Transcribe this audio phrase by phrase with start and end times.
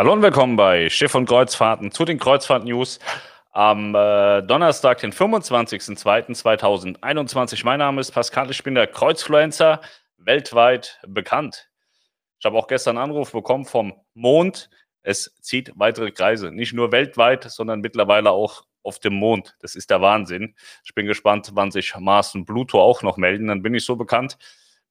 [0.00, 3.00] Hallo und willkommen bei Schiff und Kreuzfahrten zu den Kreuzfahrt-News
[3.50, 7.66] am äh, Donnerstag, den 25.02.2021.
[7.66, 9.82] Mein Name ist Pascal, ich bin der Kreuzfluencer,
[10.16, 11.68] weltweit bekannt.
[12.38, 14.70] Ich habe auch gestern einen Anruf bekommen vom Mond.
[15.02, 19.54] Es zieht weitere Kreise, nicht nur weltweit, sondern mittlerweile auch auf dem Mond.
[19.60, 20.54] Das ist der Wahnsinn.
[20.82, 23.48] Ich bin gespannt, wann sich Mars und Pluto auch noch melden.
[23.48, 24.38] Dann bin ich so bekannt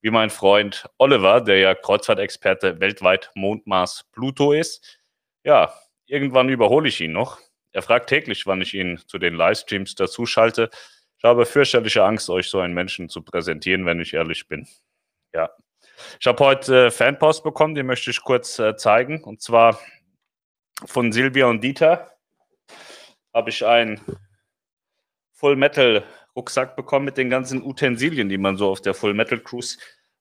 [0.02, 4.99] wie mein Freund Oliver, der ja Kreuzfahrtexperte weltweit Mond, Mars, Pluto ist.
[5.44, 5.74] Ja,
[6.06, 7.40] irgendwann überhole ich ihn noch.
[7.72, 10.70] Er fragt täglich, wann ich ihn zu den Livestreams dazu schalte.
[11.18, 14.68] Ich habe fürchterliche Angst, euch so einen Menschen zu präsentieren, wenn ich ehrlich bin.
[15.34, 15.50] Ja.
[16.20, 19.24] Ich habe heute äh, Fanpost bekommen, die möchte ich kurz äh, zeigen.
[19.24, 19.80] Und zwar
[20.86, 22.12] von Silvia und Dieter
[23.34, 24.00] habe ich einen
[25.34, 26.04] Full Metal
[26.36, 29.78] Rucksack bekommen mit den ganzen Utensilien, die man so auf der Full Metal Cruise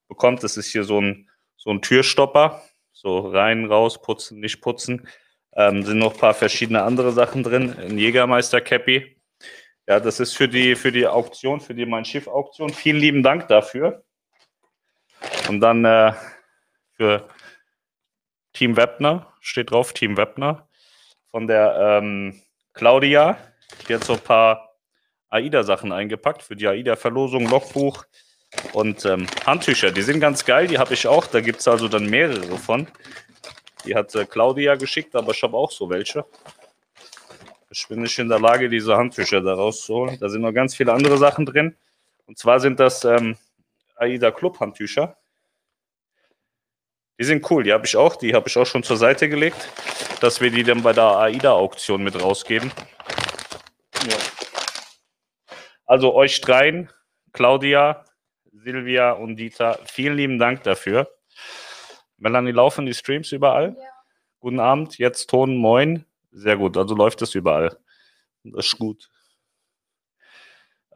[0.08, 0.42] bekommt.
[0.42, 2.62] Das ist hier so ein, so ein Türstopper
[3.00, 5.06] so rein, raus, putzen, nicht putzen.
[5.54, 7.76] Ähm, sind noch ein paar verschiedene andere Sachen drin.
[7.78, 9.16] Ein Jägermeister Cappy.
[9.86, 12.70] Ja, das ist für die, für die Auktion, für die Mein Schiff Auktion.
[12.70, 14.02] Vielen lieben Dank dafür.
[15.48, 16.12] Und dann äh,
[16.94, 17.28] für
[18.52, 20.68] Team Webner, steht drauf, Team Webner,
[21.30, 22.42] von der ähm,
[22.74, 23.38] Claudia.
[23.88, 24.74] Die hat so ein paar
[25.28, 28.04] AIDA-Sachen eingepackt für die AIDA-Verlosung, Logbuch,
[28.72, 31.26] und ähm, Handtücher, die sind ganz geil, die habe ich auch.
[31.26, 32.86] Da gibt es also dann mehrere von.
[33.84, 36.24] Die hat äh, Claudia geschickt, aber ich habe auch so welche.
[37.70, 40.18] Ich bin nicht in der Lage, diese Handtücher da rauszuholen.
[40.18, 41.76] Da sind noch ganz viele andere Sachen drin.
[42.26, 43.36] Und zwar sind das ähm,
[43.96, 45.16] AIDA Club Handtücher.
[47.18, 48.16] Die sind cool, die habe ich auch.
[48.16, 49.68] Die habe ich auch schon zur Seite gelegt,
[50.20, 52.72] dass wir die dann bei der AIDA-Auktion mit rausgeben.
[54.08, 54.16] Ja.
[55.84, 56.90] Also euch dreien,
[57.32, 58.04] Claudia,
[58.62, 61.08] Silvia und Dieter, vielen lieben Dank dafür.
[62.16, 63.76] Melanie, laufen die Streams überall?
[63.78, 63.84] Ja.
[64.40, 66.04] Guten Abend, jetzt Ton, moin.
[66.32, 67.76] Sehr gut, also läuft es überall.
[68.44, 69.08] Das ist gut.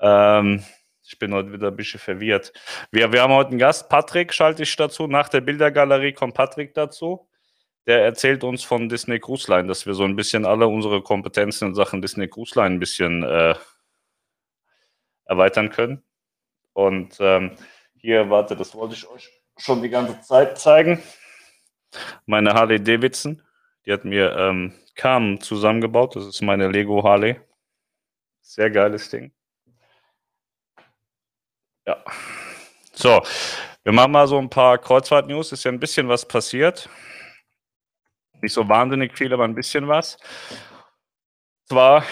[0.01, 0.65] Ähm,
[1.05, 2.53] ich bin heute wieder ein bisschen verwirrt.
[2.91, 5.07] Wir, wir haben heute einen Gast, Patrick schalte ich dazu.
[5.07, 7.29] Nach der Bildergalerie kommt Patrick dazu.
[7.87, 11.69] Der erzählt uns von Disney Cruise Line, dass wir so ein bisschen alle unsere Kompetenzen
[11.69, 13.55] in Sachen Disney Cruise Line ein bisschen äh,
[15.25, 16.03] erweitern können.
[16.73, 17.57] Und ähm,
[17.97, 21.03] hier, warte, das wollte ich euch schon die ganze Zeit zeigen.
[22.27, 23.43] Meine Harley Davidson,
[23.85, 26.17] die hat mir ähm, Carmen zusammengebaut.
[26.17, 27.41] Das ist meine Lego Harley.
[28.41, 29.33] Sehr geiles Ding.
[31.87, 32.03] Ja.
[32.93, 33.23] So,
[33.83, 35.53] wir machen mal so ein paar Kreuzfahrt-News.
[35.53, 36.89] Ist ja ein bisschen was passiert.
[38.41, 40.19] Nicht so wahnsinnig viel, aber ein bisschen was.
[41.67, 42.05] Zwar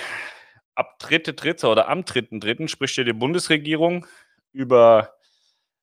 [0.74, 4.06] ab dritte, dritte oder am dritten, dritten spricht ja die Bundesregierung
[4.52, 5.14] über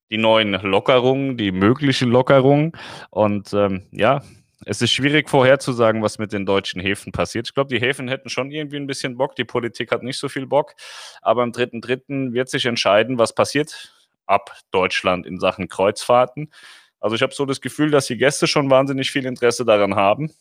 [0.09, 2.71] die neuen Lockerungen, die möglichen Lockerungen.
[3.09, 4.21] Und ähm, ja,
[4.65, 7.47] es ist schwierig vorherzusagen, was mit den deutschen Häfen passiert.
[7.47, 9.35] Ich glaube, die Häfen hätten schon irgendwie ein bisschen Bock.
[9.35, 10.73] Die Politik hat nicht so viel Bock.
[11.21, 12.33] Aber am 3.3.
[12.33, 13.93] wird sich entscheiden, was passiert
[14.25, 16.51] ab Deutschland in Sachen Kreuzfahrten.
[16.99, 20.33] Also ich habe so das Gefühl, dass die Gäste schon wahnsinnig viel Interesse daran haben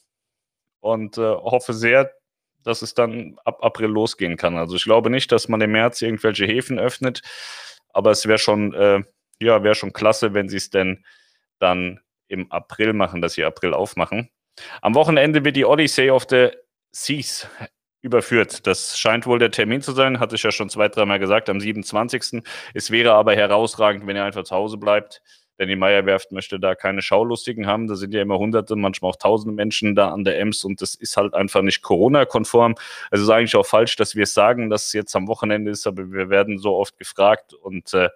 [0.81, 2.13] und äh, hoffe sehr,
[2.67, 4.57] dass es dann ab April losgehen kann.
[4.57, 7.23] Also ich glaube nicht, dass man im März irgendwelche Häfen öffnet,
[7.93, 9.03] aber es wäre schon, äh,
[9.41, 11.05] ja, wäre schon klasse, wenn sie es denn
[11.59, 14.31] dann im April machen, dass sie April aufmachen.
[14.83, 16.51] Am Wochenende wird die Odyssey of the
[16.93, 17.49] Seas
[18.03, 18.67] überführt.
[18.67, 21.61] Das scheint wohl der Termin zu sein, hatte ich ja schon zwei, dreimal gesagt, am
[21.61, 22.43] 27.
[22.75, 25.23] Es wäre aber herausragend, wenn er einfach zu Hause bleibt.
[25.59, 27.87] Denn die Meierwerft möchte da keine Schaulustigen haben.
[27.87, 30.95] Da sind ja immer hunderte, manchmal auch tausende Menschen da an der Ems und das
[30.95, 32.75] ist halt einfach nicht Corona-konform.
[33.11, 35.87] Also ist eigentlich auch falsch, dass wir es sagen, dass es jetzt am Wochenende ist,
[35.87, 38.11] aber wir werden so oft gefragt und äh,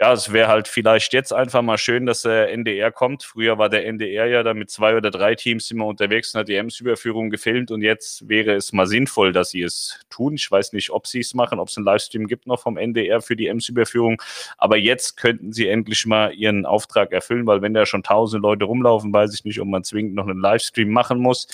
[0.00, 3.24] ja, es wäre halt vielleicht jetzt einfach mal schön, dass der NDR kommt.
[3.24, 6.48] Früher war der NDR ja da mit zwei oder drei Teams immer unterwegs und hat
[6.48, 10.34] die Ems-Überführung gefilmt und jetzt wäre es mal sinnvoll, dass sie es tun.
[10.34, 13.20] Ich weiß nicht, ob sie es machen, ob es einen Livestream gibt noch vom NDR
[13.20, 14.22] für die Ems-Überführung,
[14.56, 18.66] aber jetzt könnten sie endlich mal ihren Auftrag erfüllen, weil wenn da schon tausend Leute
[18.66, 21.48] rumlaufen, weiß ich nicht, ob man zwingend noch einen Livestream machen muss.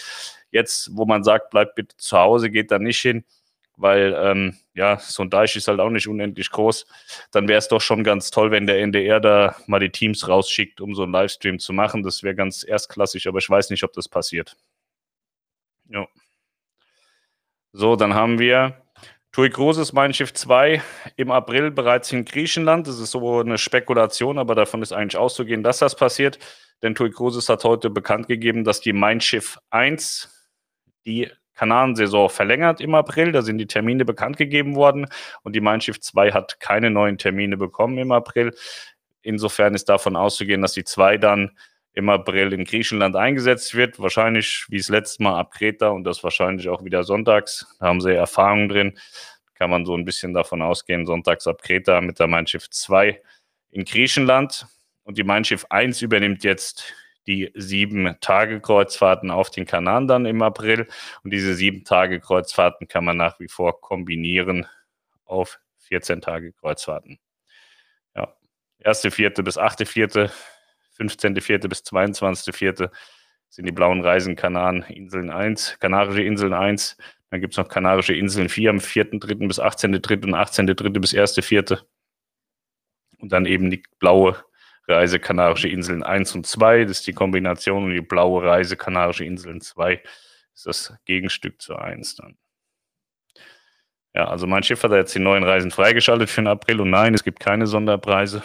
[0.51, 3.25] Jetzt, wo man sagt, bleibt bitte zu Hause, geht da nicht hin
[3.77, 6.87] weil ähm, ja, so ein Deich ist halt auch nicht unendlich groß.
[7.33, 10.81] Dann wäre es doch schon ganz toll, wenn der NDR da mal die Teams rausschickt,
[10.81, 12.03] um so einen Livestream zu machen.
[12.03, 14.57] Das wäre ganz erstklassig, aber ich weiß nicht, ob das passiert.
[15.89, 16.07] Ja.
[17.73, 18.81] So, dann haben wir
[19.33, 20.81] TUI Cruises Mein Schiff 2
[21.17, 22.87] im April bereits in Griechenland.
[22.87, 26.39] Das ist so eine Spekulation, aber davon ist eigentlich auszugehen, dass das passiert.
[26.83, 30.31] Denn TUI Cruises hat heute bekannt gegeben, dass die Mein Schiff 1,
[31.05, 33.33] die Kanaren-Saison verlängert im April.
[33.33, 35.07] Da sind die Termine bekannt gegeben worden
[35.43, 38.55] und die Mein Schiff 2 hat keine neuen Termine bekommen im April.
[39.23, 41.53] Insofern ist davon auszugehen, dass die 2 dann
[41.95, 44.01] im April in Griechenland eingesetzt wird.
[44.01, 47.67] Wahrscheinlich wie das letzte Mal ab Kreta und das wahrscheinlich auch wieder sonntags.
[47.79, 48.99] Da haben sie Erfahrung drin.
[49.55, 53.21] Kann man so ein bisschen davon ausgehen, sonntags ab Kreta mit der Mein Schiff 2
[53.71, 54.67] in Griechenland.
[55.05, 56.93] Und die Mein Schiff 1 übernimmt jetzt
[57.27, 60.87] die sieben Tage Kreuzfahrten auf den Kanaren dann im April.
[61.23, 64.67] Und diese sieben Tage Kreuzfahrten kann man nach wie vor kombinieren
[65.25, 67.19] auf 14 Tage Kreuzfahrten.
[68.15, 68.35] Ja,
[68.79, 70.31] erste Vierte bis achte Vierte
[70.99, 71.69] 15.04.
[71.69, 72.91] bis 22.04.
[73.49, 76.97] sind die blauen Reisen Kanaren Inseln 1, Kanarische Inseln 1.
[77.31, 79.49] Dann gibt es noch Kanarische Inseln 4 am 4.3.
[79.49, 80.25] bis 18.3.
[80.25, 81.01] und 18.3.
[81.01, 81.81] bis 1.4.
[83.19, 84.45] Und dann eben die blaue
[84.87, 86.85] Reise Kanarische Inseln 1 und 2.
[86.85, 90.03] Das ist die Kombination und die blaue Reise Kanarische Inseln 2
[90.55, 92.37] ist das Gegenstück zu 1 dann.
[94.15, 97.15] Ja, also mein Schiff hat jetzt die neuen Reisen freigeschaltet für den April und nein,
[97.15, 98.43] es gibt keine Sonderpreise.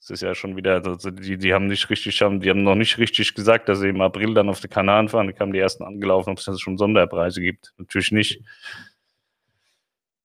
[0.00, 2.74] Das ist ja schon wieder, also die, die haben nicht richtig, haben, die haben noch
[2.74, 5.26] nicht richtig gesagt, dass sie im April dann auf die Kanaren fahren.
[5.26, 7.72] Da kamen die ersten angelaufen, ob es jetzt schon Sonderpreise gibt.
[7.78, 8.40] Natürlich nicht.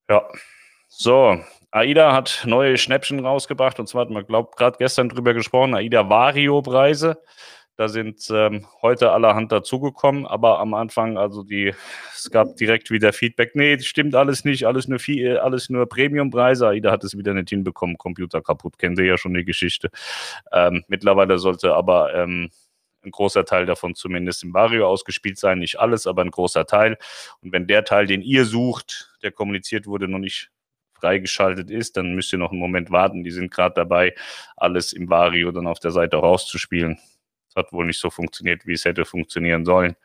[0.09, 0.27] Ja.
[0.88, 1.41] So,
[1.71, 6.09] AIDA hat neue Schnäppchen rausgebracht und zwar hat man, glaube gerade gestern drüber gesprochen, AIDA
[6.09, 7.21] Vario-Preise.
[7.77, 11.73] Da sind ähm, heute allerhand dazugekommen, aber am Anfang, also die,
[12.13, 13.56] es gab direkt wieder Feedback.
[13.56, 16.68] Nee, stimmt alles nicht, alles nur, viel, alles nur Premiumpreise.
[16.68, 19.89] AIDA hat es wieder nicht hinbekommen, Computer kaputt, kennt ihr ja schon die Geschichte.
[20.51, 22.51] Ähm, mittlerweile sollte aber ähm,
[23.03, 25.59] ein großer Teil davon zumindest im Vario ausgespielt sein.
[25.59, 26.97] Nicht alles, aber ein großer Teil.
[27.41, 30.51] Und wenn der Teil, den ihr sucht, der kommuniziert wurde, noch nicht
[31.01, 33.24] freigeschaltet ist, dann müsst ihr noch einen Moment warten.
[33.24, 34.15] Die sind gerade dabei,
[34.56, 36.98] alles im Vario dann auf der Seite rauszuspielen.
[37.50, 39.95] Es hat wohl nicht so funktioniert, wie es hätte funktionieren sollen.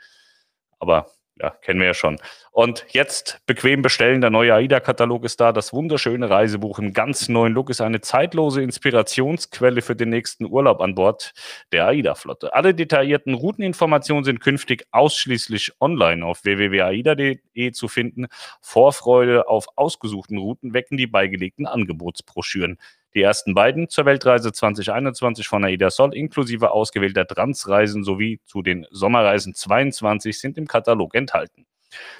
[0.81, 1.07] Aber
[1.41, 2.19] ja, kennen wir ja schon.
[2.51, 4.23] Und jetzt bequem bestellen.
[4.23, 5.53] Der neue AIDA-Katalog ist da.
[5.53, 10.81] Das wunderschöne Reisebuch im ganz neuen Look ist eine zeitlose Inspirationsquelle für den nächsten Urlaub
[10.81, 11.33] an Bord
[11.73, 12.55] der AIDA-Flotte.
[12.55, 18.29] Alle detaillierten Routeninformationen sind künftig ausschließlich online auf www.aida.de zu finden.
[18.63, 22.79] Vorfreude auf ausgesuchten Routen wecken die beigelegten Angebotsbroschüren.
[23.15, 28.87] Die ersten beiden zur Weltreise 2021 von AIDA Sol inklusive ausgewählter Transreisen sowie zu den
[28.91, 31.67] Sommerreisen 22 sind im Katalog enthalten.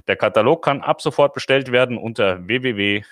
[0.07, 3.03] Der Katalog kann ab sofort bestellt werden unter www.aida.de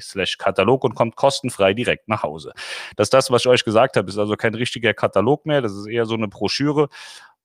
[0.00, 2.52] slash Katalog und kommt kostenfrei direkt nach Hause.
[2.96, 5.72] Das ist das, was ich euch gesagt habe, ist also kein richtiger Katalog mehr, das
[5.72, 6.88] ist eher so eine Broschüre,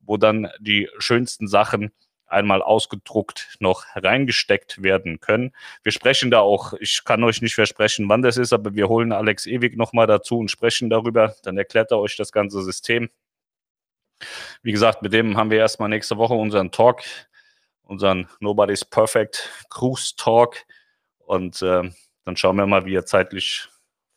[0.01, 1.91] wo dann die schönsten Sachen
[2.29, 5.53] einmal ausgedruckt noch reingesteckt werden können.
[5.83, 9.11] Wir sprechen da auch, ich kann euch nicht versprechen, wann das ist, aber wir holen
[9.11, 11.35] Alex Ewig nochmal dazu und sprechen darüber.
[11.43, 13.09] Dann erklärt er euch das ganze System.
[14.61, 17.01] Wie gesagt, mit dem haben wir erstmal nächste Woche unseren Talk,
[17.83, 20.57] unseren Nobody's Perfect Cruise Talk.
[21.19, 21.89] Und äh,
[22.25, 23.67] dann schauen wir mal, wie er zeitlich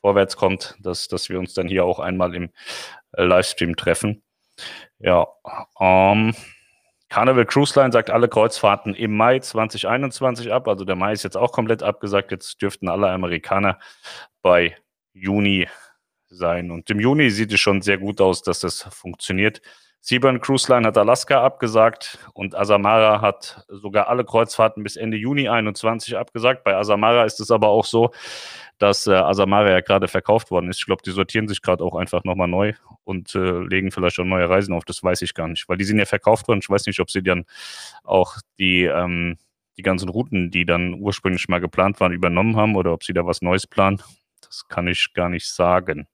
[0.01, 2.51] vorwärts kommt, dass, dass wir uns dann hier auch einmal im
[3.13, 4.23] äh, Livestream treffen.
[4.99, 5.27] Ja,
[5.81, 6.35] ähm,
[7.13, 10.67] Carnival Cruise Line sagt alle Kreuzfahrten im Mai 2021 ab.
[10.67, 12.31] Also der Mai ist jetzt auch komplett abgesagt.
[12.31, 13.79] Jetzt dürften alle Amerikaner
[14.41, 14.79] bei
[15.13, 15.69] Juni
[16.31, 16.71] sein.
[16.71, 19.61] Und im Juni sieht es schon sehr gut aus, dass das funktioniert.
[20.01, 25.51] Seaburn Cruise Line hat Alaska abgesagt und Asamara hat sogar alle Kreuzfahrten bis Ende Juni
[25.51, 26.65] 21 abgesagt.
[26.65, 28.11] Bei Asamara ist es aber auch so,
[28.83, 30.79] dass äh, Asamara ja gerade verkauft worden ist.
[30.79, 32.73] Ich glaube, die sortieren sich gerade auch einfach nochmal neu
[33.05, 34.85] und äh, legen vielleicht schon neue Reisen auf.
[34.85, 36.59] Das weiß ich gar nicht, weil die sind ja verkauft worden.
[36.61, 37.45] Ich weiß nicht, ob sie dann
[38.03, 39.39] auch die, ähm,
[39.77, 43.25] die ganzen Routen, die dann ursprünglich mal geplant waren, übernommen haben oder ob sie da
[43.25, 44.03] was Neues planen.
[44.41, 46.09] Das kann ich gar nicht sagen.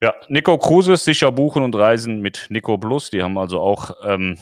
[0.00, 3.10] Ja, Nico Cruises sicher buchen und reisen mit Nico Plus.
[3.10, 4.38] Die haben also auch ähm,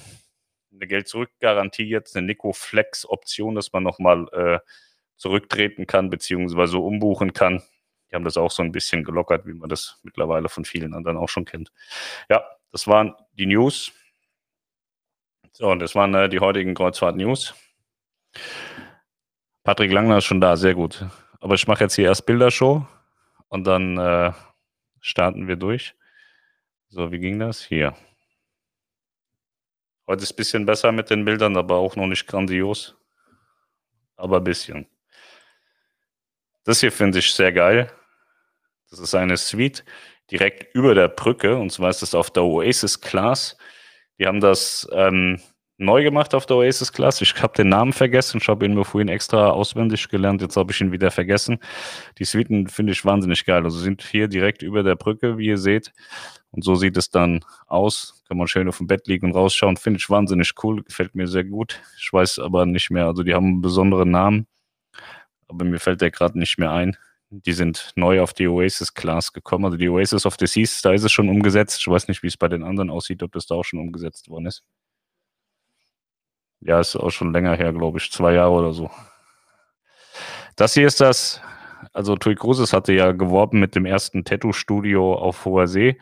[0.70, 4.58] eine Geld-Zurück-Garantie jetzt, eine Nico Flex-Option, dass man nochmal äh,
[5.20, 7.62] zurücktreten kann, beziehungsweise umbuchen kann.
[8.10, 11.18] Die haben das auch so ein bisschen gelockert, wie man das mittlerweile von vielen anderen
[11.18, 11.70] auch schon kennt.
[12.30, 13.92] Ja, das waren die News.
[15.52, 17.54] So, und das waren äh, die heutigen Kreuzfahrt-News.
[19.62, 21.04] Patrick Langner ist schon da, sehr gut.
[21.38, 22.86] Aber ich mache jetzt hier erst Bildershow
[23.48, 24.32] und dann äh,
[25.00, 25.94] starten wir durch.
[26.88, 27.62] So, wie ging das?
[27.62, 27.94] Hier.
[30.06, 32.96] Heute ist ein bisschen besser mit den Bildern, aber auch noch nicht grandios.
[34.16, 34.88] Aber ein bisschen.
[36.64, 37.90] Das hier finde ich sehr geil.
[38.90, 39.84] Das ist eine Suite
[40.30, 43.56] direkt über der Brücke und zwar ist das auf der Oasis Class.
[44.18, 45.40] Die haben das ähm,
[45.80, 47.20] neu gemacht auf der Oasis Class.
[47.22, 48.38] Ich habe den Namen vergessen.
[48.40, 50.42] Ich habe ihn mir vorhin extra auswendig gelernt.
[50.42, 51.58] Jetzt habe ich ihn wieder vergessen.
[52.18, 53.64] Die Suiten finde ich wahnsinnig geil.
[53.64, 55.92] Also sind hier direkt über der Brücke, wie ihr seht.
[56.50, 58.22] Und so sieht es dann aus.
[58.28, 59.76] Kann man schön auf dem Bett liegen und rausschauen.
[59.76, 60.82] Finde ich wahnsinnig cool.
[60.82, 61.80] Gefällt mir sehr gut.
[61.98, 63.06] Ich weiß aber nicht mehr.
[63.06, 64.46] Also die haben einen besonderen Namen
[65.50, 66.96] aber mir fällt der gerade nicht mehr ein.
[67.32, 69.64] die sind neu auf die Oasis-Class gekommen.
[69.64, 71.78] Also die Oasis of the Seas, da ist es schon umgesetzt.
[71.80, 74.28] Ich weiß nicht, wie es bei den anderen aussieht, ob das da auch schon umgesetzt
[74.28, 74.64] worden ist.
[76.60, 78.90] Ja, ist auch schon länger her, glaube ich, zwei Jahre oder so.
[80.56, 81.40] Das hier ist das,
[81.92, 85.98] also Tui Cruises hatte ja geworben mit dem ersten Tattoo-Studio auf hoher See,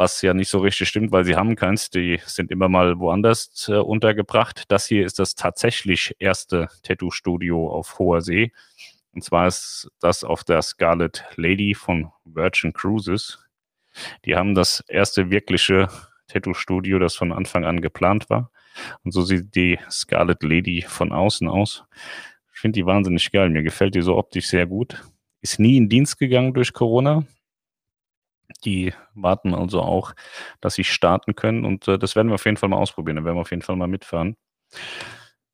[0.00, 3.68] was ja nicht so richtig stimmt, weil sie haben keins, die sind immer mal woanders
[3.68, 4.64] äh, untergebracht.
[4.68, 8.50] Das hier ist das tatsächlich erste Tattoo-Studio auf hoher See.
[9.12, 13.40] Und zwar ist das auf der Scarlet Lady von Virgin Cruises.
[14.24, 15.88] Die haben das erste wirkliche
[16.28, 18.50] Tattoo-Studio, das von Anfang an geplant war.
[19.04, 21.84] Und so sieht die Scarlet Lady von außen aus.
[22.54, 23.50] Ich finde die wahnsinnig geil.
[23.50, 25.04] Mir gefällt die so optisch sehr gut.
[25.42, 27.26] Ist nie in Dienst gegangen durch Corona.
[28.64, 30.12] Die warten also auch,
[30.60, 31.64] dass sie starten können.
[31.64, 33.16] Und äh, das werden wir auf jeden Fall mal ausprobieren.
[33.16, 34.36] Da werden wir auf jeden Fall mal mitfahren.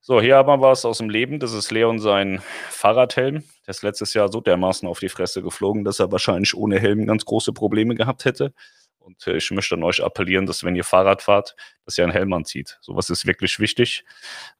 [0.00, 1.40] So, hier haben wir was aus dem Leben.
[1.40, 3.42] Das ist Leon sein Fahrradhelm.
[3.66, 7.06] Der ist letztes Jahr so dermaßen auf die Fresse geflogen, dass er wahrscheinlich ohne Helm
[7.06, 8.54] ganz große Probleme gehabt hätte.
[9.00, 12.12] Und äh, ich möchte an euch appellieren, dass wenn ihr Fahrrad fahrt, dass ihr einen
[12.12, 12.78] Helm anzieht.
[12.82, 14.04] Sowas ist wirklich wichtig.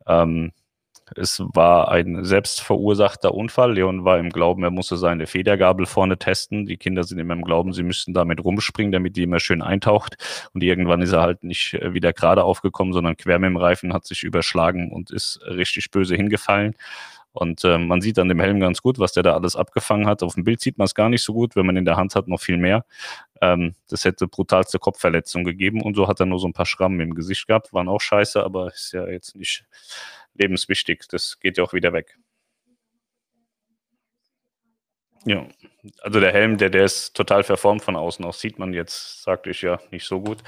[0.07, 0.53] Ähm,
[1.15, 3.75] es war ein selbstverursachter Unfall.
[3.75, 6.67] Leon war im Glauben, er musste seine Federgabel vorne testen.
[6.67, 10.17] Die Kinder sind immer im Glauben, sie müssten damit rumspringen, damit die immer schön eintaucht.
[10.53, 13.93] Und irgendwann ist er halt nicht äh, wieder gerade aufgekommen, sondern quer mit dem Reifen,
[13.93, 16.75] hat sich überschlagen und ist richtig böse hingefallen.
[17.33, 20.23] Und äh, man sieht an dem Helm ganz gut, was der da alles abgefangen hat.
[20.23, 22.15] Auf dem Bild sieht man es gar nicht so gut, wenn man in der Hand
[22.15, 22.87] hat, noch viel mehr.
[23.43, 26.99] Ähm, das hätte brutalste Kopfverletzung gegeben und so hat er nur so ein paar Schrammen
[27.01, 27.75] im Gesicht gehabt.
[27.75, 29.67] Waren auch scheiße, aber ist ja jetzt nicht
[30.39, 31.05] lebenswichtig.
[31.09, 32.17] Das geht ja auch wieder weg.
[35.25, 35.47] Ja,
[36.03, 38.25] also der Helm, der, der ist total verformt von außen.
[38.25, 40.39] Auch sieht man jetzt, sagte ich ja, nicht so gut.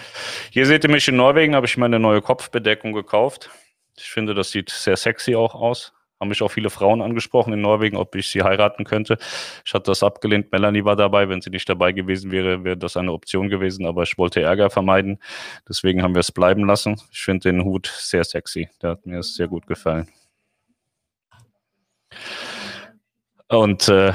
[0.52, 3.50] Hier seht ihr mich in Norwegen, habe ich meine neue Kopfbedeckung gekauft.
[3.96, 7.60] Ich finde, das sieht sehr sexy auch aus haben mich auch viele Frauen angesprochen in
[7.60, 9.18] Norwegen, ob ich sie heiraten könnte.
[9.64, 10.50] Ich hatte das abgelehnt.
[10.52, 11.28] Melanie war dabei.
[11.28, 13.86] Wenn sie nicht dabei gewesen wäre, wäre das eine Option gewesen.
[13.86, 15.18] Aber ich wollte Ärger vermeiden.
[15.68, 17.00] Deswegen haben wir es bleiben lassen.
[17.12, 18.68] Ich finde den Hut sehr sexy.
[18.82, 20.08] Der hat mir sehr gut gefallen.
[23.48, 24.12] Und äh,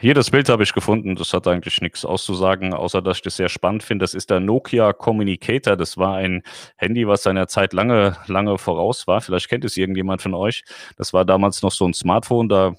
[0.00, 1.14] hier das Bild habe ich gefunden.
[1.14, 4.02] Das hat eigentlich nichts auszusagen, außer dass ich das sehr spannend finde.
[4.02, 5.76] Das ist der Nokia Communicator.
[5.76, 6.42] Das war ein
[6.76, 9.20] Handy, was seiner Zeit lange, lange voraus war.
[9.20, 10.64] Vielleicht kennt es irgendjemand von euch.
[10.96, 12.48] Das war damals noch so ein Smartphone.
[12.48, 12.74] Da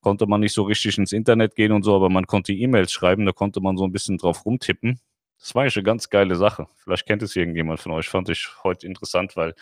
[0.00, 3.26] konnte man nicht so richtig ins Internet gehen und so, aber man konnte E-Mails schreiben.
[3.26, 5.00] Da konnte man so ein bisschen drauf rumtippen.
[5.38, 6.68] Das war eigentlich eine ganz geile Sache.
[6.76, 8.08] Vielleicht kennt es irgendjemand von euch.
[8.08, 9.54] Fand ich heute interessant, weil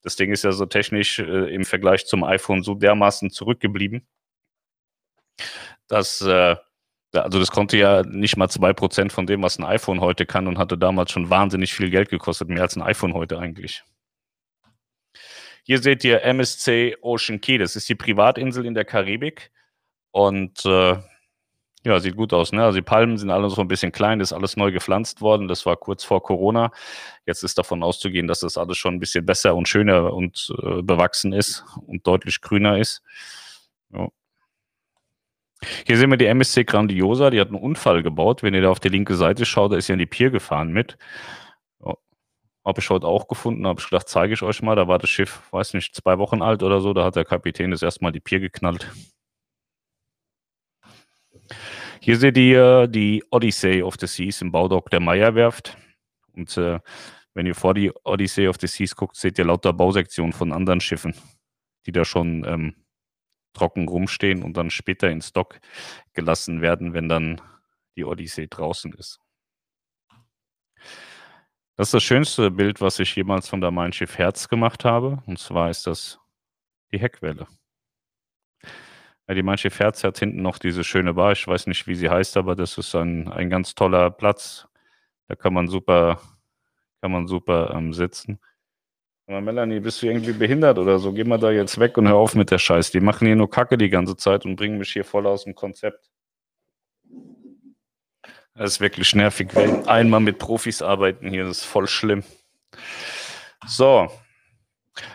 [0.00, 4.06] das Ding ist ja so technisch äh, im Vergleich zum iPhone so dermaßen zurückgeblieben
[5.88, 6.56] dass äh,
[7.12, 10.48] also das konnte ja nicht mal zwei Prozent von dem, was ein iPhone heute kann
[10.48, 13.84] und hatte damals schon wahnsinnig viel Geld gekostet, mehr als ein iPhone heute eigentlich.
[15.62, 19.50] Hier seht ihr MSC Ocean Key, das ist die Privatinsel in der Karibik
[20.10, 20.96] und äh,
[21.86, 22.52] ja, sieht gut aus.
[22.52, 22.64] Ne?
[22.64, 25.48] Also die Palmen sind alle so ein bisschen klein, das ist alles neu gepflanzt worden.
[25.48, 26.70] Das war kurz vor Corona.
[27.26, 30.82] Jetzt ist davon auszugehen, dass das alles schon ein bisschen besser und schöner und äh,
[30.82, 33.02] bewachsen ist und deutlich grüner ist.
[33.90, 34.08] Ja.
[35.86, 38.42] Hier sehen wir die MSC Grandiosa, die hat einen Unfall gebaut.
[38.42, 40.72] Wenn ihr da auf die linke Seite schaut, da ist ja in die Pier gefahren
[40.72, 40.96] mit.
[42.64, 44.74] Habe ich heute auch gefunden, habe ich gedacht, zeige ich euch mal.
[44.74, 46.94] Da war das Schiff, weiß nicht, zwei Wochen alt oder so.
[46.94, 48.90] Da hat der Kapitän das erstmal die Pier geknallt.
[52.00, 55.76] Hier seht ihr die Odyssey of the Seas im Baudock der Meierwerft.
[56.32, 56.80] Und äh,
[57.34, 60.80] wenn ihr vor die Odyssey of the Seas guckt, seht ihr lauter Bausektionen von anderen
[60.80, 61.14] Schiffen,
[61.86, 62.74] die da schon ähm,
[63.54, 65.60] trocken rumstehen und dann später in Stock
[66.12, 67.40] gelassen werden, wenn dann
[67.96, 69.20] die Odyssee draußen ist.
[71.76, 75.22] Das ist das schönste Bild, was ich jemals von der Mein Schiff Herz gemacht habe.
[75.26, 76.20] Und zwar ist das
[76.92, 77.48] die Heckwelle.
[79.26, 81.32] Ja, die Mein Schiff Herz hat hinten noch diese schöne Bar.
[81.32, 84.68] Ich weiß nicht, wie sie heißt, aber das ist ein, ein ganz toller Platz.
[85.26, 86.20] Da kann man super,
[87.00, 88.38] kann man super ähm, sitzen.
[89.26, 91.12] Melanie, bist du irgendwie behindert oder so?
[91.12, 92.90] Geh mal da jetzt weg und hör auf mit der Scheiß.
[92.90, 95.54] Die machen hier nur Kacke die ganze Zeit und bringen mich hier voll aus dem
[95.54, 96.10] Konzept.
[98.54, 99.48] Das ist wirklich nervig.
[99.54, 102.22] Wenn einmal mit Profis arbeiten hier, das ist voll schlimm.
[103.66, 104.10] So,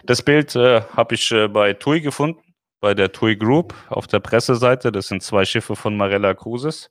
[0.04, 2.42] das Bild äh, habe ich äh, bei TUI gefunden,
[2.82, 4.92] bei der TUI Group auf der Presseseite.
[4.92, 6.90] Das sind zwei Schiffe von Marella Cruises.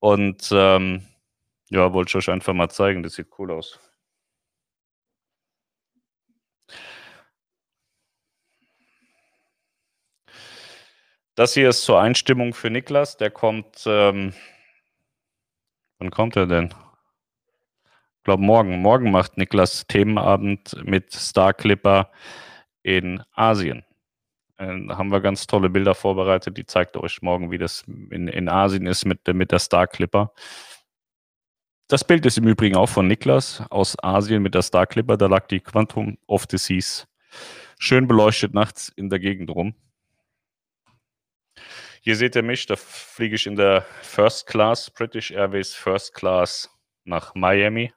[0.00, 1.06] Und ähm,
[1.70, 3.02] ja, wollte ich euch einfach mal zeigen.
[3.02, 3.78] Das sieht cool aus.
[11.36, 13.16] Das hier ist zur Einstimmung für Niklas.
[13.16, 14.32] Der kommt, ähm,
[15.98, 16.66] wann kommt er denn?
[18.18, 18.80] Ich glaube morgen.
[18.80, 22.10] Morgen macht Niklas Themenabend mit Star Clipper
[22.84, 23.84] in Asien.
[24.58, 26.56] Äh, da haben wir ganz tolle Bilder vorbereitet.
[26.56, 30.32] Die zeigt euch morgen, wie das in, in Asien ist mit, mit der Star Clipper.
[31.88, 35.16] Das Bild ist im Übrigen auch von Niklas aus Asien mit der Star Clipper.
[35.16, 37.08] Da lag die Quantum of Seas
[37.78, 39.74] schön beleuchtet nachts in der Gegend rum.
[42.06, 46.68] Hier seht ihr mich, da fliege ich in der First Class, British Airways First Class
[47.04, 47.94] nach Miami.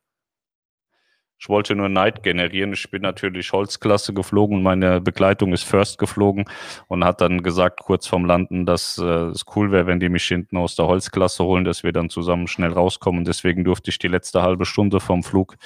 [1.37, 2.71] Ich wollte nur Neid generieren.
[2.71, 6.45] Ich bin natürlich Holzklasse geflogen und meine Begleitung ist First geflogen
[6.87, 10.23] und hat dann gesagt, kurz vorm Landen, dass äh, es cool wäre, wenn die mich
[10.23, 13.25] hinten aus der Holzklasse holen, dass wir dann zusammen schnell rauskommen.
[13.25, 15.57] Deswegen durfte ich die letzte halbe Stunde vom Flug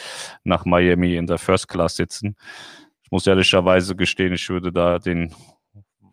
[0.44, 2.36] nach Miami in der First Class sitzen.
[3.04, 5.36] Ich muss ehrlicherweise gestehen, ich würde da den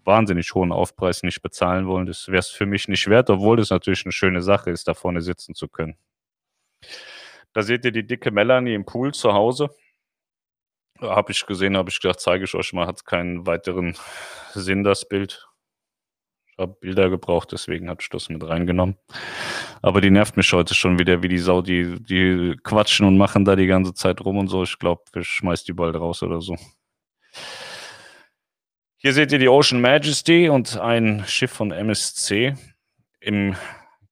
[0.09, 2.07] wahnsinnig hohen Aufpreis nicht bezahlen wollen.
[2.07, 4.95] Das wäre es für mich nicht wert, obwohl es natürlich eine schöne Sache ist, da
[4.95, 5.97] vorne sitzen zu können.
[7.53, 9.71] Da seht ihr die dicke Melanie im Pool zu Hause.
[11.00, 13.97] Habe ich gesehen, habe ich gedacht, zeige ich euch mal, hat keinen weiteren
[14.55, 15.47] Sinn, das Bild.
[16.50, 18.97] Ich habe Bilder gebraucht, deswegen habe ich das mit reingenommen.
[19.83, 21.62] Aber die nervt mich heute schon wieder wie die Sau.
[21.62, 24.65] Die, die quatschen und machen da die ganze Zeit rum und so.
[24.65, 26.57] Ich glaube, ich schmeiß die bald raus oder so.
[29.00, 32.57] Hier seht ihr die Ocean Majesty und ein Schiff von MSC
[33.21, 33.55] im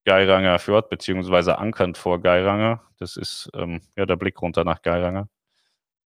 [0.05, 2.85] Geiranger Fjord, beziehungsweise ankernd vor Geiranger.
[3.01, 5.29] Das ist ähm, ja der Blick runter nach Geiranger.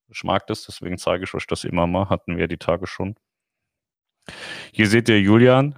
[0.08, 2.10] Ich mag das, deswegen zeige ich euch das immer mal.
[2.10, 3.16] Hatten wir die Tage schon.
[4.72, 5.78] Hier seht ihr Julian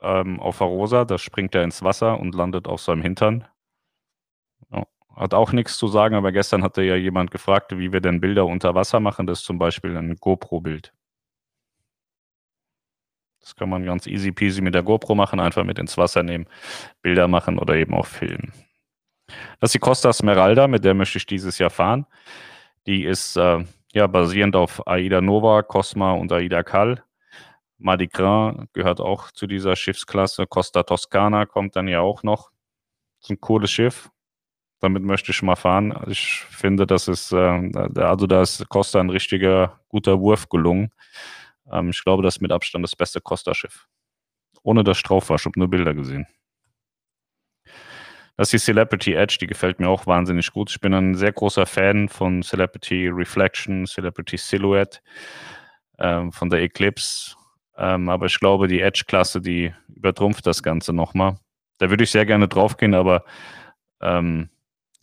[0.00, 1.04] ähm, auf Arosa.
[1.04, 3.46] Da springt er ins Wasser und landet auf seinem Hintern.
[5.16, 8.46] Hat auch nichts zu sagen, aber gestern hatte ja jemand gefragt, wie wir denn Bilder
[8.46, 9.26] unter Wasser machen.
[9.26, 10.92] Das ist zum Beispiel ein GoPro-Bild.
[13.40, 16.46] Das kann man ganz easy peasy mit der GoPro machen, einfach mit ins Wasser nehmen,
[17.02, 18.52] Bilder machen oder eben auch filmen.
[19.60, 22.06] Das ist die Costa Smeralda, mit der möchte ich dieses Jahr fahren.
[22.86, 27.04] Die ist äh, ja basierend auf Aida Nova, Cosma und Aida Cal.
[27.78, 30.46] Mardi Gras gehört auch zu dieser Schiffsklasse.
[30.46, 32.50] Costa Toscana kommt dann ja auch noch.
[33.20, 34.10] Das ist ein cooles Schiff.
[34.84, 35.98] Damit möchte ich mal fahren.
[36.08, 40.92] Ich finde, das ist, äh, also da ist Costa ein richtiger guter Wurf gelungen.
[41.72, 43.86] Ähm, ich glaube, das ist mit Abstand das beste Costa-Schiff.
[44.62, 46.26] Ohne dass ich drauf war, ich habe nur Bilder gesehen.
[48.36, 50.68] Das ist die Celebrity Edge, die gefällt mir auch wahnsinnig gut.
[50.68, 54.98] Ich bin ein sehr großer Fan von Celebrity Reflection, Celebrity Silhouette,
[55.98, 57.36] ähm, von der Eclipse.
[57.78, 61.38] Ähm, aber ich glaube, die Edge-Klasse, die übertrumpft das Ganze nochmal.
[61.78, 63.24] Da würde ich sehr gerne draufgehen, aber
[64.02, 64.50] ähm,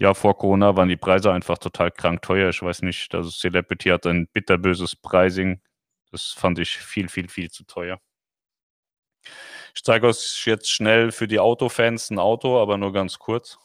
[0.02, 2.50] ja, vor Corona waren die Preise einfach total krank teuer.
[2.50, 5.62] Ich weiß nicht, also Celebrity hat ein bitterböses Pricing.
[6.10, 8.02] Das fand ich viel, viel, viel zu teuer.
[9.76, 13.60] Ich zeige euch jetzt schnell für die Autofans ein Auto, aber nur ganz kurz.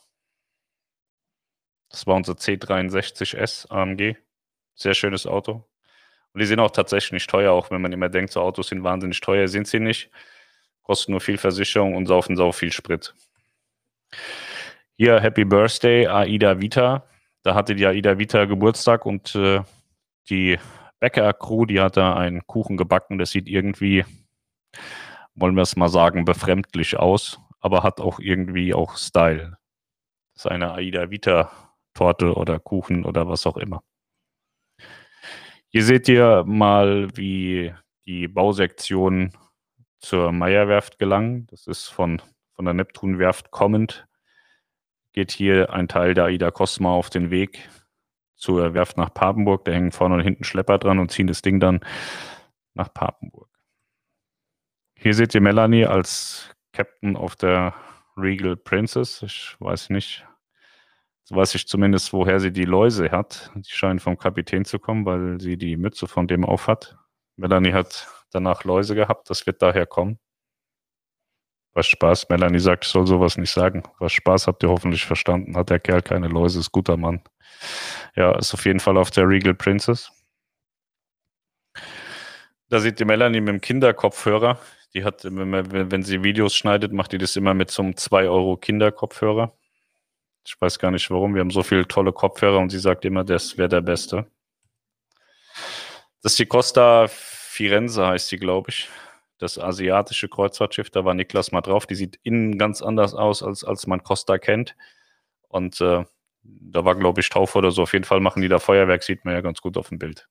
[1.88, 4.16] Das war unser C63S AMG.
[4.74, 5.66] Sehr schönes Auto.
[6.34, 8.84] Und die sind auch tatsächlich nicht teuer, auch wenn man immer denkt, so Autos sind
[8.84, 10.10] wahnsinnig teuer, sind sie nicht.
[10.82, 13.14] Kosten nur viel Versicherung und saufen sau viel Sprit.
[14.98, 17.04] Hier Happy Birthday, Aida Vita.
[17.42, 19.60] Da hatte die Aida Vita Geburtstag und äh,
[20.30, 20.58] die
[21.00, 24.06] Bäcker-Crew, die hat da einen Kuchen gebacken, das sieht irgendwie,
[25.34, 29.58] wollen wir es mal sagen, befremdlich aus, aber hat auch irgendwie auch Style.
[30.34, 31.52] Das ist eine Aida Vita
[31.92, 33.82] Torte oder Kuchen oder was auch immer.
[35.68, 37.74] Hier seht ihr mal, wie
[38.06, 39.34] die Bausektion
[39.98, 41.46] zur Meierwerft gelangen.
[41.48, 42.22] Das ist von,
[42.54, 44.06] von der Neptunwerft kommend.
[45.16, 47.70] Geht hier ein Teil der Aida Cosma auf den Weg
[48.34, 49.64] zur Werft nach Papenburg.
[49.64, 51.80] Da hängen vorne und hinten Schlepper dran und ziehen das Ding dann
[52.74, 53.48] nach Papenburg.
[54.94, 57.74] Hier seht ihr Melanie als Captain auf der
[58.18, 59.22] Regal Princess.
[59.22, 60.26] Ich weiß nicht,
[61.24, 63.50] so weiß ich zumindest, woher sie die Läuse hat.
[63.54, 66.98] Die scheinen vom Kapitän zu kommen, weil sie die Mütze von dem auf hat.
[67.36, 70.18] Melanie hat danach Läuse gehabt, das wird daher kommen.
[71.76, 72.30] Was Spaß.
[72.30, 73.82] Melanie sagt, ich soll sowas nicht sagen.
[73.98, 75.58] Was Spaß habt ihr hoffentlich verstanden.
[75.58, 77.20] Hat der Kerl keine Läuse, ist guter Mann.
[78.14, 80.10] Ja, ist auf jeden Fall auf der Regal Princess.
[82.70, 84.58] Da sieht die Melanie mit dem Kinderkopfhörer.
[84.94, 88.56] Die hat, wenn, sie Videos schneidet, macht die das immer mit so einem 2 Euro
[88.56, 89.52] Kinderkopfhörer.
[90.46, 91.34] Ich weiß gar nicht warum.
[91.34, 94.24] Wir haben so viele tolle Kopfhörer und sie sagt immer, das wäre der beste.
[96.22, 98.88] Das ist die Costa Firenze, heißt sie, glaube ich
[99.38, 101.86] das asiatische Kreuzfahrtschiff, da war Niklas mal drauf.
[101.86, 104.76] Die sieht innen ganz anders aus, als, als man Costa kennt.
[105.48, 106.04] Und äh,
[106.42, 107.82] da war, glaube ich, Taufe oder so.
[107.82, 110.28] Auf jeden Fall machen die da Feuerwerk, sieht man ja ganz gut auf dem Bild.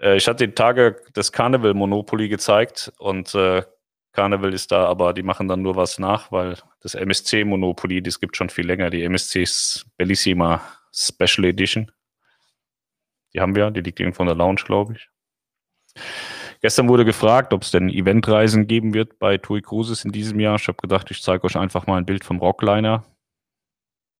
[0.00, 3.62] Äh, ich hatte die Tage das Carnival Monopoly gezeigt und äh,
[4.12, 8.18] Carnival ist da, aber die machen dann nur was nach, weil das MSC Monopoly, das
[8.18, 8.88] gibt schon viel länger.
[8.90, 9.44] Die MSC
[9.96, 11.92] Bellissima Special Edition.
[13.34, 15.10] Die haben wir, die liegt irgendwo in der Lounge, glaube ich.
[16.60, 20.56] Gestern wurde gefragt, ob es denn Eventreisen geben wird bei TUI Cruises in diesem Jahr.
[20.56, 23.04] Ich habe gedacht, ich zeige euch einfach mal ein Bild vom Rockliner.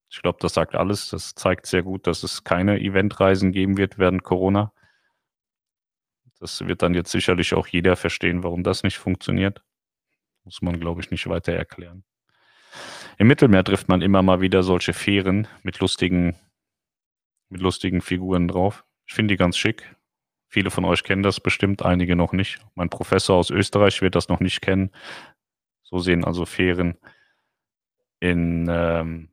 [0.09, 1.09] Ich glaube, das sagt alles.
[1.09, 4.71] Das zeigt sehr gut, dass es keine Eventreisen geben wird während Corona.
[6.39, 9.63] Das wird dann jetzt sicherlich auch jeder verstehen, warum das nicht funktioniert.
[10.43, 12.03] Muss man, glaube ich, nicht weiter erklären.
[13.17, 16.35] Im Mittelmeer trifft man immer mal wieder solche Fähren mit lustigen,
[17.49, 18.85] mit lustigen Figuren drauf.
[19.07, 19.96] Ich finde die ganz schick.
[20.47, 22.59] Viele von euch kennen das bestimmt, einige noch nicht.
[22.75, 24.91] Mein Professor aus Österreich wird das noch nicht kennen.
[25.83, 26.97] So sehen also Fähren
[28.19, 29.29] in, ähm,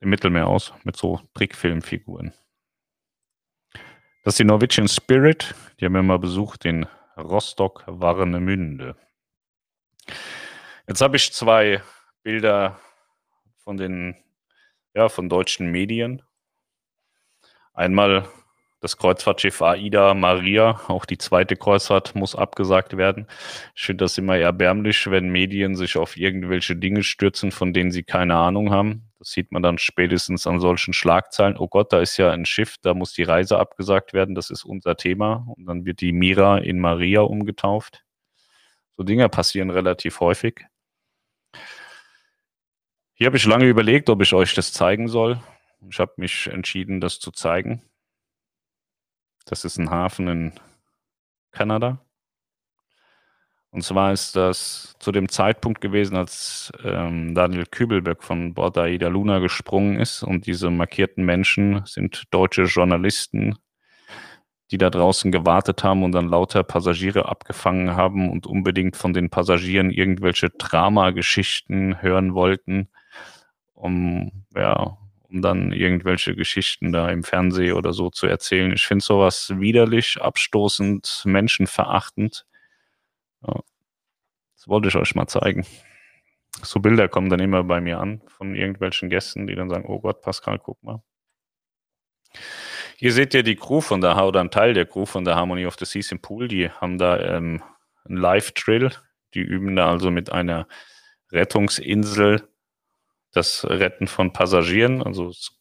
[0.00, 2.32] im Mittelmeer aus mit so Trickfilmfiguren.
[4.24, 5.54] Das ist die Norwegian Spirit.
[5.80, 8.96] Die haben wir mal besucht in Rostock Warnemünde.
[10.86, 11.82] Jetzt habe ich zwei
[12.22, 12.80] Bilder
[13.58, 14.16] von den
[14.94, 16.22] ja, von deutschen Medien.
[17.72, 18.28] Einmal
[18.82, 23.28] das Kreuzfahrtschiff AIDA Maria, auch die zweite Kreuzfahrt muss abgesagt werden.
[23.76, 28.02] Ich finde das immer erbärmlich, wenn Medien sich auf irgendwelche Dinge stürzen, von denen sie
[28.02, 29.12] keine Ahnung haben.
[29.20, 31.56] Das sieht man dann spätestens an solchen Schlagzeilen.
[31.56, 34.64] Oh Gott, da ist ja ein Schiff, da muss die Reise abgesagt werden, das ist
[34.64, 35.46] unser Thema.
[35.56, 38.02] Und dann wird die Mira in Maria umgetauft.
[38.96, 40.66] So Dinge passieren relativ häufig.
[43.14, 45.40] Hier habe ich lange überlegt, ob ich euch das zeigen soll.
[45.88, 47.82] Ich habe mich entschieden, das zu zeigen.
[49.44, 50.52] Das ist ein Hafen in
[51.50, 52.04] Kanada.
[53.72, 59.08] Und zwar ist das zu dem Zeitpunkt gewesen, als ähm, Daniel Kübelberg von Bord Aida
[59.08, 60.22] Luna gesprungen ist.
[60.22, 63.56] Und diese markierten Menschen sind deutsche Journalisten,
[64.70, 69.30] die da draußen gewartet haben und dann lauter Passagiere abgefangen haben und unbedingt von den
[69.30, 72.90] Passagieren irgendwelche Dramageschichten hören wollten,
[73.72, 74.98] um ja,
[75.32, 78.72] um dann irgendwelche Geschichten da im Fernsehen oder so zu erzählen.
[78.72, 82.44] Ich finde sowas widerlich, abstoßend, menschenverachtend.
[83.46, 83.60] Ja.
[84.56, 85.66] Das wollte ich euch mal zeigen.
[86.62, 90.00] So Bilder kommen dann immer bei mir an von irgendwelchen Gästen, die dann sagen, oh
[90.00, 91.02] Gott, Pascal, guck mal.
[92.96, 95.66] Hier seht ihr die Crew von der, oder einen Teil der Crew von der Harmony
[95.66, 96.46] of the Seas im Pool.
[96.46, 97.62] Die haben da ähm,
[98.04, 98.92] einen Live-Drill.
[99.34, 100.68] Die üben da also mit einer
[101.32, 102.46] Rettungsinsel
[103.32, 105.02] das Retten von Passagieren.
[105.02, 105.52] Also es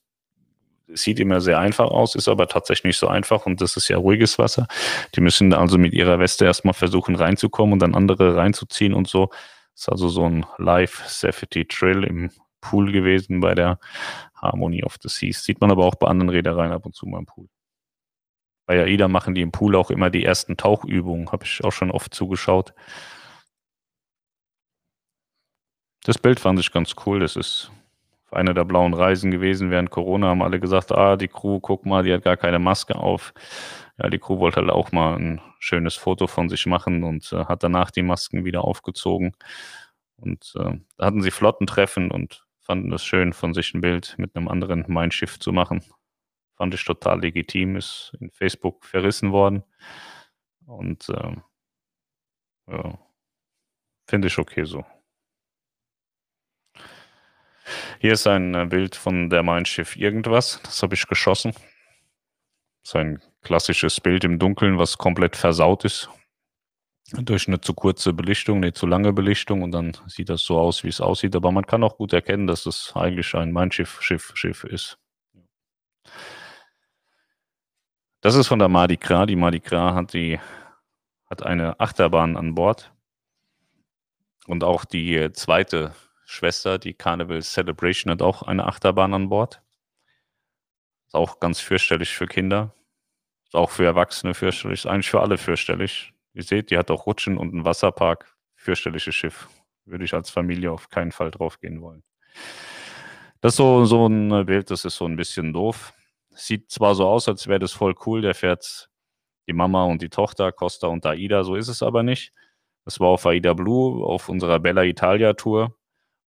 [0.94, 3.98] sieht immer sehr einfach aus, ist aber tatsächlich nicht so einfach und das ist ja
[3.98, 4.68] ruhiges Wasser.
[5.16, 9.28] Die müssen also mit ihrer Weste erstmal versuchen reinzukommen und dann andere reinzuziehen und so.
[9.74, 13.80] Das ist also so ein Live-Safety-Trill im Pool gewesen bei der
[14.36, 15.44] Harmony of the Seas.
[15.44, 17.48] Sieht man aber auch bei anderen Reedereien ab und zu mal im Pool.
[18.66, 21.92] Bei AIDA machen die im Pool auch immer die ersten Tauchübungen, habe ich auch schon
[21.92, 22.74] oft zugeschaut.
[26.04, 27.20] Das Bild fand ich ganz cool.
[27.20, 27.72] Das ist
[28.32, 30.30] eine der blauen Reisen gewesen während Corona.
[30.30, 33.34] Haben alle gesagt, ah, die Crew, guck mal, die hat gar keine Maske auf.
[33.98, 37.46] Ja, die Crew wollte halt auch mal ein schönes Foto von sich machen und äh,
[37.46, 39.34] hat danach die Masken wieder aufgezogen.
[40.18, 44.36] Und äh, da hatten sie Flottentreffen und fanden es schön, von sich ein Bild mit
[44.36, 45.84] einem anderen Mein Schiff zu machen.
[46.56, 49.64] Fand ich total legitim, ist in Facebook verrissen worden.
[50.66, 51.36] Und äh,
[52.68, 53.00] ja,
[54.08, 54.86] finde ich okay so.
[58.00, 60.60] Hier ist ein äh, Bild von der Mein Schiff irgendwas.
[60.64, 61.52] Das habe ich geschossen.
[61.52, 66.10] Das ist ein klassisches Bild im Dunkeln, was komplett versaut ist.
[67.14, 70.84] Durch eine zu kurze Belichtung, eine zu lange Belichtung und dann sieht das so aus,
[70.84, 71.36] wie es aussieht.
[71.36, 74.98] Aber man kann auch gut erkennen, dass es eigentlich ein Mein Schiff, Schiff, Schiff ist.
[78.22, 79.26] Das ist von der Mardi Gras.
[79.28, 80.40] Die Mardi Gras hat, die,
[81.30, 82.94] hat eine Achterbahn an Bord.
[84.48, 85.94] Und auch die äh, zweite
[86.32, 89.62] Schwester, die Carnival Celebration, hat auch eine Achterbahn an Bord.
[91.08, 92.74] Ist auch ganz fürchterlich für Kinder.
[93.44, 94.80] Ist auch für Erwachsene fürchterlich.
[94.80, 96.14] Ist eigentlich für alle fürchterlich.
[96.34, 98.34] Ihr seht, die hat auch Rutschen und einen Wasserpark.
[98.56, 99.50] Fürchterliches Schiff.
[99.84, 102.02] Würde ich als Familie auf keinen Fall draufgehen wollen.
[103.42, 105.94] Das ist so, so ein Bild, das ist so ein bisschen doof.
[106.30, 108.22] Sieht zwar so aus, als wäre das voll cool.
[108.22, 108.90] Der fährt
[109.48, 111.44] die Mama und die Tochter, Costa und Aida.
[111.44, 112.32] So ist es aber nicht.
[112.86, 115.76] Das war auf Aida Blue, auf unserer Bella Italia Tour.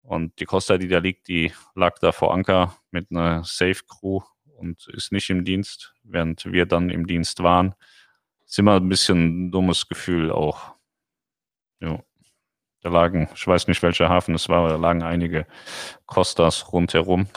[0.03, 4.19] Und die Costa, die da liegt, die lag da vor Anker mit einer Safe Crew
[4.57, 7.73] und ist nicht im Dienst, während wir dann im Dienst waren.
[8.45, 10.75] Ist immer ein bisschen ein dummes Gefühl auch.
[11.79, 12.03] Ja.
[12.81, 15.47] Da lagen, ich weiß nicht, welcher Hafen es war, aber da lagen einige
[16.05, 17.27] Costas rundherum.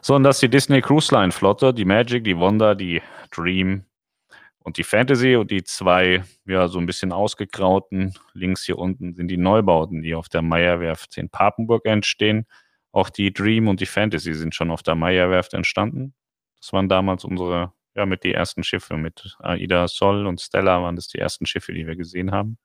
[0.00, 3.84] So, und das ist die Disney Cruise Line Flotte, die Magic, die Wonder, die Dream,
[4.62, 9.28] und die Fantasy und die zwei, ja, so ein bisschen ausgegrauten, links hier unten sind
[9.28, 12.46] die Neubauten, die auf der Meierwerft in Papenburg entstehen.
[12.92, 16.14] Auch die Dream und die Fantasy sind schon auf der Meierwerft entstanden.
[16.60, 18.96] Das waren damals unsere ja, mit die ersten Schiffe.
[18.96, 22.58] Mit Aida, Sol und Stella waren das die ersten Schiffe, die wir gesehen haben.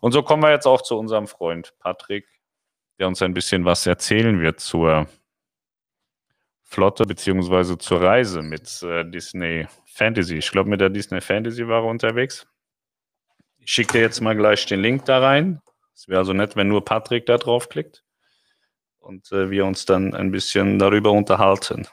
[0.00, 2.26] Und so kommen wir jetzt auch zu unserem Freund Patrick,
[2.98, 5.06] der uns ein bisschen was erzählen wird zur
[6.72, 10.38] Flotte beziehungsweise zur Reise mit äh, Disney Fantasy.
[10.38, 12.46] Ich glaube, mit der Disney Fantasy war er unterwegs.
[13.58, 15.60] Ich schicke dir jetzt mal gleich den Link da rein.
[15.94, 18.02] Es wäre also nett, wenn nur Patrick da draufklickt
[19.00, 21.86] und äh, wir uns dann ein bisschen darüber unterhalten.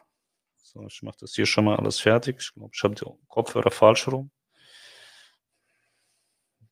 [0.63, 2.37] So, ich mache das hier schon mal alles fertig.
[2.39, 4.31] Ich glaube, ich habe die Kopfhörer falsch rum.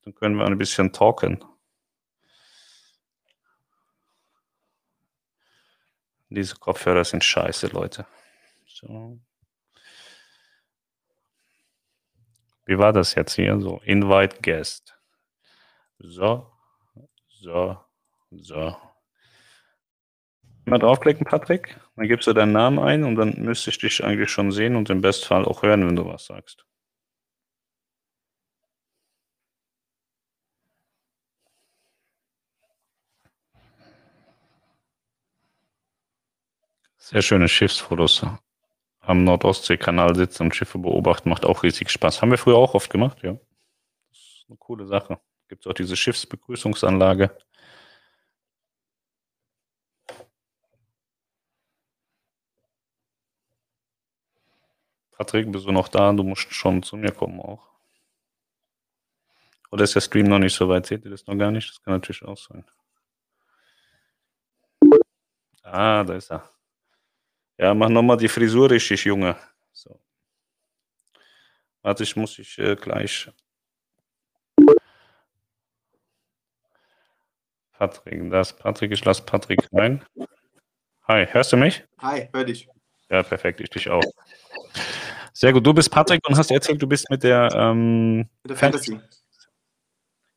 [0.05, 1.43] Dann können wir ein bisschen talken.
[6.29, 8.05] Diese Kopfhörer sind scheiße, Leute.
[8.65, 9.19] So.
[12.65, 13.59] Wie war das jetzt hier?
[13.59, 14.97] So, Invite Guest.
[15.99, 16.51] So,
[17.29, 17.77] so,
[18.31, 18.75] so.
[20.65, 21.79] Mal draufklicken, Patrick.
[21.95, 24.89] Dann gibst du deinen Namen ein und dann müsste ich dich eigentlich schon sehen und
[24.89, 26.65] im Bestfall auch hören, wenn du was sagst.
[37.09, 38.25] Sehr schöne Schiffsfotos.
[38.99, 42.21] Am Nordostseekanal sitzen und Schiffe beobachten, macht auch riesig Spaß.
[42.21, 43.31] Haben wir früher auch oft gemacht, ja.
[44.09, 45.17] Das ist eine coole Sache.
[45.47, 47.31] Gibt es auch diese Schiffsbegrüßungsanlage.
[55.11, 56.11] Patrick, bist du noch da?
[56.11, 57.69] Du musst schon zu mir kommen auch.
[59.71, 60.85] Oder ist der Stream noch nicht so weit?
[60.87, 61.69] Seht ihr das noch gar nicht?
[61.69, 62.65] Das kann natürlich auch sein.
[65.63, 66.56] Ah, da ist er.
[67.57, 69.35] Ja, mach nochmal die Frisur richtig, Junge.
[69.73, 69.99] So.
[71.81, 73.31] Warte, ich muss ich äh, gleich.
[77.71, 80.03] Patrick, das Patrick, ich lasse Patrick rein.
[81.07, 81.83] Hi, hörst du mich?
[81.99, 82.67] Hi, hör dich.
[83.09, 84.03] Ja, perfekt, ich dich auch.
[85.33, 88.55] Sehr gut, du bist Patrick und hast erzählt, du bist mit der, ähm, mit der
[88.57, 88.99] Fantasy.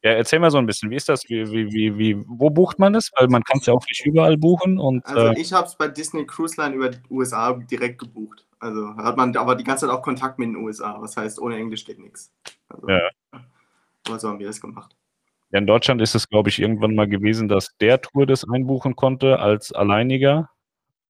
[0.02, 1.28] Ja, erzähl mal so ein bisschen, wie ist das?
[1.28, 3.10] Wie, wie, wie, wie, wo bucht man das?
[3.16, 4.78] Weil man kann es ja auch nicht überall buchen.
[4.78, 8.46] Und, also äh, ich habe es bei Disney Cruise Line über die USA direkt gebucht.
[8.60, 10.96] Also hat man aber die ganze Zeit auch Kontakt mit den USA.
[11.00, 12.32] Was heißt, ohne Englisch geht nichts.
[12.68, 13.10] Also, ja.
[14.06, 14.96] Aber so haben wir das gemacht.
[15.50, 18.96] Ja, in Deutschland ist es, glaube ich, irgendwann mal gewesen, dass der Tour das einbuchen
[18.96, 20.48] konnte als Alleiniger.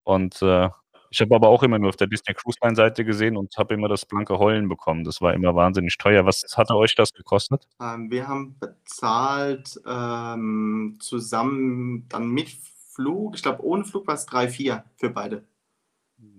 [0.02, 0.68] Und äh,
[1.10, 3.74] ich habe aber auch immer nur auf der Disney Cruise Line Seite gesehen und habe
[3.74, 5.02] immer das blanke Heulen bekommen.
[5.02, 6.24] Das war immer wahnsinnig teuer.
[6.24, 7.66] Was hatte euch das gekostet?
[7.80, 12.50] Ähm, wir haben bezahlt ähm, zusammen dann mit
[12.94, 15.44] Flug, ich glaube ohne Flug war es 3,4 für beide.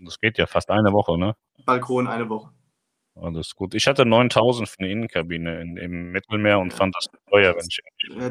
[0.03, 1.35] Das geht ja fast eine Woche, ne?
[1.65, 2.51] Balkon eine Woche.
[3.15, 3.73] Alles gut.
[3.75, 7.81] Ich hatte 9000 für eine Innenkabine in, im Mittelmeer und fand das teuer, wenn ich.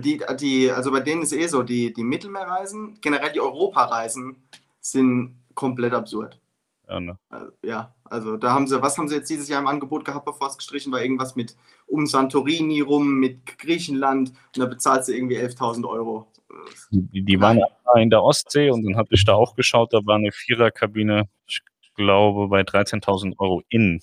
[0.03, 4.37] Die, die, also bei denen ist eh so, die, die Mittelmeerreisen, generell die Europareisen
[4.81, 6.41] sind komplett absurd.
[6.89, 7.19] Ja, ne?
[7.29, 10.25] Also, ja, also da haben sie, was haben sie jetzt dieses Jahr im Angebot gehabt,
[10.25, 11.01] bevor es gestrichen war?
[11.01, 16.27] Irgendwas mit um Santorini rum, mit Griechenland und da bezahlt sie irgendwie 11.000 Euro.
[16.91, 17.61] Die, die waren
[17.97, 21.63] in der Ostsee und dann habe ich da auch geschaut, da war eine Viererkabine, ich
[21.95, 24.03] glaube, bei 13.000 Euro in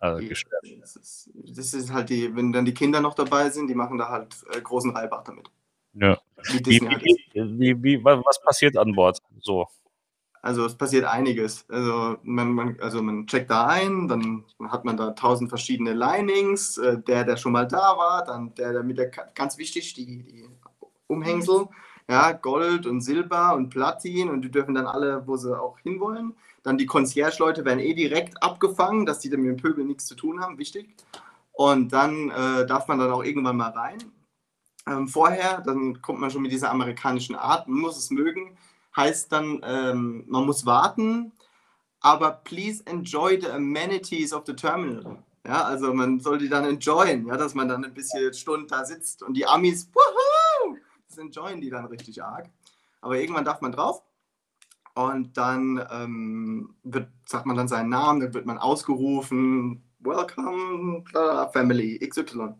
[0.00, 0.62] äh, gestellt.
[0.80, 3.98] Das ist, das ist, halt die, wenn dann die Kinder noch dabei sind, die machen
[3.98, 5.50] da halt äh, großen Reibach damit.
[5.94, 6.18] Ja.
[6.44, 6.80] Wie,
[7.34, 9.18] wie, wie, was passiert an Bord?
[9.40, 9.66] So.
[10.46, 11.64] Also es passiert einiges.
[11.68, 16.78] Also man, man, also man checkt da ein, dann hat man da tausend verschiedene Linings,
[16.78, 20.22] äh, der, der schon mal da war, dann der, der mit der, ganz wichtig, die,
[20.22, 20.48] die
[21.08, 21.66] Umhängsel,
[22.08, 26.36] ja, Gold und Silber und Platin und die dürfen dann alle, wo sie auch hinwollen.
[26.62, 30.14] Dann die Concierge-Leute werden eh direkt abgefangen, dass die dann mit dem Pöbel nichts zu
[30.14, 30.94] tun haben, wichtig.
[31.50, 33.98] Und dann äh, darf man dann auch irgendwann mal rein.
[34.86, 38.56] Ähm, vorher, dann kommt man schon mit dieser amerikanischen Art, man muss es mögen,
[38.96, 41.32] heißt dann, ähm, man muss warten,
[42.00, 45.22] aber please enjoy the amenities of the terminal.
[45.46, 48.84] Ja, also man soll die dann enjoyen, ja, dass man dann ein bisschen Stunden da
[48.84, 50.76] sitzt und die Amis, wuhu,
[51.08, 52.50] das enjoyen die dann richtig arg.
[53.00, 54.02] Aber irgendwann darf man drauf
[54.94, 61.04] und dann ähm, wird, sagt man dann seinen Namen, dann wird man ausgerufen, Welcome,
[61.52, 62.54] Family XY.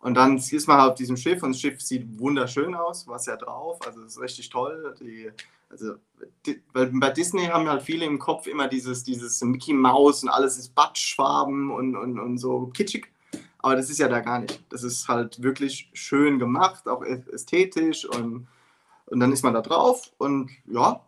[0.00, 3.26] Und dann ist man halt auf diesem Schiff und das Schiff sieht wunderschön aus, was
[3.26, 4.94] ja drauf, also es ist richtig toll.
[5.00, 5.30] Die,
[5.68, 5.94] also,
[6.72, 10.58] weil bei Disney haben halt viele im Kopf immer dieses, dieses Mickey Mouse und alles
[10.58, 13.12] ist Batschfarben und, und, und so kitschig.
[13.58, 14.64] Aber das ist ja da gar nicht.
[14.70, 18.48] Das ist halt wirklich schön gemacht, auch ästhetisch und,
[19.06, 21.04] und dann ist man da drauf und ja,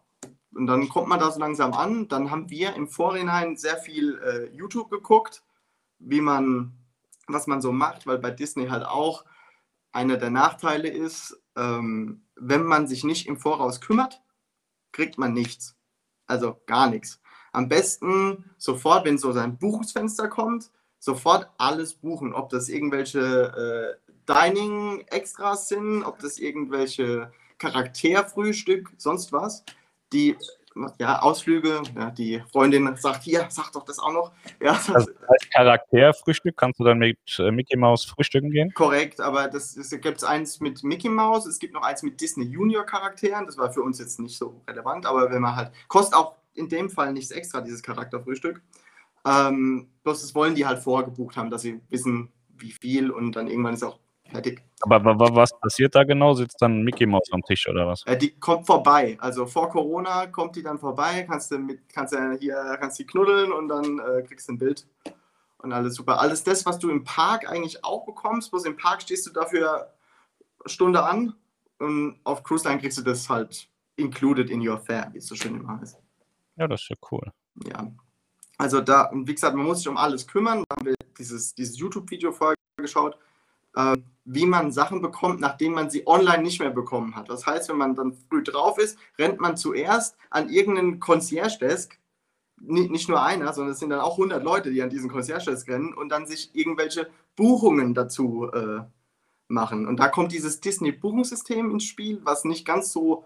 [0.52, 2.08] und dann kommt man da so langsam an.
[2.08, 5.44] Dann haben wir im Vorhinein sehr viel äh, YouTube geguckt,
[6.00, 6.72] wie man
[7.32, 9.24] was man so macht, weil bei Disney halt auch
[9.92, 14.22] einer der Nachteile ist, ähm, wenn man sich nicht im Voraus kümmert,
[14.92, 15.76] kriegt man nichts.
[16.26, 17.20] Also gar nichts.
[17.52, 22.34] Am besten sofort, wenn so sein Buchungsfenster kommt, sofort alles buchen.
[22.34, 29.64] Ob das irgendwelche äh, Dining-Extras sind, ob das irgendwelche Charakterfrühstück, sonst was.
[30.12, 30.36] Die
[30.98, 34.32] ja, Ausflüge, ja, die Freundin sagt, hier, sag doch das auch noch.
[34.62, 38.72] Ja, also als Charakterfrühstück kannst du dann mit äh, Mickey Mouse frühstücken gehen?
[38.74, 42.20] Korrekt, aber das, das gibt es eins mit Mickey Mouse, es gibt noch eins mit
[42.20, 45.72] Disney Junior Charakteren, das war für uns jetzt nicht so relevant, aber wenn man halt,
[45.88, 48.62] kostet auch in dem Fall nichts extra, dieses Charakterfrühstück.
[49.26, 53.48] Ähm, bloß das wollen die halt vorgebucht haben, dass sie wissen, wie viel und dann
[53.48, 53.98] irgendwann ist auch
[54.30, 54.62] fertig.
[54.80, 55.02] Aber,
[55.34, 56.34] was passiert da genau?
[56.34, 58.04] Sitzt dann Mickey Mouse am Tisch oder was?
[58.18, 59.16] Die kommt vorbei.
[59.20, 63.06] Also vor Corona kommt die dann vorbei, kannst du mit, kannst du hier, kannst die
[63.06, 64.86] knuddeln und dann äh, kriegst du ein Bild.
[65.58, 66.20] Und alles super.
[66.20, 69.92] Alles das, was du im Park eigentlich auch bekommst, bloß im Park stehst du dafür
[70.64, 71.34] Stunde an
[71.78, 75.34] und auf Cruise Line kriegst du das halt included in your fare, wie es so
[75.34, 75.98] schön immer heißt.
[76.56, 77.30] Ja, das ist ja cool.
[77.66, 77.90] Ja.
[78.56, 80.64] Also da, und wie gesagt, man muss sich um alles kümmern.
[80.68, 83.16] Da haben wir dieses, dieses YouTube-Video vorher geschaut
[84.24, 87.28] wie man Sachen bekommt, nachdem man sie online nicht mehr bekommen hat.
[87.28, 91.98] Das heißt, wenn man dann früh drauf ist, rennt man zuerst an irgendeinen Concierge-Desk,
[92.60, 95.94] nicht nur einer, sondern es sind dann auch 100 Leute, die an diesen Concierge-Desk rennen
[95.94, 98.82] und dann sich irgendwelche Buchungen dazu äh,
[99.48, 99.86] machen.
[99.86, 103.24] Und da kommt dieses Disney-Buchungssystem ins Spiel, was nicht ganz so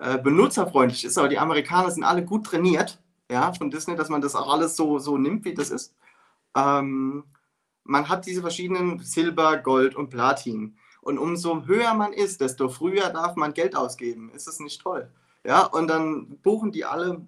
[0.00, 4.20] äh, benutzerfreundlich ist, aber die Amerikaner sind alle gut trainiert, ja, von Disney, dass man
[4.20, 5.94] das auch alles so, so nimmt, wie das ist.
[6.56, 7.24] Ähm,
[7.86, 10.76] man hat diese verschiedenen Silber, Gold und Platin.
[11.00, 14.30] Und umso höher man ist, desto früher darf man Geld ausgeben.
[14.34, 15.10] Ist das nicht toll?
[15.44, 17.24] Ja, und dann buchen die alle,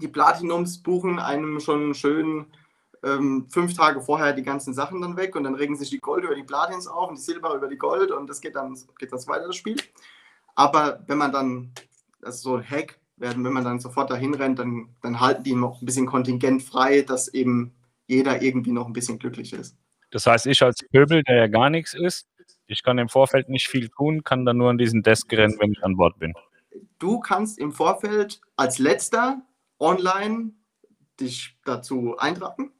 [0.00, 2.46] die Platinums buchen einem schon schön
[3.04, 6.24] ähm, fünf Tage vorher die ganzen Sachen dann weg und dann regen sich die Gold
[6.24, 9.12] über die Platins auf und die Silber über die Gold und das geht dann, geht
[9.12, 9.76] das weiter, das Spiel.
[10.56, 11.72] Aber wenn man dann,
[12.20, 15.44] das ist so ein Hack, werden, wenn man dann sofort dahin rennt, dann, dann halten
[15.44, 17.72] die noch ein bisschen Kontingent frei, dass eben
[18.06, 19.76] jeder irgendwie noch ein bisschen glücklich ist.
[20.14, 22.28] Das heißt, ich als Pöbel, der ja gar nichts ist,
[22.68, 25.72] ich kann im Vorfeld nicht viel tun, kann dann nur an diesen Desk rennen, wenn
[25.72, 26.32] ich an Bord bin.
[27.00, 29.42] Du kannst im Vorfeld als letzter
[29.80, 30.52] online
[31.18, 32.70] dich dazu eintragen.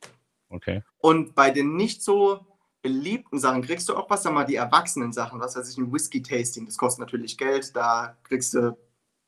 [0.49, 0.85] Okay.
[0.99, 2.47] Und bei den nicht so
[2.83, 5.93] beliebten Sachen kriegst du auch was, sag mal, die erwachsenen Sachen, was weiß ich, ein
[5.93, 8.79] Whisky-Tasting, das kostet natürlich Geld, da kriegst du,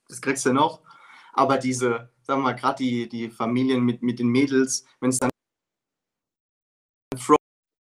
[0.09, 0.81] das kriegst du noch.
[1.33, 5.19] Aber diese, sagen wir mal, gerade die, die Familien mit, mit den Mädels, wenn es
[5.19, 5.31] dann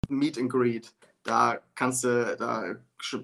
[0.10, 0.94] Meet and Greet.
[1.24, 2.76] Da kannst du, da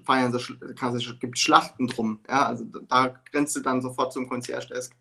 [0.04, 2.20] feiern sie, kannst du, gibt Schlachten drum.
[2.28, 4.94] Ja, also da grenzt du dann sofort zum Concierge-Desk.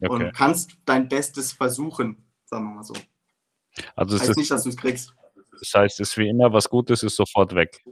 [0.00, 0.12] Okay.
[0.12, 2.94] Und kannst dein Bestes versuchen, sagen wir mal so.
[3.96, 5.14] Also heißt ist, nicht, dass du es kriegst.
[5.58, 7.84] Das heißt, es ist wie immer, was Gutes ist sofort weg.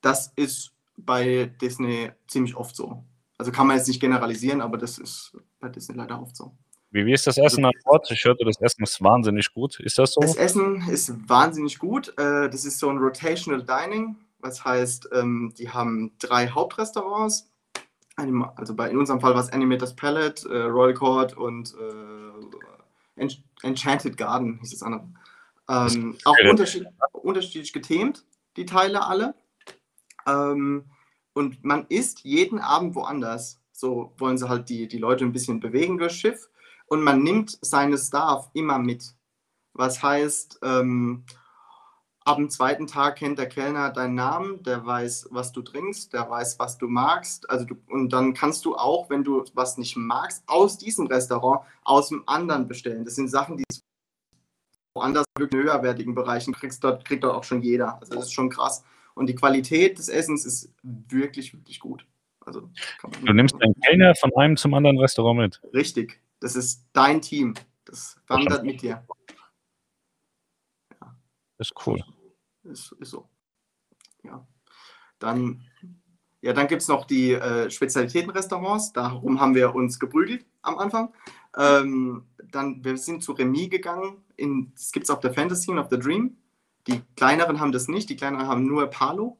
[0.00, 3.04] Das ist bei Disney ziemlich oft so.
[3.38, 6.56] Also kann man jetzt nicht generalisieren, aber das ist bei Disney leider oft so.
[6.90, 8.10] Wie, wie ist das Essen an Bord?
[8.10, 9.78] Ich hörte, das Essen ist wahnsinnig gut.
[9.80, 10.20] Ist das so?
[10.20, 12.08] Das Essen ist wahnsinnig gut.
[12.18, 14.16] Äh, das ist so ein Rotational Dining.
[14.40, 17.48] Was heißt, ähm, die haben drei Hauptrestaurants.
[18.56, 23.28] Also bei, in unserem Fall war es Animators Palette, äh, Royal Court und äh,
[23.62, 25.08] Enchanted Garden hieß das andere.
[25.68, 28.24] Ähm, auch unterschied, unterschiedlich gethemt,
[28.56, 29.34] die Teile alle.
[30.26, 30.86] Ähm,
[31.32, 33.60] und man isst jeden Abend woanders.
[33.72, 36.50] So wollen sie halt die, die Leute ein bisschen bewegen durchs Schiff
[36.90, 39.14] und man nimmt seine Staff immer mit.
[39.72, 41.24] Was heißt, ähm,
[42.24, 46.28] ab dem zweiten Tag kennt der Kellner deinen Namen, der weiß, was du trinkst, der
[46.28, 47.48] weiß, was du magst.
[47.48, 51.64] Also du, und dann kannst du auch, wenn du was nicht magst, aus diesem Restaurant
[51.84, 53.04] aus dem anderen bestellen.
[53.04, 53.64] Das sind Sachen, die
[54.94, 58.00] woanders wirklich in höherwertigen Bereichen kriegst, dort kriegt dort auch schon jeder.
[58.00, 58.84] Also das ist schon krass.
[59.14, 62.04] Und die Qualität des Essens ist wirklich, wirklich gut.
[62.44, 62.68] Also,
[63.24, 65.60] du nimmst einen Kellner von einem zum anderen Restaurant mit.
[65.72, 66.20] Richtig.
[66.40, 67.54] Das ist dein Team.
[67.84, 69.06] Das wandert mit dir.
[71.00, 71.16] Ja.
[71.58, 72.02] Ist cool.
[72.64, 73.28] Ist, ist so.
[74.24, 74.46] Ja.
[75.18, 75.62] Dann,
[76.40, 78.92] ja, dann gibt es noch die äh, Spezialitätenrestaurants.
[78.92, 81.12] Darum haben wir uns geprügelt am Anfang.
[81.56, 84.24] Ähm, dann, wir sind zu Remy gegangen.
[84.36, 86.38] In, das gibt es auf der Fantasy und auf der Dream.
[86.86, 88.08] Die kleineren haben das nicht.
[88.08, 89.38] Die kleineren haben nur Palo.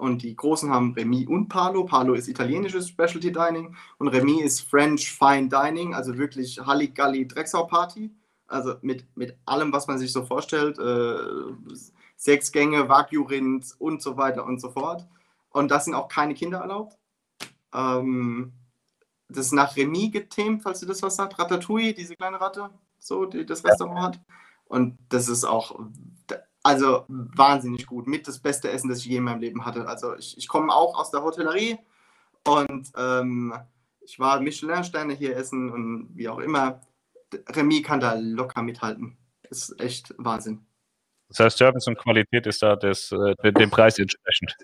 [0.00, 1.84] Und die großen haben Remy und Palo.
[1.84, 7.64] Palo ist italienisches Specialty Dining und Remy ist French Fine Dining, also wirklich Halligalli Drecksau
[7.64, 8.10] Party.
[8.46, 10.78] Also mit, mit allem, was man sich so vorstellt.
[10.78, 11.16] Äh,
[12.16, 15.06] sechs Gänge, Wagyu-Rind und so weiter und so fort.
[15.50, 16.96] Und das sind auch keine Kinder erlaubt.
[17.74, 18.52] Ähm,
[19.28, 21.38] das ist nach Remy gethemt, falls du das was sagt.
[21.38, 24.20] Ratatouille, diese kleine Ratte, so, die das Restaurant hat.
[24.64, 25.78] Und das ist auch
[26.62, 28.06] also wahnsinnig gut.
[28.06, 29.88] Mit das beste Essen, das ich je in meinem Leben hatte.
[29.88, 31.78] Also ich, ich komme auch aus der Hotellerie
[32.46, 33.54] und ähm,
[34.00, 36.80] ich war Michelin-Sterne hier essen und wie auch immer.
[37.48, 39.16] Remy kann da locker mithalten.
[39.48, 40.66] Ist echt Wahnsinn.
[41.28, 44.56] Das heißt, Service und Qualität ist da das, äh, dem Preis entsprechend.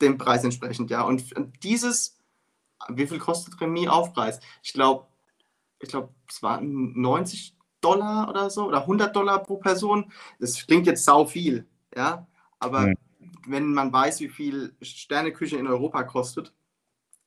[0.00, 1.02] Dem Preis entsprechend, ja.
[1.02, 1.24] Und
[1.62, 2.18] dieses,
[2.88, 4.40] wie viel kostet Remy Aufpreis?
[4.62, 5.06] Ich glaube,
[5.80, 10.12] ich glaube, es waren 90 Dollar oder so oder 100 Dollar pro Person.
[10.38, 11.66] Das klingt jetzt sau viel,
[11.96, 12.26] ja.
[12.58, 12.94] Aber mhm.
[13.46, 16.52] wenn man weiß, wie viel Sterneküche in Europa kostet,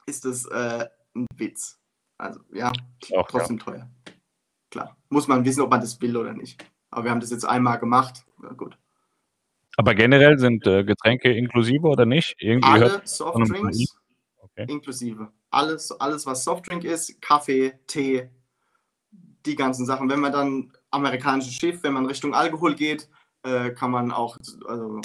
[0.06, 1.80] ist das äh, ein Witz.
[2.18, 2.72] Also ja,
[3.16, 3.64] Auch, trotzdem ja.
[3.64, 3.90] teuer.
[4.70, 6.64] Klar, muss man wissen, ob man das will oder nicht.
[6.92, 8.26] Aber wir haben das jetzt einmal gemacht.
[8.44, 8.78] Ja, gut.
[9.78, 12.36] Aber generell sind äh, Getränke inklusive oder nicht?
[12.40, 13.98] Irgendwie Alle Softdrinks
[14.38, 14.66] okay.
[14.68, 15.32] inklusive.
[15.50, 18.30] Alles, alles, was Softdrink ist, Kaffee, Tee,
[19.46, 20.10] die ganzen Sachen.
[20.10, 23.10] Wenn man dann amerikanisches Schiff, wenn man Richtung Alkohol geht,
[23.44, 24.38] äh, kann man auch
[24.68, 25.02] also,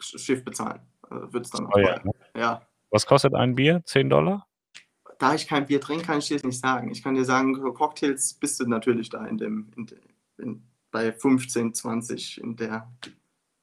[0.00, 0.80] Schiff bezahlen.
[1.02, 2.12] Also wird es dann oh, ja, ne?
[2.36, 2.62] ja.
[2.90, 3.82] Was kostet ein Bier?
[3.84, 4.46] 10 Dollar?
[5.18, 6.90] Da ich kein Bier trinke, kann ich dir das nicht sagen.
[6.90, 9.86] Ich kann dir sagen, Cocktails bist du natürlich da in dem, in,
[10.38, 12.92] in, bei 15, 20 in der.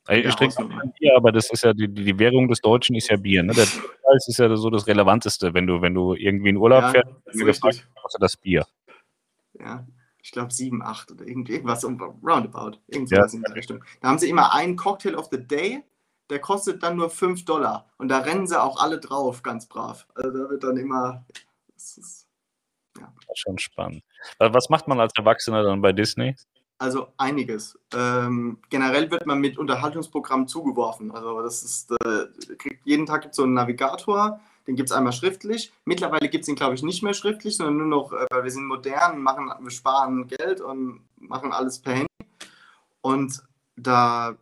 [0.09, 3.09] Ich, ich trinke kein Bier, aber das ist ja die, die Währung des Deutschen ist
[3.09, 3.43] ja Bier.
[3.43, 3.53] Ne?
[3.53, 3.65] Der
[4.03, 7.87] Preis ist ja so das Relevanteste, wenn du, wenn du irgendwie in Urlaub ja, fährst,
[8.01, 8.65] kostet das Bier.
[9.59, 9.85] Ja,
[10.23, 12.77] ich glaube 7, 8 oder irgendwas um, roundabout.
[12.87, 13.37] Irgendwas ja.
[13.37, 13.83] in der Richtung.
[14.01, 15.83] Da haben sie immer einen Cocktail of the Day,
[16.29, 17.89] der kostet dann nur 5 Dollar.
[17.97, 20.07] Und da rennen sie auch alle drauf, ganz brav.
[20.15, 21.25] Also da wird dann immer.
[21.73, 22.27] Das ist,
[22.97, 23.11] ja.
[23.15, 24.03] Das ist schon spannend.
[24.39, 26.35] Was macht man als Erwachsener dann bei Disney?
[26.77, 27.77] Also einiges.
[27.93, 31.11] Ähm, generell wird man mit Unterhaltungsprogrammen zugeworfen.
[31.11, 32.25] Also das ist, äh,
[32.85, 35.71] jeden Tag gibt es so einen Navigator, den gibt es einmal schriftlich.
[35.85, 38.51] Mittlerweile gibt es ihn, glaube ich, nicht mehr schriftlich, sondern nur noch, äh, weil wir
[38.51, 42.07] sind modern, machen, wir sparen Geld und machen alles per Handy.
[43.01, 43.43] Und
[43.75, 44.37] da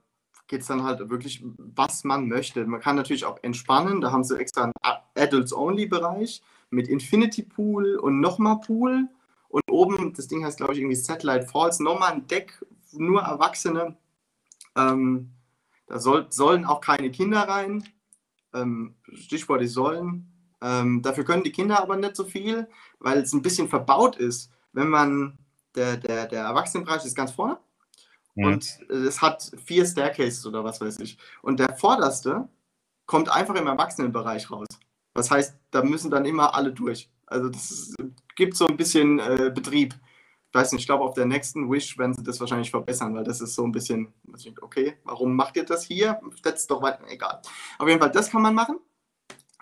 [0.48, 2.66] geht es dann halt wirklich, was man möchte.
[2.66, 4.02] Man kann natürlich auch entspannen.
[4.02, 4.74] Da haben sie extra einen
[5.16, 6.42] Adults-Only-Bereich
[6.72, 9.08] mit Infinity Pool und nochmal Pool.
[9.48, 13.96] Und oben, das Ding heißt, glaube ich, irgendwie Satellite Falls, nochmal ein Deck, nur Erwachsene.
[14.76, 15.32] Ähm,
[15.88, 17.84] da soll, sollen auch keine Kinder rein.
[18.54, 20.32] Ähm, Stichwort, die sollen.
[20.62, 22.68] Ähm, dafür können die Kinder aber nicht so viel,
[23.00, 24.52] weil es ein bisschen verbaut ist.
[24.74, 25.38] Wenn man,
[25.76, 27.58] der, der, der Erwachsenenbereich ist ganz vorne
[28.36, 28.46] mhm.
[28.46, 31.18] und es hat vier Staircases oder was weiß ich.
[31.42, 32.48] Und der vorderste
[33.06, 34.68] kommt einfach im Erwachsenenbereich raus.
[35.14, 37.10] Das heißt, da müssen dann immer alle durch.
[37.26, 37.96] Also das ist,
[38.36, 39.96] gibt so ein bisschen äh, Betrieb.
[40.52, 43.24] Ich weiß nicht, ich glaube, auf der nächsten Wish werden sie das wahrscheinlich verbessern, weil
[43.24, 44.14] das ist so ein bisschen,
[44.62, 46.20] okay, warum macht ihr das hier?
[46.44, 47.42] Ist doch weiter, egal.
[47.78, 48.80] Auf jeden Fall, das kann man machen.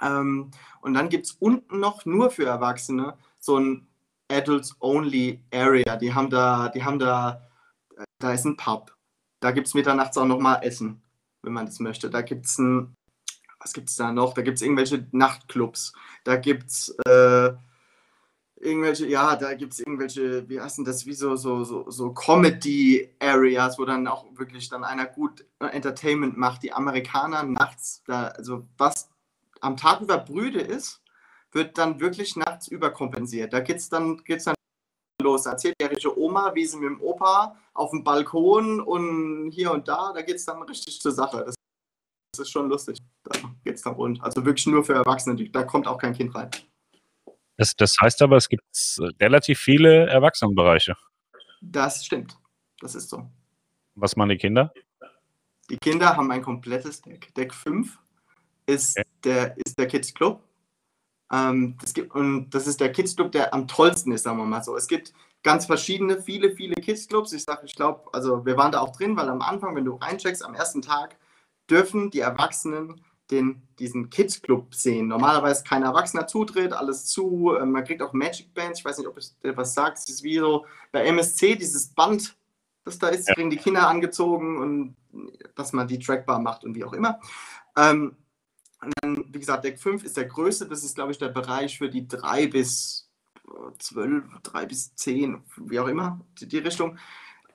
[0.01, 3.87] Ähm, und dann gibt es unten noch nur für Erwachsene so ein
[4.31, 5.97] Adults-Only Area.
[5.97, 7.41] Die haben da, die haben da,
[8.19, 8.95] da ist ein Pub.
[9.41, 11.01] Da gibt es mitternachts auch nochmal Essen,
[11.43, 12.09] wenn man das möchte.
[12.09, 12.95] Da gibt es ein,
[13.59, 14.33] was gibt es da noch?
[14.33, 15.93] Da gibt es irgendwelche Nachtclubs.
[16.23, 17.53] Da gibt es äh,
[18.59, 22.13] irgendwelche, ja, da gibt es irgendwelche, wie heißt denn das, wie so, so, so, so
[22.13, 26.63] Comedy-Areas, wo dann auch wirklich dann einer gut Entertainment macht.
[26.63, 29.09] Die Amerikaner nachts, da, also was
[29.61, 31.01] am Tag über Brüde ist,
[31.51, 33.53] wird dann wirklich nachts überkompensiert.
[33.53, 34.55] Da geht's dann, geht's dann
[35.21, 35.45] los.
[35.45, 39.87] Erzählt die ihre Oma, wie sie mit dem Opa auf dem Balkon und hier und
[39.87, 41.43] da, da geht es dann richtig zur Sache.
[41.45, 41.55] Das,
[42.33, 42.97] das ist schon lustig.
[43.23, 44.21] Da geht es dann rund.
[44.23, 46.49] Also wirklich nur für Erwachsene, da kommt auch kein Kind rein.
[47.57, 48.63] Das, das heißt aber, es gibt
[49.19, 50.95] relativ viele Erwachsenenbereiche.
[51.61, 52.37] Das stimmt.
[52.79, 53.29] Das ist so.
[53.95, 54.71] Was machen die Kinder?
[55.69, 57.33] Die Kinder haben ein komplettes Deck.
[57.33, 57.97] Deck 5
[58.67, 59.09] ist, okay.
[59.23, 60.43] der, ist der Kids Club.
[61.31, 64.45] Ähm, das gibt, und das ist der Kids Club, der am tollsten ist, sagen wir
[64.45, 64.77] mal so.
[64.77, 67.33] Es gibt ganz verschiedene, viele, viele Kids Clubs.
[67.33, 69.95] Ich sage, ich glaube, also wir waren da auch drin, weil am Anfang, wenn du
[69.95, 71.17] reincheckst, am ersten Tag
[71.69, 73.01] dürfen die Erwachsenen
[73.31, 75.07] den, diesen Kids Club sehen.
[75.07, 77.55] Normalerweise kein Erwachsener Zutritt, alles zu.
[77.59, 78.79] Ähm, man kriegt auch Magic Bands.
[78.79, 79.97] Ich weiß nicht, ob es dir was sagt.
[79.97, 82.37] Es ist wie so bei MSC dieses Band,
[82.85, 83.33] das da ist, ja.
[83.33, 84.95] kriegen die Kinder angezogen und
[85.55, 87.19] dass man die trackbar macht und wie auch immer.
[87.75, 88.15] Ähm,
[88.81, 90.67] und dann, wie gesagt, Deck 5 ist der größte.
[90.67, 93.09] Das ist, glaube ich, der Bereich für die 3 bis
[93.79, 96.97] 12, 3 bis 10, wie auch immer, die, die Richtung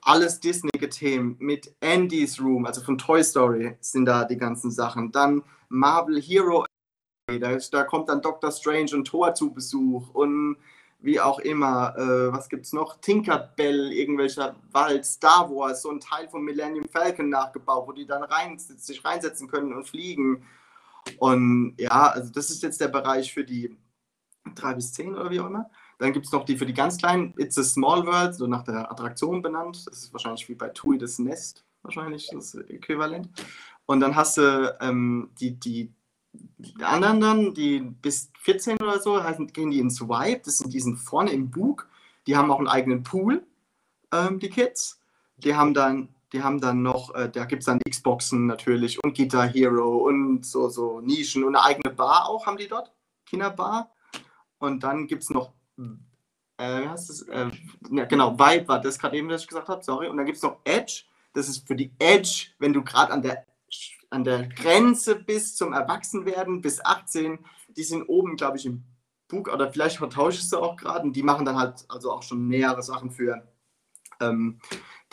[0.05, 5.11] alles Disney-Themen mit Andy's Room, also von Toy Story sind da die ganzen Sachen.
[5.11, 6.65] Dann Marvel Hero,
[7.27, 10.57] da, da kommt dann Doctor Strange und Thor zu Besuch und
[10.99, 11.95] wie auch immer.
[11.97, 12.99] Äh, was gibt's noch?
[13.01, 18.23] Tinkerbell, irgendwelcher Wald, Star Wars, so ein Teil von Millennium Falcon nachgebaut, wo die dann
[18.23, 20.45] rein, sich reinsetzen können und fliegen.
[21.17, 23.77] Und ja, also das ist jetzt der Bereich für die
[24.55, 25.69] 3 bis 10 oder wie auch immer.
[25.99, 28.63] Dann gibt es noch die für die ganz kleinen, It's a Small World, so nach
[28.63, 29.85] der Attraktion benannt.
[29.87, 33.29] Das ist wahrscheinlich wie bei Tui das Nest, wahrscheinlich das Äquivalent.
[33.85, 35.93] Und dann hast du ähm, die, die
[36.33, 39.21] die anderen dann, die bis 14 oder so,
[39.53, 40.41] gehen die ins Swipe.
[40.45, 41.87] Das sind die sind vorne im Bug.
[42.27, 43.45] Die haben auch einen eigenen Pool,
[44.11, 44.99] ähm, die Kids.
[45.37, 49.15] Die haben dann, die haben dann noch, äh, da gibt es dann Xboxen natürlich und
[49.15, 52.91] Guitar Hero und so, so Nischen und eine eigene Bar auch haben die dort.
[53.25, 53.91] Kinderbar.
[54.59, 55.51] Und dann gibt es noch,
[56.57, 57.21] äh, heißt das?
[57.23, 57.51] Äh,
[57.91, 60.07] ja, genau, Vibe war das gerade eben, was ich gesagt habe, sorry.
[60.07, 61.03] Und dann gibt es noch Edge.
[61.33, 63.45] Das ist für die Edge, wenn du gerade an der
[64.13, 68.83] an der Grenze bis zum Erwachsenwerden, bis 18, die sind oben, glaube ich, im
[69.27, 72.47] Bug, oder vielleicht vertauschst du auch gerade, und die machen dann halt also auch schon
[72.47, 73.47] nähere Sachen für
[74.21, 74.59] ähm,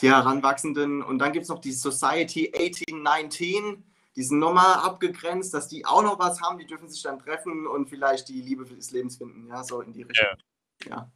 [0.01, 1.03] die Heranwachsenden.
[1.03, 3.85] Und dann gibt es noch die Society 1819,
[4.17, 7.67] die sind nochmal abgegrenzt, dass die auch noch was haben, die dürfen sich dann treffen
[7.67, 10.27] und vielleicht die Liebe des Lebens finden, ja, so in die Richtung.
[10.31, 10.37] Ja.
[10.89, 11.11] Ja.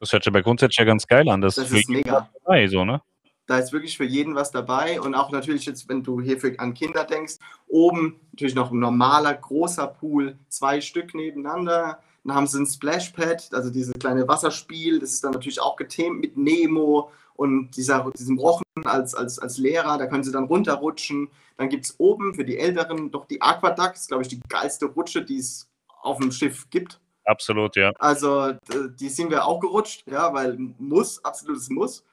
[0.00, 1.40] Das hört sich aber grundsätzlich ja ganz geil an.
[1.40, 2.28] Das, das ist mega.
[2.44, 3.00] Dabei, so, ne?
[3.46, 6.58] Da ist wirklich für jeden was dabei und auch natürlich jetzt, wenn du hier für,
[6.58, 7.34] an Kinder denkst,
[7.68, 12.02] oben natürlich noch ein normaler, großer Pool, zwei Stück nebeneinander.
[12.24, 16.20] Dann haben sie ein Splashpad, also dieses kleine Wasserspiel, das ist dann natürlich auch gethemt
[16.20, 21.28] mit Nemo und dieser, diesem Rochen als, als, als Lehrer, da können sie dann runterrutschen.
[21.58, 24.86] Dann gibt es oben für die Älteren doch die Aquaduck, ist glaube ich die geilste
[24.86, 25.68] Rutsche, die es
[26.00, 27.00] auf dem Schiff gibt.
[27.24, 27.92] Absolut, ja.
[27.98, 28.52] Also
[28.98, 32.04] die sind wir auch gerutscht, ja, weil muss, absolutes Muss.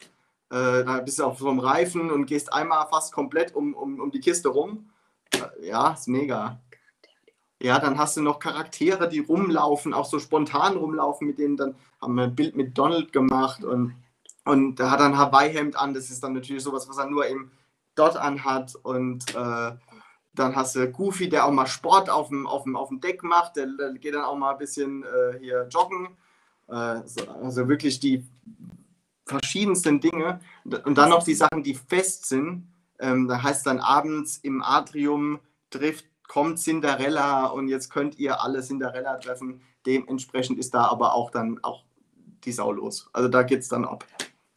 [0.50, 4.00] Äh, da bist du auf so einem Reifen und gehst einmal fast komplett um, um,
[4.00, 4.90] um die Kiste rum.
[5.34, 6.60] Äh, ja, ist mega.
[7.62, 11.76] Ja, dann hast du noch Charaktere, die rumlaufen, auch so spontan rumlaufen, mit denen dann
[12.02, 13.96] haben wir ein Bild mit Donald gemacht und,
[14.46, 15.94] und da hat er ein Hawaii-Hemd an.
[15.94, 17.52] Das ist dann natürlich sowas, was er nur im
[17.96, 18.76] dort anhat.
[18.76, 19.72] Und äh,
[20.34, 23.24] dann hast du Goofy, der auch mal Sport auf dem, auf dem, auf dem Deck
[23.24, 23.58] macht.
[23.58, 26.18] Der, der geht dann auch mal ein bisschen äh, hier joggen.
[26.68, 28.26] Äh, so, also wirklich die
[29.26, 30.40] verschiedensten Dinge.
[30.86, 32.68] Und dann noch die Sachen, die fest sind.
[33.00, 38.62] Ähm, da heißt dann abends im Atrium trifft, kommt Cinderella und jetzt könnt ihr alle
[38.62, 39.62] Cinderella treffen.
[39.86, 41.84] Dementsprechend ist da aber auch dann auch
[42.46, 43.10] die Sau los.
[43.12, 44.06] Also da geht es dann ab.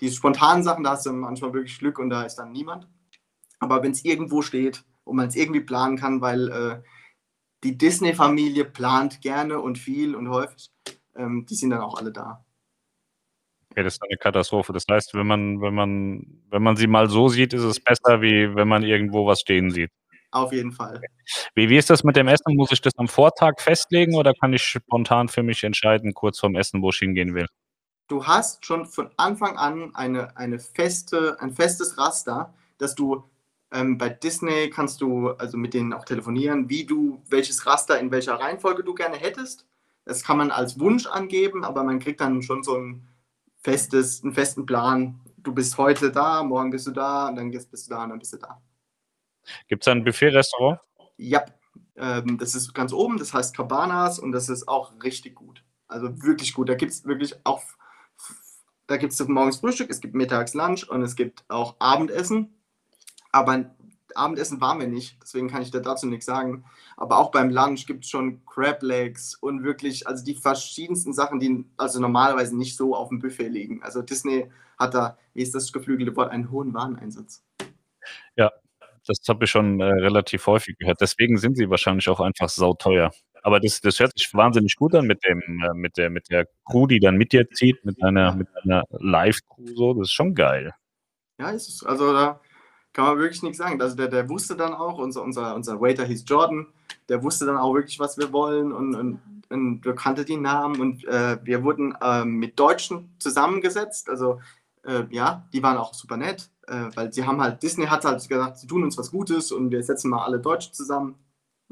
[0.01, 2.87] Die spontanen Sachen, da hast du manchmal wirklich Glück und da ist dann niemand.
[3.59, 6.83] Aber wenn es irgendwo steht und man es irgendwie planen kann, weil äh,
[7.63, 10.71] die Disney-Familie plant gerne und viel und häufig,
[11.17, 12.45] ähm, die sind dann auch alle da.
[13.71, 14.73] Okay, das ist eine Katastrophe.
[14.73, 18.23] Das heißt, wenn man, wenn man, wenn man sie mal so sieht, ist es besser,
[18.23, 19.91] wie wenn man irgendwo was stehen sieht.
[20.31, 21.01] Auf jeden Fall.
[21.55, 22.57] Wie, wie ist das mit dem Essen?
[22.57, 26.57] Muss ich das am Vortag festlegen oder kann ich spontan für mich entscheiden, kurz vorm
[26.57, 27.47] Essen, wo ich hingehen will?
[28.09, 33.25] Du hast schon von Anfang an eine, eine feste, ein festes Raster, dass du
[33.75, 38.13] ähm, bei Disney kannst du also mit denen auch telefonieren, wie du, welches Raster in
[38.13, 39.67] welcher Reihenfolge du gerne hättest.
[40.05, 43.09] Das kann man als Wunsch angeben, aber man kriegt dann schon so ein
[43.57, 45.21] festes, einen festen Plan.
[45.39, 48.19] Du bist heute da, morgen bist du da, und dann bist du da und dann
[48.21, 48.63] bist du da.
[49.67, 50.79] Gibt es ein Buffet-Restaurant?
[51.17, 51.45] Ja,
[51.97, 55.65] ähm, das ist ganz oben, das heißt Cabanas und das ist auch richtig gut.
[55.89, 56.69] Also wirklich gut.
[56.69, 57.63] Da gibt es wirklich auch,
[58.87, 62.55] da gibt es morgens Frühstück, es gibt mittags Lunch und es gibt auch Abendessen.
[63.35, 63.65] Aber
[64.15, 66.65] Abendessen waren wir nicht, deswegen kann ich da dazu nichts sagen.
[66.97, 71.41] Aber auch beim Lunch gibt es schon Crab Legs und wirklich, also die verschiedensten Sachen,
[71.41, 73.83] die also normalerweise nicht so auf dem Buffet liegen.
[73.83, 77.43] Also Disney hat da, wie ist das geflügelte Wort, einen hohen Wareneinsatz.
[78.37, 78.53] Ja,
[79.05, 81.01] das habe ich schon äh, relativ häufig gehört.
[81.01, 83.11] Deswegen sind sie wahrscheinlich auch einfach sauteuer.
[83.43, 86.47] Aber das, das hört sich wahnsinnig gut an mit dem, äh, mit der, mit der
[86.65, 89.95] Crew, die dann mit dir zieht, mit einer, mit einer Live-Crew so.
[89.95, 90.73] Das ist schon geil.
[91.41, 91.85] Ja, ist es.
[91.85, 92.41] Also da
[92.95, 93.81] kann man wirklich nichts sagen.
[93.83, 96.67] Also der, der wusste dann auch, unser, unser, unser Waiter hieß Jordan,
[97.09, 99.21] der wusste dann auch wirklich, was wir wollen und, und,
[99.51, 104.09] und wir kannten die Namen und äh, wir wurden äh, mit Deutschen zusammengesetzt.
[104.09, 104.41] Also
[104.85, 108.27] äh, ja, die waren auch super nett, äh, weil sie haben halt, Disney hat halt
[108.27, 111.17] gesagt, sie tun uns was Gutes und wir setzen mal alle Deutschen zusammen.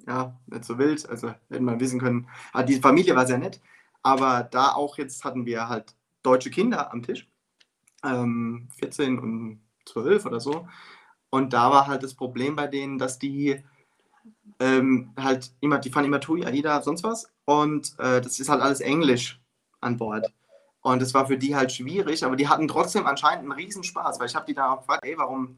[0.06, 2.26] Ja, nicht so wild, also hätten wir wissen können.
[2.52, 3.60] Aber die Familie war sehr nett,
[4.02, 5.94] aber da auch jetzt hatten wir halt
[6.24, 7.28] deutsche Kinder am Tisch,
[8.02, 10.66] ähm, 14 und 12 oder so.
[11.33, 13.59] Und da war halt das Problem bei denen, dass die
[14.61, 17.30] ähm, halt immer, die fahren immer TUI, AIDA, sonst was.
[17.47, 19.41] Und äh, das ist halt alles Englisch
[19.80, 20.30] an Bord.
[20.83, 24.26] Und das war für die halt schwierig, aber die hatten trotzdem anscheinend einen Riesenspaß, weil
[24.26, 25.57] ich habe die da auch gefragt, ey, warum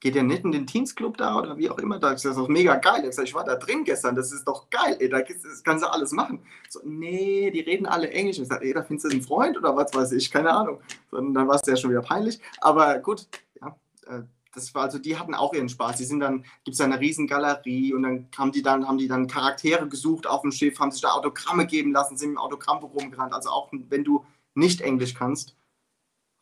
[0.00, 2.00] geht ihr nicht in den Teens Club da oder wie auch immer?
[2.00, 3.02] Da ist das doch mega geil.
[3.02, 5.92] Ich, gesagt, ich war da drin gestern, das ist doch geil, ey, da kannst du
[5.92, 6.44] alles machen.
[6.68, 8.40] So, nee, die reden alle Englisch.
[8.40, 10.80] Ich sage, ey, da findest du einen Freund oder was weiß ich, keine Ahnung.
[11.12, 12.40] Und dann war es ja schon wieder peinlich.
[12.60, 13.28] Aber gut,
[13.60, 13.76] ja,
[14.08, 14.22] äh,
[14.54, 15.96] das war also, die hatten auch ihren Spaß.
[15.96, 19.08] Die sind dann, gibt es eine riesen Galerie und dann haben die dann, haben die
[19.08, 22.94] dann Charaktere gesucht auf dem Schiff, haben sich da Autogramme geben lassen, sind im Autogrammbuch
[22.94, 23.32] rumgerannt.
[23.32, 24.24] Also auch wenn du
[24.54, 25.56] nicht Englisch kannst,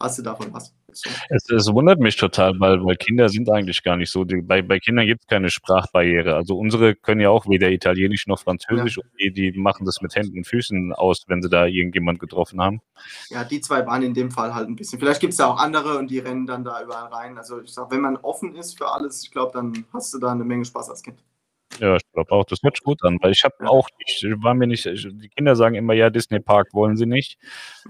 [0.01, 0.75] hast du davon was.
[1.29, 4.25] Es, es, wundert mich total, weil, weil Kinder sind eigentlich gar nicht so.
[4.25, 6.35] Die, bei, bei Kindern gibt es keine Sprachbarriere.
[6.35, 9.03] Also unsere können ja auch weder Italienisch noch Französisch ja.
[9.03, 12.61] und die, die machen das mit Händen und Füßen aus, wenn sie da irgendjemand getroffen
[12.61, 12.81] haben.
[13.31, 14.99] Ja, die zwei waren in dem Fall halt ein bisschen.
[14.99, 17.39] Vielleicht gibt es ja auch andere und die rennen dann da überall rein.
[17.39, 20.33] Also ich sag, wenn man offen ist für alles, ich glaube, dann hast du da
[20.33, 21.19] eine Menge Spaß als Kind.
[21.79, 24.55] Ja, ich glaube auch, das hört sich gut an, weil ich habe auch, ich war
[24.55, 27.39] mir nicht, die Kinder sagen immer, ja, Disney Park wollen sie nicht.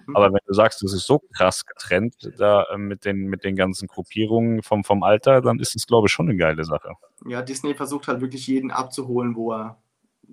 [0.06, 0.16] Mhm.
[0.16, 3.56] Aber wenn du sagst, das ist so krass getrennt da äh, mit den, mit den
[3.56, 6.92] ganzen Gruppierungen vom, vom Alter, dann ist es, glaube ich, schon eine geile Sache.
[7.26, 9.78] Ja, Disney versucht halt wirklich jeden abzuholen, wo er,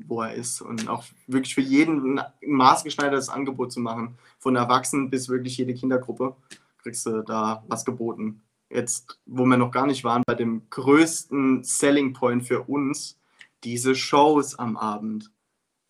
[0.06, 4.18] wo er ist und auch wirklich für jeden ein maßgeschneidertes Angebot zu machen.
[4.40, 6.36] Von Erwachsenen bis wirklich jede Kindergruppe
[6.84, 8.42] kriegst du da was geboten.
[8.70, 13.18] Jetzt, wo wir noch gar nicht waren, bei dem größten Selling Point für uns,
[13.64, 15.32] diese Shows am Abend.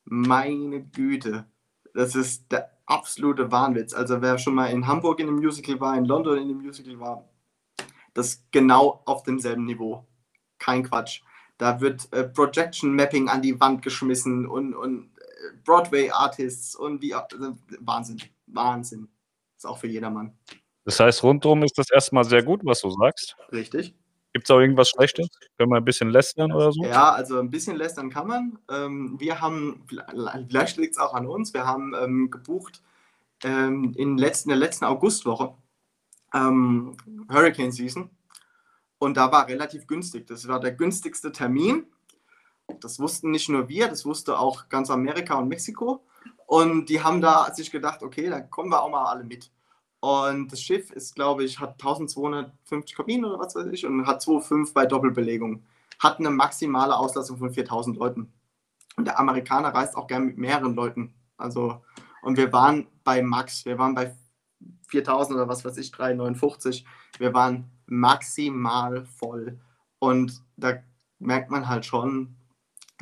[0.05, 1.45] Meine Güte,
[1.93, 3.93] das ist der absolute Wahnwitz.
[3.93, 6.99] Also wer schon mal in Hamburg in einem Musical war, in London in einem Musical
[6.99, 7.29] war,
[8.13, 10.07] das ist genau auf demselben Niveau.
[10.57, 11.21] Kein Quatsch.
[11.57, 17.01] Da wird äh, Projection Mapping an die Wand geschmissen und, und äh, Broadway Artists und
[17.01, 18.21] wie also, Wahnsinn.
[18.47, 19.07] Wahnsinn.
[19.55, 20.37] Ist auch für jedermann.
[20.85, 23.35] Das heißt, rundum ist das erstmal sehr gut, was du sagst.
[23.51, 23.93] Richtig.
[24.33, 25.29] Gibt es auch irgendwas Schlechtes?
[25.57, 26.83] Können wir ein bisschen lästern oder so?
[26.83, 28.59] Ja, also ein bisschen lästern kann man.
[28.69, 29.85] Ähm, wir haben,
[30.47, 32.83] vielleicht liegt es auch an uns, wir haben ähm, gebucht
[33.43, 35.55] ähm, in, letzten, der letzten Augustwoche
[36.33, 36.95] ähm,
[37.29, 38.09] Hurricane Season
[38.99, 40.27] und da war relativ günstig.
[40.27, 41.85] Das war der günstigste Termin.
[42.81, 46.05] Das wussten nicht nur wir, das wusste auch ganz Amerika und Mexiko.
[46.47, 49.51] Und die haben da sich gedacht, okay, dann kommen wir auch mal alle mit.
[49.99, 54.21] Und das Schiff ist, glaube ich, hat 1250 Kabinen oder was weiß ich und hat
[54.21, 55.63] 2,5 bei Doppelbelegung.
[55.99, 58.31] Hat eine maximale Auslastung von 4000 Leuten.
[58.95, 61.13] Und der Amerikaner reist auch gern mit mehreren Leuten.
[61.37, 61.83] Also,
[62.21, 64.15] und wir waren bei Max, wir waren bei
[64.87, 66.85] 4000 oder was weiß ich, 359.
[67.17, 69.59] Wir waren maximal voll.
[69.99, 70.77] Und da
[71.19, 72.35] merkt man halt schon,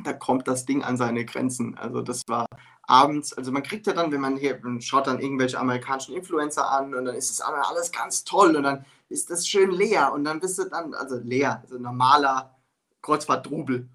[0.04, 1.76] da kommt das Ding an seine Grenzen.
[1.76, 2.46] Also das war
[2.86, 6.70] abends, also man kriegt ja dann, wenn man hier man schaut dann irgendwelche amerikanischen Influencer
[6.70, 10.24] an und dann ist es alles ganz toll und dann ist das schön leer und
[10.24, 12.54] dann bist du dann, also leer, also normaler
[13.02, 13.88] Kreuzfahrt-Drubel.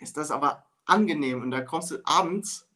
[0.00, 2.66] Ist das aber angenehm und da kommst du abends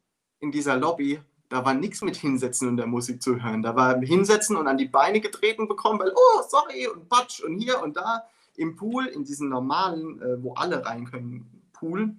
[0.40, 3.62] in dieser Lobby, da war nichts mit hinsetzen und der Musik zu hören.
[3.62, 7.58] Da war hinsetzen und an die Beine getreten bekommen, weil, oh, sorry, und Patsch und
[7.58, 8.24] hier und da
[8.56, 12.16] im Pool, in diesen normalen, äh, wo alle rein können, Pool,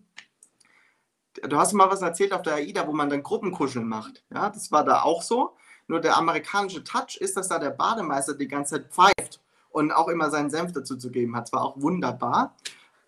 [1.41, 4.23] du hast mal was erzählt auf der AIDA, wo man dann Gruppenkuscheln macht.
[4.33, 5.55] Ja, das war da auch so.
[5.87, 10.07] Nur der amerikanische Touch ist, dass da der Bademeister die ganze Zeit pfeift und auch
[10.07, 11.47] immer seinen Senf dazu zu geben hat.
[11.47, 12.55] Es war auch wunderbar.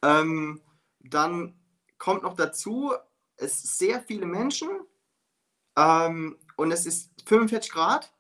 [0.01, 0.61] Ähm,
[0.99, 1.53] dann
[1.97, 2.93] kommt noch dazu,
[3.38, 4.69] es sind sehr viele Menschen
[5.78, 8.13] ähm, und es ist 45 Grad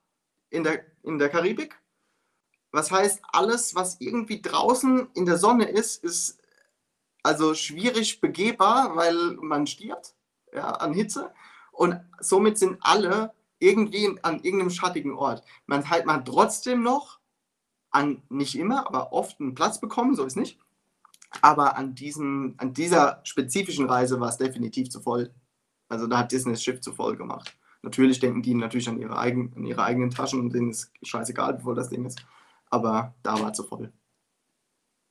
[0.49, 1.79] in der, in der Karibik.
[2.71, 6.39] Was heißt, alles, was irgendwie draußen in der Sonne ist, ist
[7.25, 10.13] also schwierig begehbar, weil man stirbt
[10.53, 11.33] ja, an Hitze.
[11.71, 15.43] Und somit sind alle irgendwie an irgendeinem schattigen Ort.
[15.65, 17.19] Man hat man trotzdem noch
[17.89, 20.59] an, nicht immer, aber oft einen Platz bekommen, so ist nicht.
[21.41, 25.33] Aber an, diesen, an dieser spezifischen Reise war es definitiv zu voll.
[25.89, 27.57] Also da hat Disney das Schiff zu voll gemacht.
[27.81, 31.59] Natürlich denken die natürlich an ihre, eigen, an ihre eigenen Taschen und denen ist scheißegal,
[31.59, 32.23] voll das Ding ist.
[32.69, 33.91] Aber da war zu voll.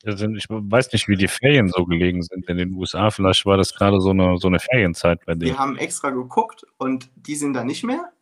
[0.07, 3.11] Ich weiß nicht, wie die Ferien so gelegen sind in den USA.
[3.11, 5.53] Vielleicht war das gerade so eine, so eine Ferienzeit bei denen.
[5.53, 8.13] Wir haben extra geguckt und die sind da nicht mehr.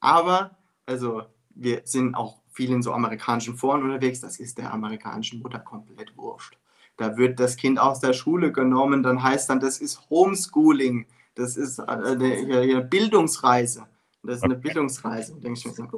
[0.00, 1.22] Aber, also,
[1.54, 4.20] wir sind auch viel in so amerikanischen Foren unterwegs.
[4.20, 6.58] Das ist der amerikanischen Mutter komplett wurscht.
[6.96, 11.06] Da wird das Kind aus der Schule genommen, dann heißt dann, das ist Homeschooling.
[11.34, 13.86] Das ist eine, eine Bildungsreise.
[14.22, 15.34] Das ist eine Bildungsreise.
[15.34, 15.90] Denke ich mir,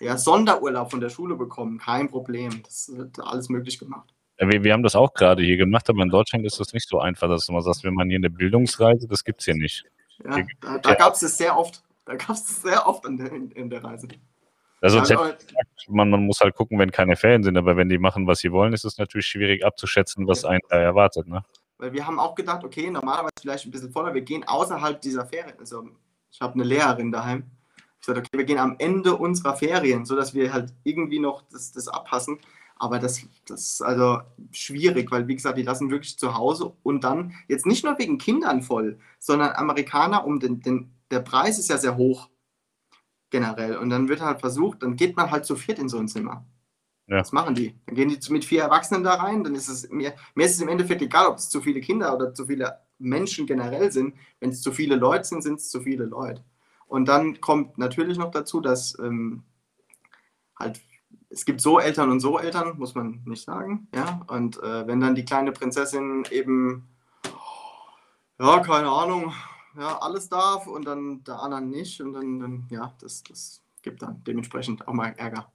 [0.00, 2.62] ja, Sonderurlaub von der Schule bekommen, kein Problem.
[2.64, 4.14] Das wird alles möglich gemacht.
[4.40, 6.98] Wir, wir haben das auch gerade hier gemacht, aber in Deutschland ist das nicht so
[6.98, 9.84] einfach, dass du mal sagst, wenn man hier eine Bildungsreise, das gibt es hier nicht.
[10.24, 11.82] Ja, hier da, da gab es es sehr oft.
[12.06, 14.08] Da gab es es sehr oft in der, in, in der Reise.
[14.80, 15.46] Also ja, gesagt,
[15.88, 18.50] man, man muss halt gucken, wenn keine Ferien sind, aber wenn die machen, was sie
[18.50, 21.28] wollen, ist es natürlich schwierig abzuschätzen, was einen da erwartet.
[21.28, 21.44] Ne?
[21.76, 25.26] Weil wir haben auch gedacht, okay, normalerweise vielleicht ein bisschen voller, wir gehen außerhalb dieser
[25.26, 25.58] Ferien.
[25.58, 25.86] Also
[26.32, 27.44] ich habe eine Lehrerin daheim.
[28.00, 31.72] Ich sagte, okay, wir gehen am Ende unserer Ferien, sodass wir halt irgendwie noch das,
[31.72, 32.38] das abpassen.
[32.80, 34.22] Aber das, das ist also
[34.52, 38.16] schwierig, weil wie gesagt, die lassen wirklich zu Hause und dann jetzt nicht nur wegen
[38.16, 42.30] Kindern voll, sondern Amerikaner um den, den der Preis ist ja sehr hoch
[43.28, 46.08] generell und dann wird halt versucht, dann geht man halt zu viert in so ein
[46.08, 46.46] Zimmer.
[47.06, 47.18] Ja.
[47.18, 47.78] Was machen die?
[47.84, 50.62] Dann gehen die mit vier Erwachsenen da rein, dann ist es mir, mir ist es
[50.62, 54.14] im Endeffekt egal, ob es zu viele Kinder oder zu viele Menschen generell sind.
[54.38, 56.42] Wenn es zu viele Leute sind, sind es zu viele Leute.
[56.86, 59.42] Und dann kommt natürlich noch dazu, dass ähm,
[60.58, 60.80] halt
[61.30, 63.88] es gibt so Eltern und so Eltern, muss man nicht sagen.
[63.94, 64.20] Ja?
[64.26, 66.88] Und äh, wenn dann die kleine Prinzessin eben,
[68.38, 69.32] ja, keine Ahnung,
[69.78, 74.02] ja, alles darf und dann der anderen nicht, und dann, dann ja, das, das gibt
[74.02, 75.52] dann dementsprechend auch mal Ärger.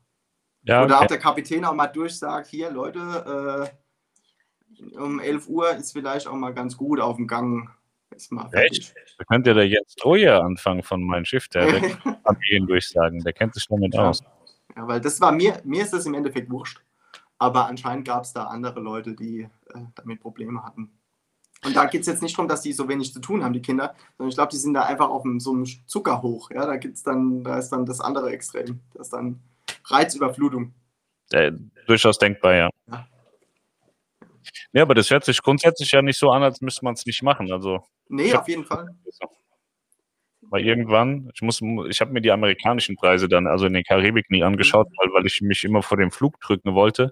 [0.63, 1.03] Ja, Oder okay.
[1.03, 3.69] auch der Kapitän auch mal durchsagt, hier Leute,
[4.81, 7.69] äh, um 11 Uhr ist vielleicht auch mal ganz gut auf dem Gang.
[8.15, 8.93] Ist mal Echt?
[9.17, 13.53] Da könnte der Jens Troje anfangen von meinem Schiff, der, der kann durchsagen, der kennt
[13.53, 14.09] sich damit ja.
[14.09, 14.23] aus.
[14.75, 16.81] Ja, weil das war mir, mir ist das im Endeffekt wurscht.
[17.37, 20.91] Aber anscheinend gab es da andere Leute, die äh, damit Probleme hatten.
[21.63, 23.61] Und da geht es jetzt nicht darum, dass die so wenig zu tun haben, die
[23.61, 26.51] Kinder, sondern ich glaube, die sind da einfach auf so einem Zuckerhoch.
[26.51, 28.81] Ja, da gibt's dann, da ist dann das andere Extrem.
[28.93, 29.41] Das ist dann
[29.85, 30.73] Reizüberflutung.
[31.31, 31.53] Äh,
[31.87, 32.69] durchaus denkbar, ja.
[32.91, 33.07] ja.
[34.73, 37.23] Ja, aber das hört sich grundsätzlich ja nicht so an, als müsste man es nicht
[37.23, 37.51] machen.
[37.51, 38.93] Also, nee, auf jeden Fall.
[40.55, 44.31] Weil irgendwann, ich muss, ich habe mir die amerikanischen Preise dann, also in der Karibik
[44.31, 47.11] nie angeschaut, weil, weil ich mich immer vor dem Flug drücken wollte.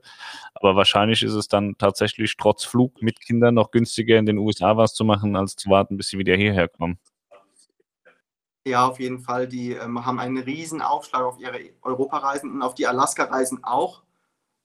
[0.53, 4.77] Aber wahrscheinlich ist es dann tatsächlich trotz Flug mit Kindern noch günstiger in den USA
[4.77, 6.99] was zu machen, als zu warten, bis sie wieder hierher kommen.
[8.65, 9.45] Ja, auf jeden Fall.
[9.45, 14.03] Die ähm, haben einen riesen Aufschlag auf ihre Europareisen und auf die Alaska-Reisen auch.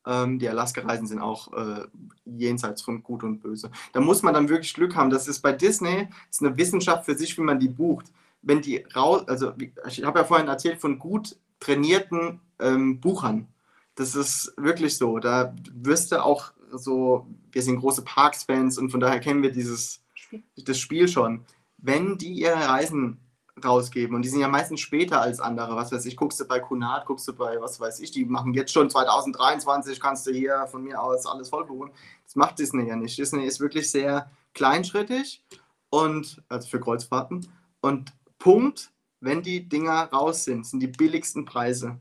[0.07, 1.85] Ähm, die Alaska-Reisen sind auch äh,
[2.27, 3.73] jenseits von Gut und Böse.
[3.93, 5.11] Da muss man dann wirklich Glück haben.
[5.11, 8.07] Das ist bei Disney ist eine Wissenschaft für sich, wie man die bucht
[8.49, 9.53] wenn die raus, also
[9.87, 13.49] ich habe ja vorhin erzählt von gut trainierten ähm, Buchern.
[13.95, 15.19] Das ist wirklich so.
[15.19, 20.01] Da wirst du auch so, wir sind große Parks-Fans und von daher kennen wir dieses
[20.57, 21.45] das Spiel schon.
[21.77, 23.21] Wenn die ihre Reisen
[23.63, 26.59] rausgeben und die sind ja meistens später als andere, was weiß ich, guckst du bei
[26.59, 30.67] Kunat, guckst du bei, was weiß ich, die machen jetzt schon 2023, kannst du hier
[30.71, 31.91] von mir aus alles voll buchen.
[32.25, 33.19] Das macht Disney ja nicht.
[33.19, 35.45] Disney ist wirklich sehr kleinschrittig
[35.91, 37.47] und, also für Kreuzfahrten
[37.81, 41.99] und Punkt, wenn die Dinger raus sind, sind die billigsten Preise.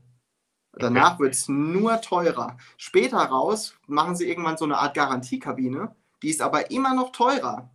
[0.72, 1.24] Danach okay.
[1.24, 2.56] wird es nur teurer.
[2.76, 7.70] Später raus machen sie irgendwann so eine Art Garantiekabine, die ist aber immer noch teurer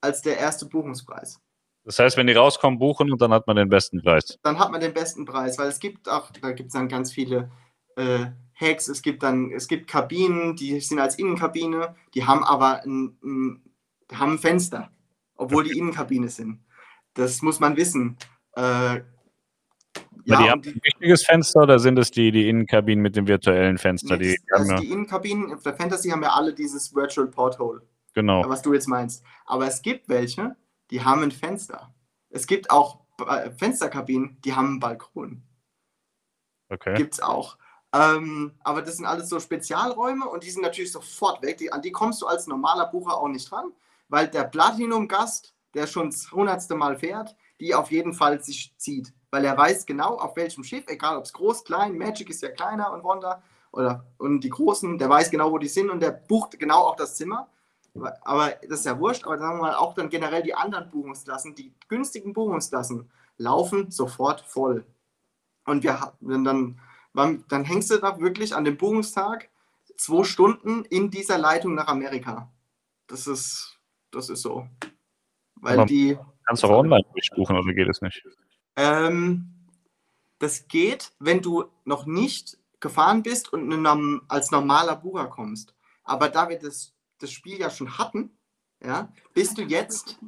[0.00, 1.40] als der erste Buchungspreis.
[1.84, 4.38] Das heißt, wenn die rauskommen, buchen und dann hat man den besten Preis.
[4.42, 7.12] Dann hat man den besten Preis, weil es gibt auch, da gibt es dann ganz
[7.12, 7.50] viele
[7.96, 12.82] äh, Hacks, es gibt dann, es gibt Kabinen, die sind als Innenkabine, die haben aber
[12.82, 13.62] ein, ein,
[14.12, 14.90] haben ein Fenster,
[15.36, 16.60] obwohl die Innenkabine sind.
[17.14, 18.16] Das muss man wissen.
[18.56, 19.02] Äh,
[20.24, 23.26] ja, die haben die, ein richtiges Fenster oder sind es die, die Innenkabinen mit dem
[23.26, 24.16] virtuellen Fenster?
[24.16, 27.82] Die, also die Innenkabinen der Fantasy haben ja alle dieses Virtual Porthole.
[28.14, 28.48] Genau.
[28.48, 29.24] Was du jetzt meinst.
[29.46, 30.56] Aber es gibt welche,
[30.90, 31.94] die haben ein Fenster.
[32.28, 35.42] Es gibt auch äh, Fensterkabinen, die haben einen Balkon.
[36.68, 36.94] Okay.
[36.94, 37.56] Gibt es auch.
[37.92, 41.58] Ähm, aber das sind alles so Spezialräume und die sind natürlich sofort weg.
[41.58, 43.72] Die, an die kommst du als normaler Bucher auch nicht dran,
[44.08, 49.12] weil der Platinum-Gast der schon das hundertste Mal fährt, die auf jeden Fall sich zieht.
[49.30, 52.50] Weil er weiß genau, auf welchem Schiff, egal ob es groß, klein, Magic ist ja
[52.50, 53.42] kleiner und Wonder,
[53.72, 56.96] oder, und die Großen, der weiß genau, wo die sind und der bucht genau auch
[56.96, 57.48] das Zimmer.
[58.22, 61.54] Aber das ist ja wurscht, aber sagen wir mal auch dann generell die anderen Buchungsklassen,
[61.54, 64.84] die günstigen Buchungsklassen laufen sofort voll.
[65.66, 66.80] Und wir dann,
[67.14, 69.48] dann, dann hängst du da wirklich an dem Buchungstag
[69.96, 72.50] zwei Stunden in dieser Leitung nach Amerika.
[73.06, 73.78] Das ist,
[74.10, 74.66] das ist so.
[75.60, 76.18] Weil Aber die.
[76.46, 78.24] Kannst du auch online durchbuchen oder geht es nicht?
[78.76, 79.54] Ähm,
[80.38, 85.74] das geht, wenn du noch nicht gefahren bist und eine, als normaler Bucher kommst.
[86.02, 88.30] Aber da wir das, das Spiel ja schon hatten,
[88.82, 90.18] ja, bist du jetzt,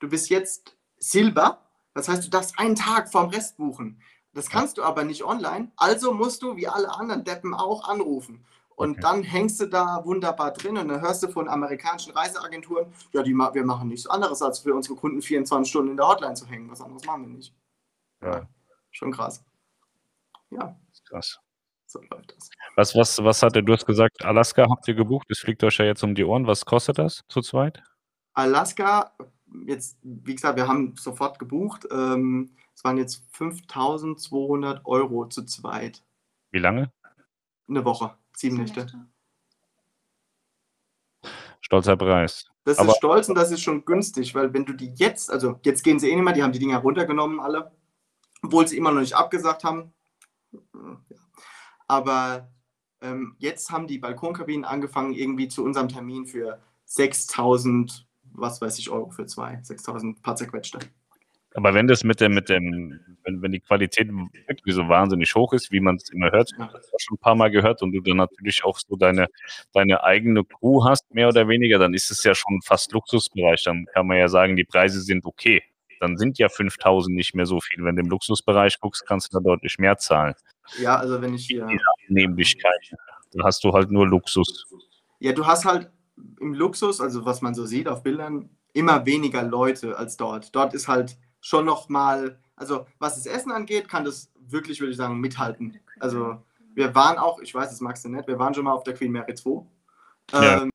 [0.00, 1.62] du bist jetzt Silber.
[1.94, 4.02] Das heißt, du darfst einen Tag vorm Rest buchen.
[4.34, 5.70] Das kannst du aber nicht online.
[5.76, 8.44] Also musst du, wie alle anderen Deppen auch, anrufen.
[8.82, 9.00] Und okay.
[9.00, 13.32] dann hängst du da wunderbar drin und dann hörst du von amerikanischen Reiseagenturen, ja, die,
[13.32, 16.70] wir machen nichts anderes, als für unsere Kunden 24 Stunden in der Hotline zu hängen.
[16.70, 17.54] Was anderes machen wir nicht.
[18.22, 18.48] Ja.
[18.90, 19.44] Schon krass.
[20.50, 20.76] Ja.
[21.08, 21.38] Krass.
[21.86, 22.50] So läuft das.
[22.76, 25.76] Was, was, was hat der, du hast gesagt, Alaska habt ihr gebucht, es fliegt euch
[25.78, 26.46] ja jetzt um die Ohren.
[26.46, 27.82] Was kostet das zu zweit?
[28.32, 29.12] Alaska,
[29.66, 31.86] jetzt, wie gesagt, wir haben sofort gebucht.
[31.90, 36.02] Ähm, es waren jetzt 5200 Euro zu zweit.
[36.50, 36.90] Wie lange?
[37.68, 38.16] Eine Woche.
[38.36, 38.86] Sieben Nächte.
[41.60, 42.46] Stolzer Preis.
[42.64, 45.58] Das Aber ist stolz und das ist schon günstig, weil wenn du die jetzt, also
[45.64, 47.72] jetzt gehen sie eh nicht mehr, die haben die Dinger runtergenommen alle,
[48.42, 49.92] obwohl sie immer noch nicht abgesagt haben.
[51.88, 52.48] Aber
[53.00, 58.90] ähm, jetzt haben die Balkonkabinen angefangen, irgendwie zu unserem Termin für 6000, was weiß ich,
[58.90, 60.78] Euro für zwei, 6000 paar zerquetschte.
[61.54, 65.52] Aber wenn das mit dem, mit dem, wenn, wenn die Qualität wirklich so wahnsinnig hoch
[65.52, 66.70] ist, wie man es immer hört, ja.
[66.72, 69.26] das schon ein paar Mal gehört und du dann natürlich auch so deine,
[69.72, 73.64] deine eigene Crew hast, mehr oder weniger, dann ist es ja schon fast Luxusbereich.
[73.64, 75.62] Dann kann man ja sagen, die Preise sind okay.
[76.00, 77.84] dann sind ja 5000 nicht mehr so viel.
[77.84, 80.34] Wenn du im Luxusbereich guckst, kannst du da deutlich mehr zahlen.
[80.78, 81.68] Ja, also wenn ich hier.
[82.08, 82.92] Nämlichkeit.
[83.32, 84.66] Dann hast du halt nur Luxus.
[85.20, 85.90] Ja, du hast halt
[86.40, 90.54] im Luxus, also was man so sieht auf Bildern, immer weniger Leute als dort.
[90.54, 94.92] Dort ist halt schon noch mal, also was das Essen angeht, kann das wirklich, würde
[94.92, 95.78] ich sagen, mithalten.
[96.00, 96.42] Also
[96.74, 98.94] wir waren auch, ich weiß, das magst du nicht, wir waren schon mal auf der
[98.94, 99.66] Queen Mary 2.
[100.32, 100.62] Ja.
[100.62, 100.70] Ähm,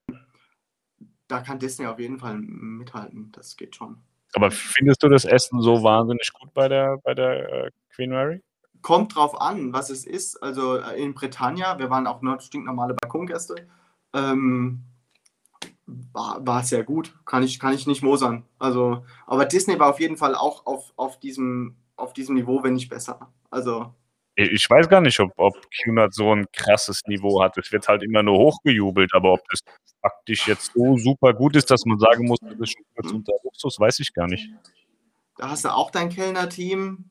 [1.28, 3.98] da kann Disney auf jeden Fall mithalten, das geht schon.
[4.34, 8.44] Aber findest du das Essen so wahnsinnig gut bei der, bei der äh, Queen Mary?
[8.82, 10.42] Kommt drauf an, was es ist.
[10.44, 13.56] Also äh, in Britannia, wir waren auch nur stinknormale Balkongäste,
[14.14, 14.84] ähm,
[15.88, 17.16] war, war sehr gut.
[17.26, 18.44] Kann ich, kann ich nicht mosern.
[18.60, 22.74] Also, aber Disney war auf jeden Fall auch auf, auf, diesem, auf diesem Niveau, wenn
[22.74, 23.32] nicht besser.
[23.50, 23.94] Also,
[24.36, 27.58] Ich weiß gar nicht, ob, ob QNAT so ein krasses Niveau hat.
[27.58, 29.62] Es wird halt immer nur hochgejubelt, aber ob das
[30.02, 33.34] faktisch jetzt so super gut ist, dass man sagen muss, das ist schon kurz unter
[33.44, 34.50] Luxus, weiß ich gar nicht.
[35.38, 37.10] da hast du auch dein Kellner-Team.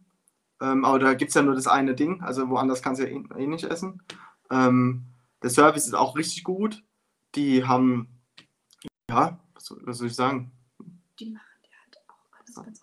[0.60, 2.22] Ähm, aber da gibt es ja nur das eine Ding.
[2.22, 4.02] Also woanders kannst du ja eh, eh nicht essen.
[4.50, 5.06] Ähm,
[5.42, 6.82] der Service ist auch richtig gut.
[7.34, 8.15] Die haben,
[9.10, 10.50] ja, was, soll- was soll ich sagen?
[11.18, 12.80] Die machen ja halt auch alles ganz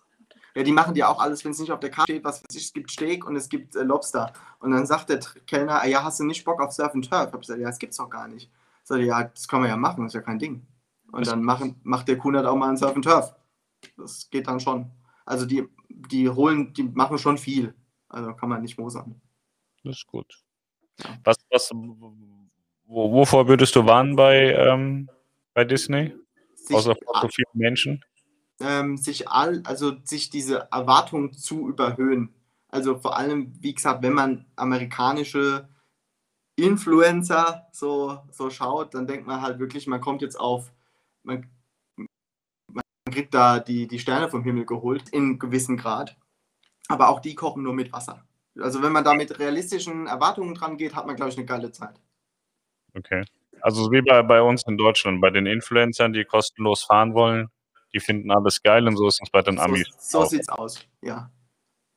[0.56, 2.56] Ja, die machen dir auch alles, wenn es nicht auf der Karte steht, was weiß
[2.56, 4.32] ich, es gibt Steak und es gibt äh, Lobster.
[4.60, 7.26] Und dann sagt der Kellner, ah, ja, hast du nicht Bock auf Surf and Turf?
[7.28, 8.50] Ich hab gesagt, ja, das gibt's doch gar nicht.
[8.88, 10.66] Ich, ja, das kann man ja machen, das ist ja kein Ding.
[11.10, 13.34] Und dann machen, macht der Kunert auch mal ein Surf and Turf.
[13.96, 14.90] Das geht dann schon.
[15.24, 17.74] Also die, die holen, die machen schon viel.
[18.08, 19.20] Also kann man nicht mosern.
[19.82, 20.44] Das ist gut.
[21.02, 21.10] Ja.
[21.24, 25.08] Was, was, wo, wovor würdest du warnen bei, ähm,
[25.54, 26.14] bei Disney?
[26.54, 28.04] Sich, Außer vor so vielen Menschen?
[28.60, 32.34] ähm, sich all, also sich diese Erwartungen zu überhöhen.
[32.68, 35.68] Also vor allem, wie gesagt, wenn man amerikanische
[36.56, 40.72] Influencer so, so schaut, dann denkt man halt wirklich, man kommt jetzt auf,
[41.22, 41.48] man,
[42.72, 46.16] man kriegt da die, die Sterne vom Himmel geholt, in gewissem Grad.
[46.88, 48.26] Aber auch die kochen nur mit Wasser.
[48.60, 51.72] Also wenn man da mit realistischen Erwartungen dran geht, hat man, glaube ich, eine geile
[51.72, 52.00] Zeit.
[52.94, 53.24] Okay.
[53.60, 57.48] Also wie bei, bei uns in Deutschland, bei den Influencern, die kostenlos fahren wollen,
[57.92, 59.88] die finden alles geil und so ist es bei den Amis.
[59.98, 61.30] So, so sieht's aus, ja.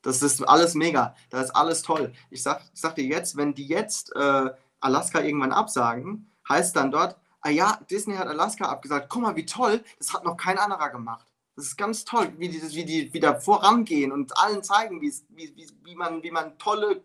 [0.02, 1.14] Das ist alles mega.
[1.28, 2.12] Das ist alles toll.
[2.30, 4.50] Ich sag, ich sag dir jetzt, wenn die jetzt äh,
[4.80, 9.08] Alaska irgendwann absagen, heißt dann dort, ah ja, Disney hat Alaska abgesagt.
[9.08, 11.26] Guck mal, wie toll, das hat noch kein anderer gemacht.
[11.56, 15.68] Das ist ganz toll, wie die, wie die wieder vorangehen und allen zeigen, wie, wie,
[15.84, 17.02] wie, man, wie man tolle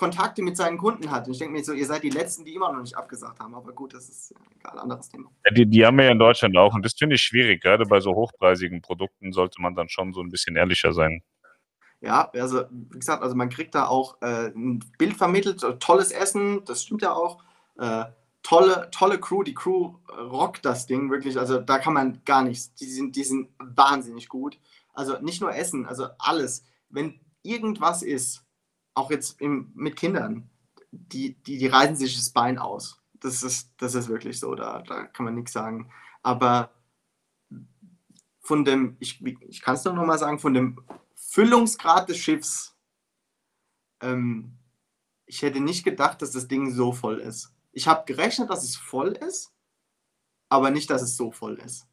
[0.00, 1.26] Kontakte mit seinen Kunden hat.
[1.26, 3.54] Und ich denke mir so, ihr seid die Letzten, die immer noch nicht abgesagt haben.
[3.54, 5.30] Aber gut, das ist egal, anderes Thema.
[5.44, 7.62] Ja, die, die haben wir ja in Deutschland auch und das finde ich schwierig.
[7.62, 11.22] Gerade bei so hochpreisigen Produkten sollte man dann schon so ein bisschen ehrlicher sein.
[12.00, 16.64] Ja, also wie gesagt, also man kriegt da auch äh, ein Bild vermittelt, tolles Essen,
[16.64, 17.42] das stimmt ja auch.
[17.78, 18.06] Äh,
[18.42, 22.74] tolle, tolle Crew, die Crew rockt das Ding wirklich, also da kann man gar nichts.
[22.76, 24.58] Die sind, die sind wahnsinnig gut.
[24.94, 26.64] Also nicht nur Essen, also alles.
[26.88, 28.46] Wenn irgendwas ist,
[29.00, 30.50] auch jetzt im, mit Kindern,
[30.90, 33.00] die, die, die reißen sich das Bein aus.
[33.14, 35.90] Das ist, das ist wirklich so, da, da kann man nichts sagen.
[36.22, 36.70] Aber
[38.40, 40.82] von dem, ich, ich kann es nur noch mal sagen, von dem
[41.14, 42.76] Füllungsgrad des Schiffs,
[44.00, 44.56] ähm,
[45.26, 47.54] ich hätte nicht gedacht, dass das Ding so voll ist.
[47.72, 49.52] Ich habe gerechnet, dass es voll ist,
[50.48, 51.86] aber nicht, dass es so voll ist.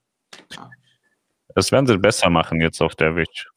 [1.53, 3.47] Das werden sie besser machen jetzt auf der Witch.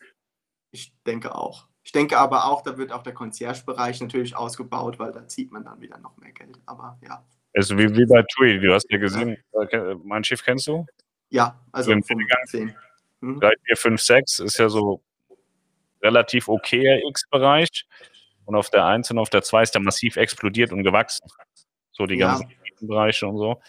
[0.71, 1.70] Ich denke auch.
[1.83, 5.65] Ich denke aber auch, da wird auch der Concierge-Bereich natürlich ausgebaut, weil da zieht man
[5.65, 6.59] dann wieder noch mehr Geld.
[6.67, 7.25] Aber ja.
[7.55, 10.87] Also wie, wie bei TUI, du hast ja gesehen, äh, ken- mein Schiff kennst du?
[11.31, 12.47] Ja, also Im vom Finnegan.
[12.47, 12.75] 10.
[13.21, 13.41] Mhm.
[13.41, 15.01] 3, 4, 5, 6 ist ja so
[16.03, 17.87] relativ okayer X-Bereich.
[18.45, 21.27] Und auf der 1 und auf der 2 ist der massiv explodiert und gewachsen.
[21.93, 22.39] So die Ja.
[22.39, 22.49] ganzen
[22.87, 23.61] Bereiche und so.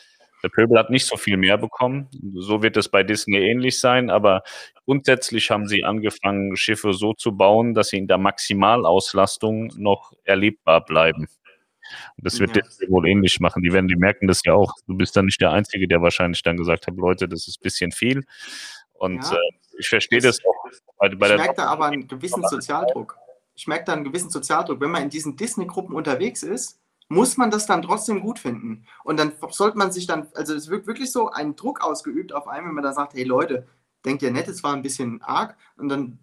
[0.43, 2.07] Der Pöbel hat nicht so viel mehr bekommen.
[2.33, 4.43] So wird es bei Disney ähnlich sein, aber
[4.85, 10.83] grundsätzlich haben sie angefangen, Schiffe so zu bauen, dass sie in der Maximalauslastung noch erlebbar
[10.83, 11.27] bleiben.
[12.17, 12.61] Und das wird Ja.
[12.61, 13.61] Disney wohl ähnlich machen.
[13.61, 14.73] Die werden, die merken das ja auch.
[14.87, 17.63] Du bist dann nicht der Einzige, der wahrscheinlich dann gesagt hat, Leute, das ist ein
[17.63, 18.23] bisschen viel.
[18.93, 19.33] Und Ja.
[19.33, 20.71] äh, ich verstehe das auch.
[20.97, 23.17] Bei, bei Ich merke da aber einen gewissen Sozialdruck.
[23.55, 24.79] Ich merke da einen gewissen Sozialdruck.
[24.79, 26.80] Wenn man in diesen Disney-Gruppen unterwegs ist,
[27.11, 28.85] muss man das dann trotzdem gut finden.
[29.03, 32.47] Und dann sollte man sich dann, also es wird wirklich so ein Druck ausgeübt auf
[32.47, 33.67] einen, wenn man da sagt, hey Leute,
[34.05, 35.57] denkt ihr nett, es war ein bisschen arg.
[35.75, 36.19] Und dann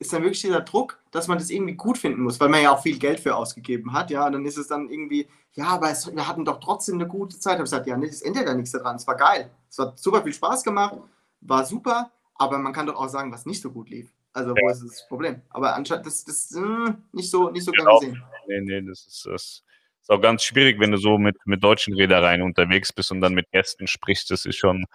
[0.00, 2.72] ist dann wirklich dieser Druck, dass man das irgendwie gut finden muss, weil man ja
[2.72, 4.26] auch viel Geld für ausgegeben hat, ja.
[4.26, 7.38] Und dann ist es dann irgendwie, ja, aber es, wir hatten doch trotzdem eine gute
[7.38, 7.52] Zeit.
[7.52, 8.96] Ich habe gesagt, ja, nee, es ändert ja nichts daran.
[8.96, 9.48] Es war geil.
[9.68, 10.98] Es hat super viel Spaß gemacht,
[11.42, 14.12] war super, aber man kann doch auch sagen, was nicht so gut lief.
[14.32, 15.40] Also, wo ist das Problem?
[15.50, 18.00] Aber anscheinend, das ist äh, nicht so, nicht so gern Genau.
[18.00, 18.22] gesehen.
[18.48, 19.62] Nee, nee, das ist das.
[20.00, 23.34] Ist auch ganz schwierig, wenn du so mit, mit deutschen Reedereien unterwegs bist und dann
[23.34, 24.30] mit Gästen sprichst.
[24.30, 24.86] Das ist schon,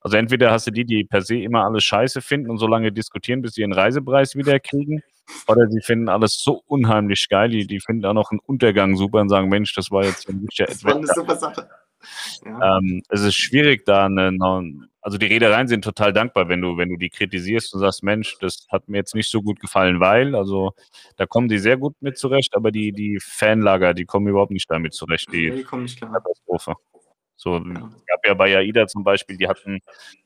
[0.00, 2.92] also entweder hast du die, die per se immer alles scheiße finden und so lange
[2.92, 5.02] diskutieren, bis sie ihren Reisepreis wieder kriegen.
[5.46, 9.20] Oder sie finden alles so unheimlich geil, die, die finden auch noch einen Untergang super
[9.20, 11.68] und sagen, Mensch, das war jetzt ein Das war eine super Sache.
[12.44, 12.78] Ja.
[12.78, 14.32] Ähm, es ist schwierig, da eine,
[15.02, 18.36] also die Reedereien sind total dankbar, wenn du, wenn du die kritisierst und sagst, Mensch,
[18.40, 20.72] das hat mir jetzt nicht so gut gefallen, weil, also
[21.16, 24.70] da kommen die sehr gut mit zurecht, aber die, die Fanlager, die kommen überhaupt nicht
[24.70, 25.32] damit zurecht.
[25.32, 26.12] Die, die kommen nicht klar.
[26.12, 26.74] Katastrophe.
[27.36, 27.90] So, Ja.
[27.96, 29.80] es gab ja bei AIDA zum Beispiel, die hatten,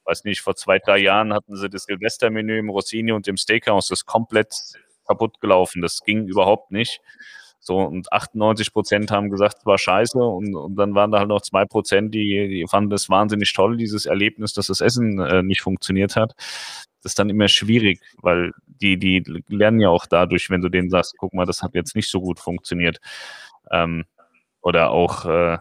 [0.04, 3.86] weiß nicht, vor zwei, drei Jahren hatten sie das Silvestermenü im Rossini und im Steakhouse,
[3.86, 4.52] das komplett
[5.06, 5.80] kaputt gelaufen.
[5.80, 7.00] Das ging überhaupt nicht.
[7.64, 10.18] So, und 98 Prozent haben gesagt, es war scheiße.
[10.18, 13.78] Und, und dann waren da halt noch zwei Prozent, die, die fanden das wahnsinnig toll,
[13.78, 16.34] dieses Erlebnis, dass das Essen äh, nicht funktioniert hat.
[17.02, 20.90] Das ist dann immer schwierig, weil die, die lernen ja auch dadurch, wenn du denen
[20.90, 22.98] sagst, guck mal, das hat jetzt nicht so gut funktioniert.
[23.70, 24.04] Ähm,
[24.60, 25.58] oder auch äh,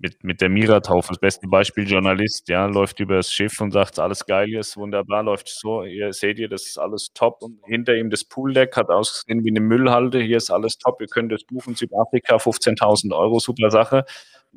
[0.00, 3.98] mit, mit der Mira-Taufe, das beste Beispiel, Journalist, ja, läuft über das Schiff und sagt,
[3.98, 7.96] alles geil ist, wunderbar, läuft so, ihr seht ihr, das ist alles top und hinter
[7.96, 11.44] ihm das Pooldeck hat ausgesehen wie eine Müllhalde, hier ist alles top, ihr könnt das
[11.44, 14.04] buchen, Südafrika, 15.000 Euro, super Sache,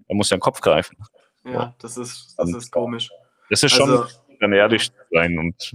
[0.07, 0.97] da muss ja den Kopf greifen.
[1.43, 3.09] Ja, das ist, das ist komisch.
[3.49, 4.05] Das ist schon, Also,
[4.39, 5.73] dann ehrlich zu sein und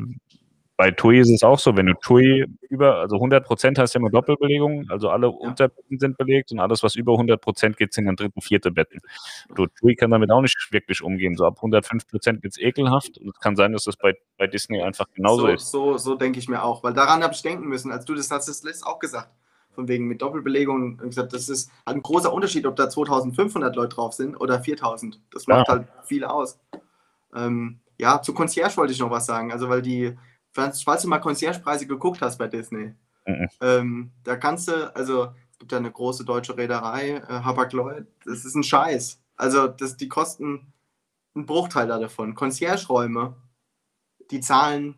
[0.76, 4.00] bei TUI ist es auch so, wenn du TUI über, also 100 Prozent heißt ja
[4.00, 8.04] immer Doppelbelegung, also alle Unterbetten sind belegt und alles, was über 100 Prozent geht, sind
[8.04, 9.00] dann dritte, vierte Betten.
[9.54, 11.34] Du, TUI kann damit auch nicht wirklich umgehen.
[11.36, 14.46] So ab 105 Prozent wird es ekelhaft und es kann sein, dass das bei, bei
[14.46, 15.70] Disney einfach genauso so, ist.
[15.70, 18.30] so, so denke ich mir auch, weil daran habe ich denken müssen, als du das
[18.30, 19.30] hast, das letztes auch gesagt.
[19.72, 23.94] Von wegen mit Doppelbelegung, gesagt, das ist halt ein großer Unterschied, ob da 2500 Leute
[23.94, 25.20] drauf sind oder 4000.
[25.32, 25.74] Das macht Ja.
[25.74, 26.58] halt viel aus.
[27.34, 29.52] Ähm, ja, zu Concierge wollte ich noch was sagen.
[29.52, 30.16] Also, weil die,
[30.56, 32.94] falls, du mal Concierge-Preise geguckt hast bei Disney,
[33.28, 33.48] Mhm.
[33.60, 38.44] ähm, da kannst du, also, es gibt ja eine große deutsche Reederei, äh, Hapag-Lloyd, das
[38.44, 39.20] ist ein Scheiß.
[39.36, 40.72] Also, das, die kosten
[41.34, 42.34] einen Bruchteil da davon.
[42.34, 43.36] Concierge-Räume,
[44.30, 44.96] die zahlen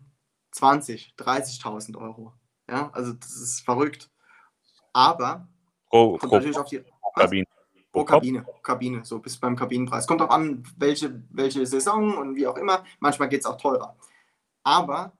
[0.52, 2.32] 20, 30.000 Euro.
[2.68, 4.10] Ja, also das ist verrückt.
[4.92, 5.48] Aber
[5.88, 7.46] Pro, kommt pro, natürlich auf die pro Kabine.
[7.92, 8.04] pro.
[8.04, 10.06] Kabine, Kabine, so bis beim Kabinenpreis.
[10.06, 12.84] Kommt auch an, welche, welche Saison und wie auch immer.
[13.00, 13.96] Manchmal geht es auch teurer.
[14.62, 15.12] Aber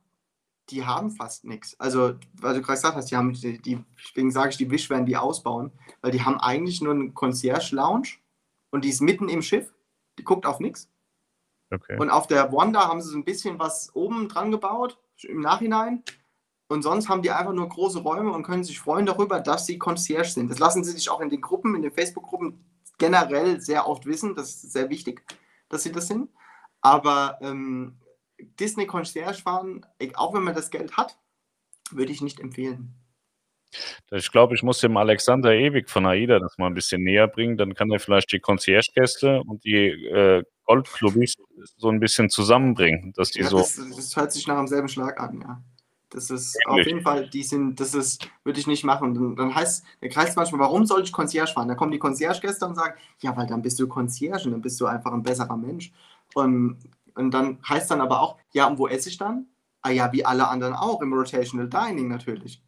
[0.70, 1.78] die haben fast nichts.
[1.78, 4.90] Also, weil du gerade gesagt hast, die haben, die, die, deswegen sage ich, die Wish
[4.90, 8.08] werden die ausbauen, weil die haben eigentlich nur eine Concierge-Lounge
[8.70, 9.72] und die ist mitten im Schiff.
[10.18, 10.90] Die guckt auf nichts.
[11.70, 11.98] Okay.
[11.98, 16.02] Und auf der Wanda haben sie so ein bisschen was oben dran gebaut, im Nachhinein.
[16.68, 19.78] Und sonst haben die einfach nur große Räume und können sich freuen darüber, dass sie
[19.78, 20.50] Concierge sind.
[20.50, 22.64] Das lassen sie sich auch in den Gruppen, in den Facebook-Gruppen
[22.98, 24.34] generell sehr oft wissen.
[24.34, 25.22] Das ist sehr wichtig,
[25.70, 26.28] dass sie das sind.
[26.82, 27.96] Aber ähm,
[28.40, 29.84] Disney Concierge fahren,
[30.14, 31.18] auch wenn man das Geld hat,
[31.90, 32.94] würde ich nicht empfehlen.
[34.10, 37.58] Ich glaube, ich muss dem Alexander Ewig von AIDA das mal ein bisschen näher bringen.
[37.58, 41.34] Dann kann er vielleicht die Concierge-Gäste und die äh, Goldclubis
[41.76, 43.58] so ein bisschen zusammenbringen, dass die Ja, so.
[43.58, 45.62] das, das hört sich nach dem selben Schlag an, ja.
[46.10, 46.86] Das ist auf Ähnlich.
[46.86, 49.12] jeden Fall, die sind, das ist, würde ich nicht machen.
[49.12, 51.68] Dann, dann heißt, der kreist manchmal, warum soll ich Concierge fahren?
[51.68, 54.80] Dann kommen die Concierge-Gäste und sagen, ja, weil dann bist du Concierge und dann bist
[54.80, 55.92] du einfach ein besserer Mensch.
[56.32, 56.78] Und,
[57.18, 59.46] und dann heißt dann aber auch, ja, und wo esse ich dann?
[59.82, 62.62] Ah ja, wie alle anderen auch, im Rotational Dining natürlich.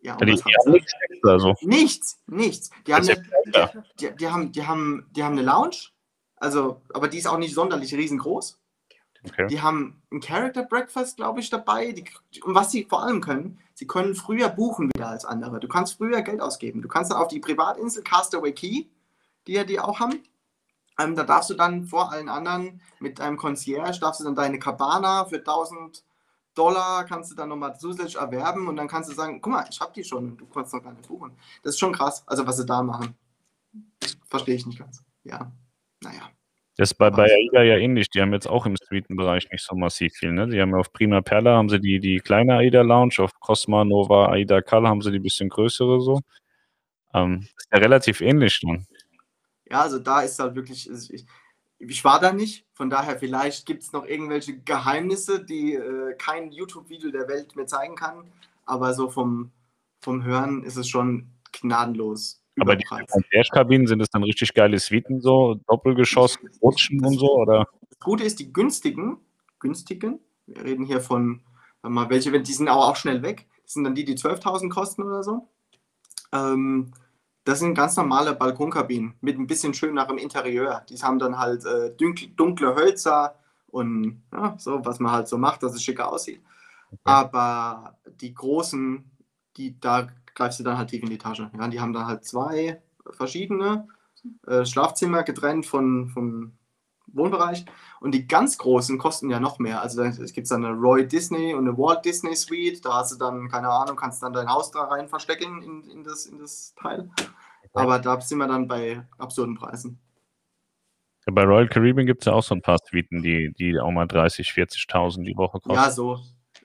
[0.00, 1.54] Ja, und Die, haben nichts extra, so.
[1.62, 2.70] Nichts, nichts.
[2.86, 3.22] Die haben, eine,
[3.52, 5.88] ja die, die, haben, die, haben, die haben eine Lounge,
[6.36, 8.60] also, aber die ist auch nicht sonderlich riesengroß.
[9.24, 9.48] Okay.
[9.48, 11.92] Die haben ein Character Breakfast, glaube ich, dabei.
[11.92, 12.04] Die,
[12.42, 15.58] und was sie vor allem können, sie können früher buchen wieder als andere.
[15.58, 16.82] Du kannst früher Geld ausgeben.
[16.82, 18.84] Du kannst dann auf die Privatinsel Castaway Key,
[19.46, 20.22] die ja die auch haben.
[21.00, 24.58] Ähm, da darfst du dann vor allen anderen mit einem Concierge, darfst du dann deine
[24.58, 26.04] Cabana für 1000
[26.54, 29.80] Dollar, kannst du dann nochmal zusätzlich erwerben und dann kannst du sagen, guck mal, ich
[29.80, 31.32] habe die schon und du konntest noch gar nicht buchen.
[31.62, 33.14] Das ist schon krass, also was sie da machen.
[34.28, 35.04] Verstehe ich nicht ganz.
[35.22, 35.52] Ja,
[36.02, 36.30] naja.
[36.76, 38.08] Das ist bei, bei AIDA ja ähnlich.
[38.10, 40.32] Die haben jetzt auch im Suitenbereich nicht so massiv viel.
[40.32, 40.48] Ne?
[40.48, 44.28] Die haben auf Prima Perla haben sie die, die kleine AIDA Lounge, auf Cosma, Nova,
[44.30, 46.20] AIDA Cal haben sie die bisschen größere so.
[47.14, 48.86] Ähm, ist ja relativ ähnlich dann.
[49.70, 51.26] Ja, also da ist halt wirklich, ich,
[51.78, 56.50] ich war da nicht, von daher vielleicht gibt es noch irgendwelche Geheimnisse, die äh, kein
[56.50, 58.30] YouTube-Video der Welt mir zeigen kann,
[58.64, 59.52] aber so vom,
[60.00, 62.84] vom Hören ist es schon gnadenlos Aber die.
[62.84, 67.68] Concierge-Kabinen sind es dann richtig geile Suiten so, Doppelgeschoss, Rutschen und so, oder?
[67.88, 69.18] Das Gute ist, die günstigen,
[69.58, 71.42] günstigen, wir reden hier von,
[71.82, 75.02] mal, welche, die sind aber auch schnell weg, das sind dann die, die 12.000 kosten
[75.02, 75.48] oder so.
[76.32, 76.92] Ähm,
[77.48, 80.84] das sind ganz normale Balkonkabinen mit ein bisschen schönerem Interieur.
[80.90, 83.36] Die haben dann halt äh, dunkle, dunkle Hölzer
[83.68, 86.42] und ja, so, was man halt so macht, dass es schicker aussieht.
[87.04, 89.10] Aber die großen,
[89.56, 91.50] die, da greifst du dann halt tief in die Tasche.
[91.58, 92.82] Ja, die haben dann halt zwei,
[93.12, 93.88] verschiedene.
[94.46, 96.52] Äh, Schlafzimmer getrennt von, vom
[97.06, 97.64] Wohnbereich.
[98.00, 99.80] Und die ganz großen kosten ja noch mehr.
[99.80, 102.84] Also es gibt dann eine Roy Disney und eine Walt Disney Suite.
[102.84, 106.04] Da hast du dann, keine Ahnung, kannst dann dein Haus da rein verstecken in, in,
[106.04, 107.10] das, in das Teil.
[107.72, 109.98] Aber da sind wir dann bei absurden Preisen.
[111.26, 113.90] Ja, bei Royal Caribbean gibt es ja auch so ein paar Suiten, die, die auch
[113.90, 115.72] mal 30, 40.000 die Woche kosten.
[115.72, 116.18] Ja, so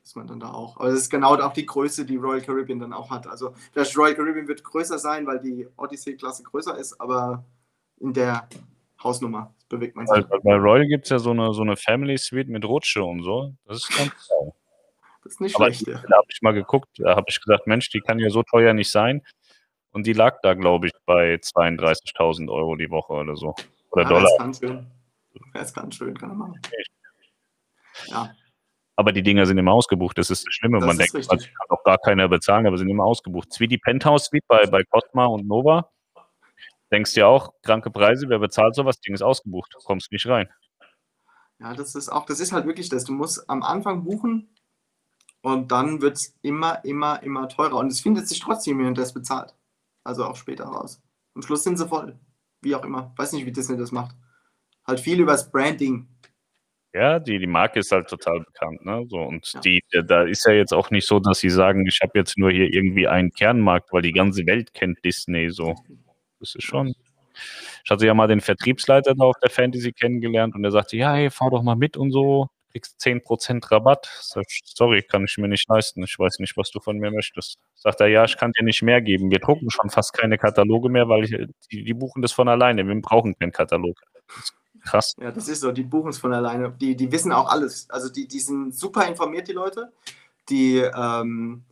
[0.04, 0.78] ist man dann da auch.
[0.78, 3.28] Aber das ist genau auch die Größe, die Royal Caribbean dann auch hat.
[3.28, 7.44] Also das Royal Caribbean wird größer sein, weil die Odyssey-Klasse größer ist, aber
[8.00, 8.48] in der
[9.02, 10.26] Hausnummer bewegt man sich.
[10.26, 13.24] Bei, bei Royal gibt es ja so eine, so eine Family Suite mit Rutsche und
[13.24, 13.54] so.
[13.66, 14.52] Das ist ganz toll.
[15.24, 15.88] Das ist nicht Aber schlecht.
[15.88, 18.74] da habe ich mal geguckt, da habe ich gesagt, Mensch, die kann ja so teuer
[18.74, 19.22] nicht sein.
[19.94, 23.54] Und die lag da, glaube ich, bei 32.000 Euro die Woche oder so.
[23.92, 24.24] Oder Ja, Dollar.
[24.24, 24.92] Das ist ganz schön.
[25.54, 26.62] Das ist ganz schön, kann man machen.
[28.08, 28.34] Ja,
[28.96, 30.18] Aber die Dinger sind immer ausgebucht.
[30.18, 30.80] Das ist das Schlimme.
[30.80, 31.54] Das Man denkt, richtig.
[31.54, 33.50] kann doch gar keiner bezahlen, aber sind immer ausgebucht.
[33.60, 35.90] Wie die Penthouse Suite bei, bei Cosma und Nova.
[36.92, 39.00] Denkst dir auch, kranke Preise, wer bezahlt sowas?
[39.00, 39.74] Ding ist ausgebucht.
[39.74, 40.48] Du kommst nicht rein.
[41.60, 43.06] ja, das ist auch, das ist halt wirklich das.
[43.06, 44.50] Du musst am Anfang buchen
[45.42, 47.78] und dann wird es immer, immer, immer teurer.
[47.78, 49.56] Und es findet sich trotzdem jemand, der es bezahlt.
[50.04, 51.02] Also auch später raus.
[51.36, 52.18] Am Schluss sind sie voll.
[52.62, 53.14] Wie auch immer.
[53.18, 54.16] Weiß nicht, wie Disney das macht.
[54.86, 56.08] Halt viel übers Branding.
[56.94, 58.86] Ja, die, die Marke ist halt total bekannt.
[58.86, 59.06] Ne?
[59.10, 59.60] So, und Ja.
[59.62, 62.52] die, da ist ja jetzt auch nicht so, dass sie sagen, ich habe jetzt nur
[62.52, 65.76] hier irgendwie einen Kernmarkt, weil die ganze Welt kennt Disney so.
[66.40, 66.94] Das ist schon.
[67.84, 71.14] Ich hatte ja mal den Vertriebsleiter da auf der Fantasy kennengelernt und der sagte, ja,
[71.14, 74.10] hey, fahr doch mal mit und so, kriegst 10% Rabatt.
[74.22, 76.04] Sag ich, sorry, kann ich mir nicht leisten.
[76.04, 77.58] Ich weiß nicht, was du von mir möchtest.
[77.76, 79.32] Sagt er, ja, ich kann dir nicht mehr geben.
[79.32, 81.32] Wir drucken schon fast keine Kataloge mehr, weil ich,
[81.72, 82.86] die, die buchen das von alleine.
[82.86, 84.00] Wir brauchen keinen Katalog.
[84.84, 85.14] Krass.
[85.20, 85.72] Ja, das ist so.
[85.72, 86.72] Die buchen es von alleine.
[86.72, 87.90] Die, die wissen auch alles.
[87.90, 89.94] Also die, die sind super informiert, die Leute.
[90.50, 91.64] Die, ähm,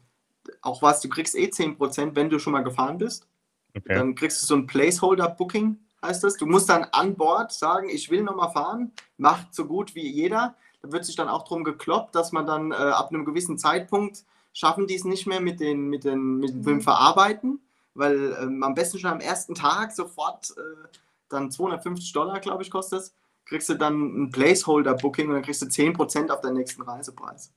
[0.62, 3.28] auch was, du kriegst eh 10%, wenn du schon mal gefahren bist.
[3.76, 3.95] Okay.
[3.95, 6.36] Dann kriegst du so ein Placeholder-Booking, heißt das.
[6.36, 10.56] Du musst dann an Bord sagen, ich will nochmal fahren, macht so gut wie jeder.
[10.82, 14.25] Da wird sich dann auch drum gekloppt, dass man dann äh, ab einem gewissen Zeitpunkt
[14.53, 17.61] schaffen die es nicht mehr mit, den, mit, den, mit, mit dem Verarbeiten,
[17.93, 20.88] weil ähm, am besten schon am ersten Tag sofort äh,
[21.29, 23.15] dann 250 Dollar, glaube ich, kostet es,
[23.45, 27.53] kriegst du dann ein Placeholder-Booking und dann kriegst du 10% auf deinen nächsten Reisepreis.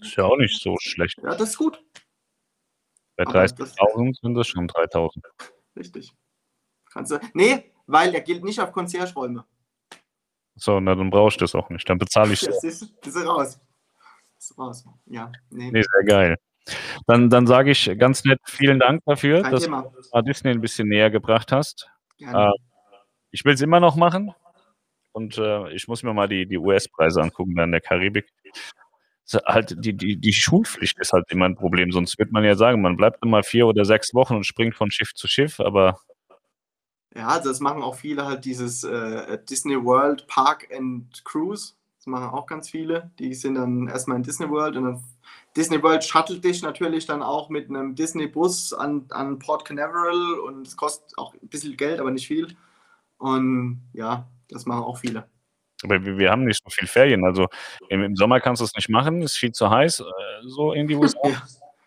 [0.00, 1.18] Ist ja auch nicht so schlecht.
[1.22, 1.82] Ja, das ist gut,
[3.16, 5.22] Bei Aber das- 30.000 sind das schon 3.000.
[5.76, 6.14] richtig.
[6.90, 9.44] Kannst du, nee, weil der gilt nicht auf Concierge-Räume.
[10.58, 11.88] So, na, dann brauche ich das auch nicht.
[11.88, 13.60] Dann bezahle ich Das ist, das ist raus.
[14.36, 14.84] Das ist raus.
[15.06, 16.36] Ja, nee, Nee, sehr geil.
[17.06, 19.90] Dann, dann sage ich ganz nett vielen Dank dafür, kein dass Thema.
[20.12, 21.88] du Disney ein bisschen näher gebracht hast.
[22.18, 22.52] Gerne.
[23.30, 24.34] Ich will es immer noch machen
[25.12, 28.26] und äh, ich muss mir mal die, die US-Preise angucken, da in der Karibik.
[29.44, 32.80] Halt, die, die, die Schulpflicht ist halt immer ein Problem, sonst wird man ja sagen,
[32.80, 36.00] man bleibt immer vier oder sechs Wochen und springt von Schiff zu Schiff, aber
[37.14, 41.74] Ja, also das machen auch viele halt dieses äh, Disney World Park and Cruise.
[41.96, 43.10] Das machen auch ganz viele.
[43.18, 45.04] Die sind dann erstmal in Disney World und dann
[45.56, 50.38] Disney World shuttelt dich natürlich dann auch mit einem Disney Bus an, an Port Canaveral
[50.40, 52.56] und es kostet auch ein bisschen Geld, aber nicht viel.
[53.16, 55.28] Und ja, das machen auch viele.
[55.82, 57.24] Aber wir, haben nicht so viel Ferien.
[57.24, 57.46] Also
[57.88, 60.04] im, im Sommer kannst du es nicht machen, ist viel zu heiß, äh,
[60.42, 61.42] so in die USA.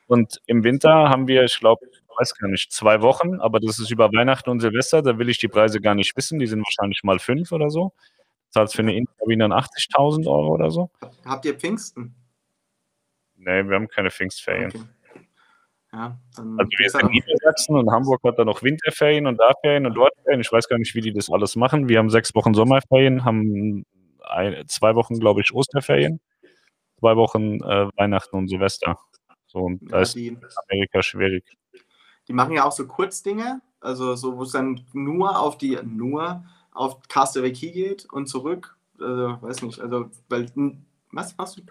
[0.08, 1.86] Und im Winter haben wir, ich glaube,
[2.22, 5.02] weiß gar nicht, zwei Wochen, aber das ist über Weihnachten und Silvester.
[5.02, 6.40] Da will ich die Preise gar nicht wissen.
[6.40, 7.94] Die sind wahrscheinlich mal fünf oder so.
[8.50, 10.90] Zahlst für eine Interkabine dann 80.000 Euro oder so.
[11.26, 12.14] Habt ihr Pfingsten?
[13.36, 14.70] Nee, wir haben keine Pfingstferien.
[14.70, 14.86] Okay.
[15.94, 19.86] Ja, Also wir sind in Niedersachsen und Hamburg hat dann noch Winterferien und da Ferien
[19.86, 20.42] und dort Ferien.
[20.42, 21.90] Ich weiß gar nicht, wie die das alles machen.
[21.90, 23.86] Wir haben sechs Wochen Sommerferien, haben
[24.24, 26.22] ein, zwei Wochen, glaube ich, Osterferien,
[27.00, 29.00] zwei Wochen äh, Weihnachten und Silvester.
[29.48, 30.38] So, und da ja, ist die,
[30.70, 31.44] Amerika schwierig.
[32.32, 36.46] Die machen ja auch so Kurzdinge, also so, wo es dann nur auf die, nur
[36.72, 38.78] auf Castaway Key geht und zurück.
[38.98, 40.50] Also, weiß nicht, also, weil,
[41.12, 41.64] was machst du?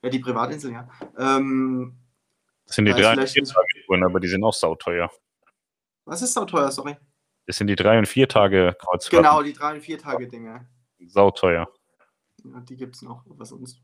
[0.00, 0.88] Ja, die Privatinsel, ja.
[1.18, 1.96] Ähm,
[2.64, 5.10] Das sind die drei und vier Tage Touren, aber die sind auch sauteuer.
[6.04, 6.96] was ist so teuer, sorry?
[7.46, 9.24] Das sind die drei und vier Tage Kreuzfahrten.
[9.24, 10.68] Genau, die drei- und vier Tage Dinge.
[11.08, 11.68] Sauteuer.
[12.44, 13.82] Ja, die gibt es noch, was uns.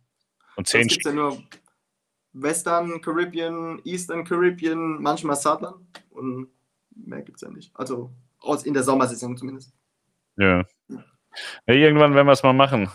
[0.54, 1.42] Und zehn gibt es ja nur
[2.34, 6.48] Western Caribbean, Eastern Caribbean, manchmal Southern und
[6.94, 7.70] mehr gibt es ja nicht.
[7.74, 8.10] Also
[8.40, 9.72] aus, in der Sommersaison zumindest.
[10.36, 10.64] Ja.
[10.88, 11.04] ja.
[11.66, 12.88] Irgendwann werden wir es mal machen.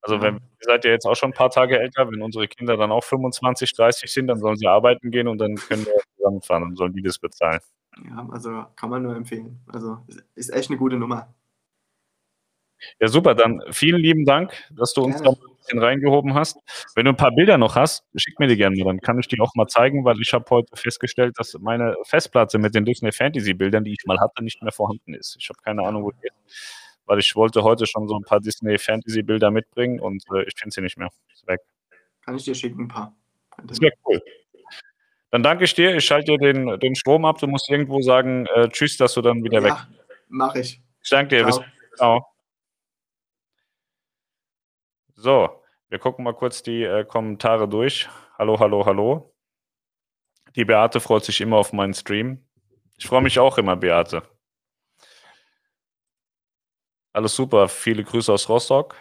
[0.00, 2.76] Also wenn, ihr seid ja jetzt auch schon ein paar Tage älter, wenn unsere Kinder
[2.76, 6.62] dann auch 25, 30 sind, dann sollen sie arbeiten gehen und dann können wir zusammenfahren
[6.64, 7.60] und sollen die das bezahlen.
[8.04, 9.60] Ja, also kann man nur empfehlen.
[9.66, 9.98] Also
[10.34, 11.32] ist echt eine gute Nummer.
[13.00, 15.38] Ja, super, dann vielen lieben Dank, dass du uns Gerne.
[15.40, 16.58] da bisschen reingehoben hast.
[16.94, 19.40] Wenn du ein paar Bilder noch hast, schick mir die gerne dann kann ich die
[19.40, 23.54] auch mal zeigen, weil ich habe heute festgestellt, dass meine Festplatte mit den Disney Fantasy
[23.54, 25.36] Bildern, die ich mal hatte, nicht mehr vorhanden ist.
[25.38, 26.34] Ich habe keine Ahnung, wo die ist,
[27.06, 30.54] weil ich wollte heute schon so ein paar Disney Fantasy Bilder mitbringen und äh, ich
[30.56, 31.08] finde sie nicht mehr.
[31.32, 31.60] Ist weg.
[32.24, 33.14] Kann ich dir schicken, ein paar.
[33.64, 34.20] Das wäre cool.
[35.30, 35.96] Dann danke ich dir.
[35.96, 37.38] Ich schalte dir den, den Strom ab.
[37.38, 39.72] Du musst irgendwo sagen, äh, tschüss, dass du dann wieder weg.
[39.72, 39.88] Ja,
[40.28, 40.80] mach ich.
[41.02, 41.44] Ich danke dir.
[41.44, 41.60] Bis
[41.96, 42.33] Ciao.
[45.24, 48.10] So, wir gucken mal kurz die äh, Kommentare durch.
[48.36, 49.34] Hallo, hallo, hallo.
[50.54, 52.46] Die Beate freut sich immer auf meinen Stream.
[52.98, 54.22] Ich freue mich auch immer, Beate.
[57.14, 57.70] Alles super.
[57.70, 58.96] Viele Grüße aus Rostock.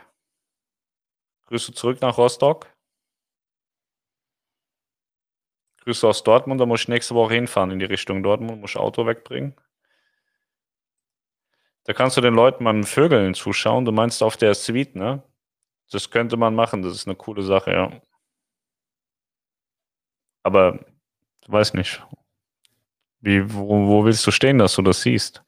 [1.47, 2.73] Grüße zurück nach Rostock.
[5.81, 6.61] Grüße aus Dortmund.
[6.61, 8.61] Da muss ich nächste Woche hinfahren in die Richtung Dortmund.
[8.61, 9.59] Muss ich Auto wegbringen.
[11.83, 13.83] Da kannst du den Leuten mit Vögeln zuschauen.
[13.83, 15.21] Du meinst auf der Suite, ne?
[15.93, 16.81] Das könnte man machen.
[16.81, 18.01] Das ist eine coole Sache, ja.
[20.43, 20.79] Aber
[21.47, 22.03] weiß nicht.
[23.21, 25.43] Wie, wo, wo willst du stehen, dass du das siehst?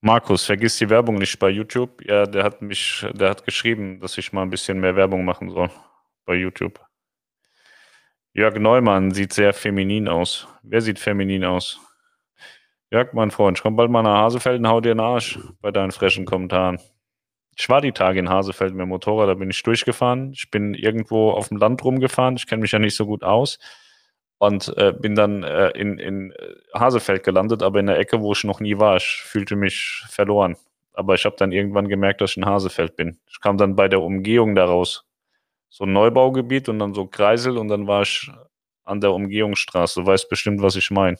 [0.00, 2.00] Markus, vergiss die Werbung nicht bei YouTube.
[2.06, 5.50] Ja, der hat mich, der hat geschrieben, dass ich mal ein bisschen mehr Werbung machen
[5.50, 5.70] soll
[6.24, 6.80] bei YouTube.
[8.32, 10.46] Jörg Neumann sieht sehr feminin aus.
[10.62, 11.80] Wer sieht feminin aus?
[12.92, 15.72] Jörg, mein Freund, ich komm bald mal nach Hasefeld und hau dir den Arsch bei
[15.72, 16.78] deinen frischen Kommentaren.
[17.56, 20.32] Ich war die Tage in Hasefeld mit dem Motorrad, da bin ich durchgefahren.
[20.32, 22.36] Ich bin irgendwo auf dem Land rumgefahren.
[22.36, 23.58] Ich kenne mich ja nicht so gut aus.
[24.38, 28.32] Und äh, bin dann äh, in, in äh, Hasefeld gelandet, aber in der Ecke, wo
[28.32, 28.96] ich noch nie war.
[28.96, 30.56] Ich fühlte mich verloren.
[30.92, 33.18] Aber ich habe dann irgendwann gemerkt, dass ich in Hasefeld bin.
[33.26, 35.06] Ich kam dann bei der Umgehung daraus.
[35.70, 38.30] So ein Neubaugebiet und dann so Kreisel und dann war ich
[38.84, 40.02] an der Umgehungsstraße.
[40.02, 41.18] Du weißt bestimmt, was ich meine.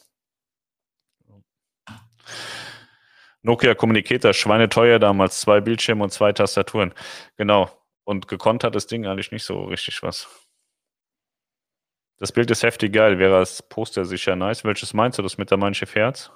[3.47, 6.93] Nokia Communicator, schweineteuer damals, zwei Bildschirme und zwei Tastaturen.
[7.37, 7.71] Genau.
[8.03, 10.29] Und gekonnt hat das Ding eigentlich nicht so richtig was.
[12.19, 14.65] Das Bild ist heftig geil, wäre als Poster sicher nice.
[14.65, 16.33] Welches meinst du, das mit der Mein Herz?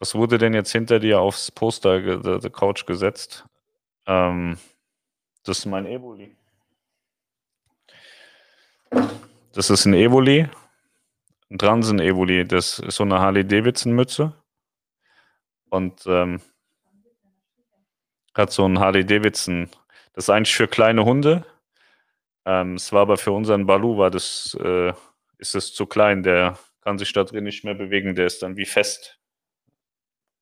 [0.00, 3.44] Was wurde denn jetzt hinter dir aufs Poster, der, der Couch gesetzt?
[4.06, 4.58] Ähm,
[5.44, 6.36] das ist mein Evoli.
[9.52, 10.48] Das ist ein Evoli,
[11.48, 12.44] ein Transen-Evoli.
[12.44, 14.34] Das ist so eine Harley-Davidson-Mütze.
[15.70, 16.40] Und ähm,
[18.34, 19.70] hat so ein Harley-Davidson.
[20.12, 21.44] Das ist eigentlich für kleine Hunde.
[22.44, 24.92] Ähm, es war aber für unseren Balu, war das, äh,
[25.38, 26.22] ist es zu klein.
[26.22, 28.14] Der kann sich da drin nicht mehr bewegen.
[28.14, 29.18] Der ist dann wie fest.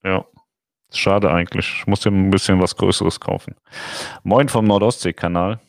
[0.03, 0.25] Ja.
[0.91, 1.81] Schade eigentlich.
[1.81, 3.55] Ich muss dir ein bisschen was Größeres kaufen.
[4.23, 5.61] Moin vom Nordostsee-Kanal.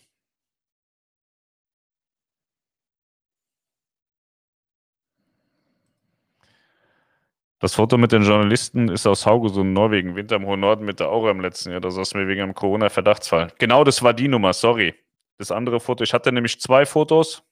[7.61, 11.09] Das Foto mit den Journalisten ist aus Haugesund, Norwegen, Winter im hohen Norden mit der
[11.09, 11.81] Aura im letzten Jahr.
[11.81, 13.51] Da saßen wir wegen einem Corona-Verdachtsfall.
[13.57, 14.95] Genau, das war die Nummer, sorry.
[15.37, 17.43] Das andere Foto, ich hatte nämlich zwei Fotos.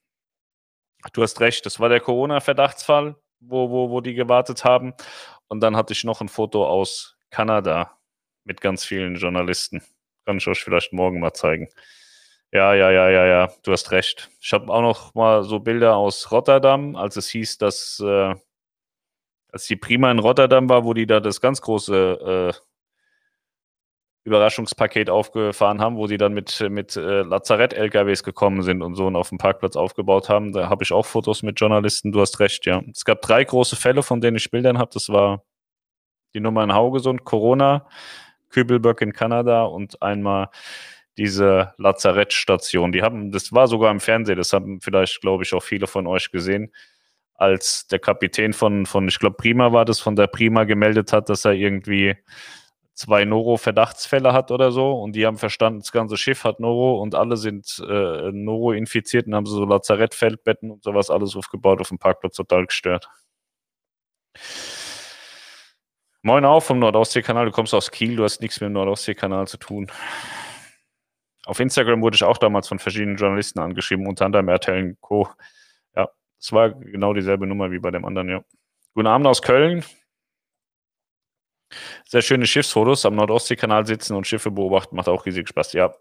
[1.12, 4.94] Du hast recht, das war der Corona-Verdachtsfall, wo, wo, wo die gewartet haben.
[5.48, 7.98] Und dann hatte ich noch ein Foto aus Kanada
[8.44, 9.82] mit ganz vielen Journalisten.
[10.24, 11.68] Kann ich euch vielleicht morgen mal zeigen.
[12.50, 14.30] Ja, ja, ja, ja, ja, du hast recht.
[14.40, 18.34] Ich habe auch noch mal so Bilder aus Rotterdam, als es hieß, dass äh,
[19.52, 22.58] als die Prima in Rotterdam war, wo die da das ganz große äh,
[24.24, 29.16] Überraschungspaket aufgefahren haben, wo die dann mit, mit äh, Lazarett-LKWs gekommen sind und so und
[29.16, 30.52] auf dem Parkplatz aufgebaut haben.
[30.52, 32.82] Da habe ich auch Fotos mit Journalisten, du hast recht, ja.
[32.92, 34.90] Es gab drei große Fälle, von denen ich Bildern habe.
[34.92, 35.44] Das war
[36.34, 37.88] die Nummer in Haugesund, Corona,
[38.50, 40.50] Kübelböck in Kanada und einmal
[41.16, 42.92] diese Lazarettstation.
[42.92, 46.06] Die haben, das war sogar im Fernsehen, das haben vielleicht, glaube ich, auch viele von
[46.06, 46.72] euch gesehen,
[47.38, 51.28] als der Kapitän von, von ich glaube, Prima war das, von der Prima gemeldet hat,
[51.28, 52.16] dass er irgendwie
[52.94, 57.14] zwei Noro-Verdachtsfälle hat oder so und die haben verstanden, das ganze Schiff hat Noro und
[57.14, 61.98] alle sind äh, Noro infiziert und haben so Lazarettfeldbetten und sowas alles aufgebaut auf dem
[62.00, 63.08] Parkplatz total gestört.
[66.22, 69.58] Moin auch vom Nordostseekanal, du kommst aus Kiel, du hast nichts mit dem Nordostseekanal zu
[69.58, 69.92] tun.
[71.46, 75.28] Auf Instagram wurde ich auch damals von verschiedenen Journalisten angeschrieben, unter anderem RTL Co.
[76.40, 78.44] Es war genau dieselbe Nummer wie bei dem anderen, ja.
[78.94, 79.84] Guten Abend aus Köln.
[82.06, 85.94] Sehr schöne Schiffsfotos am Nordostseekanal sitzen und Schiffe beobachten, macht auch riesig Spaß, ja.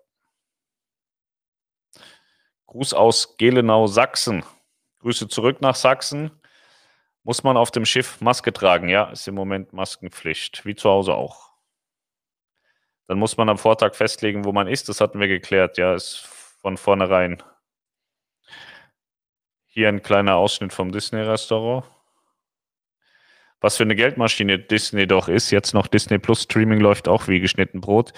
[2.68, 4.44] Gruß aus Gelenau, Sachsen.
[5.00, 6.32] Grüße zurück nach Sachsen.
[7.24, 8.90] Muss man auf dem Schiff Maske tragen?
[8.90, 11.52] Ja, ist im Moment Maskenpflicht, wie zu Hause auch.
[13.08, 14.90] Dann muss man am Vortag festlegen, wo man ist.
[14.90, 15.78] Das hatten wir geklärt.
[15.78, 16.26] Ja, ist
[16.62, 17.42] von vornherein.
[19.78, 21.86] Hier ein kleiner Ausschnitt vom Disney-Restaurant.
[23.62, 25.52] was für eine Geldmaschine Disney doch ist.
[25.52, 28.12] Jetzt noch Disney Plus Streaming läuft auch wie geschnitten Brot.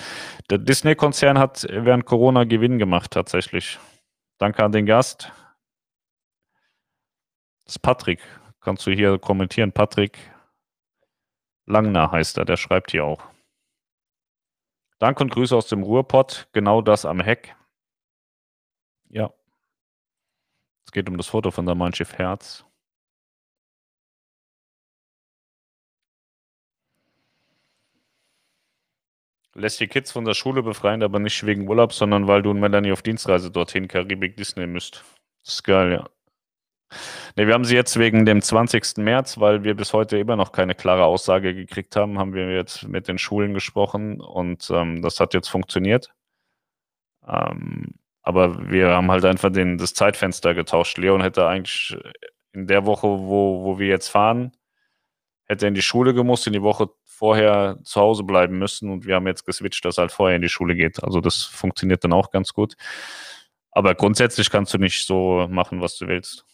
[0.49, 3.77] Der Disney-Konzern hat während Corona Gewinn gemacht, tatsächlich.
[4.37, 5.33] Danke an den Gast.
[7.65, 8.21] Das ist Patrick.
[8.61, 9.73] Kannst du hier kommentieren?
[9.73, 10.17] Patrick
[11.65, 13.21] Langner heißt er, der schreibt hier auch.
[14.97, 16.47] Danke und Grüße aus dem Ruhrpott.
[16.53, 17.53] Genau das am Heck.
[19.09, 19.33] Ja.
[20.89, 22.65] Es geht um das Foto von der Mein Schiff Herz.
[29.53, 32.59] Lässt die Kids von der Schule befreien, aber nicht wegen Urlaub, sondern weil du und
[32.59, 35.03] Melanie auf Dienstreise dorthin Karibik Disney müsst.
[35.43, 36.09] Das ist geil, ja.
[37.35, 38.97] Ne, wir haben sie jetzt wegen dem 20.
[38.97, 42.87] März, weil wir bis heute immer noch keine klare Aussage gekriegt haben, haben wir jetzt
[42.87, 46.11] mit den Schulen gesprochen und ähm, das hat jetzt funktioniert.
[47.27, 47.98] Ähm,
[48.29, 50.99] aber wir haben halt einfach den, das Zeitfenster getauscht.
[50.99, 51.97] Leon hätte eigentlich
[52.53, 54.51] in der Woche, wo, wo wir jetzt fahren,
[55.45, 59.15] hätte in die Schule gemusst, in die Woche vorher zu Hause bleiben müssen und wir
[59.15, 61.03] haben jetzt geswitcht, dass er halt vorher in die Schule geht.
[61.03, 62.75] Also das funktioniert dann auch ganz gut.
[63.71, 66.45] Aber grundsätzlich kannst du nicht so machen, was du willst.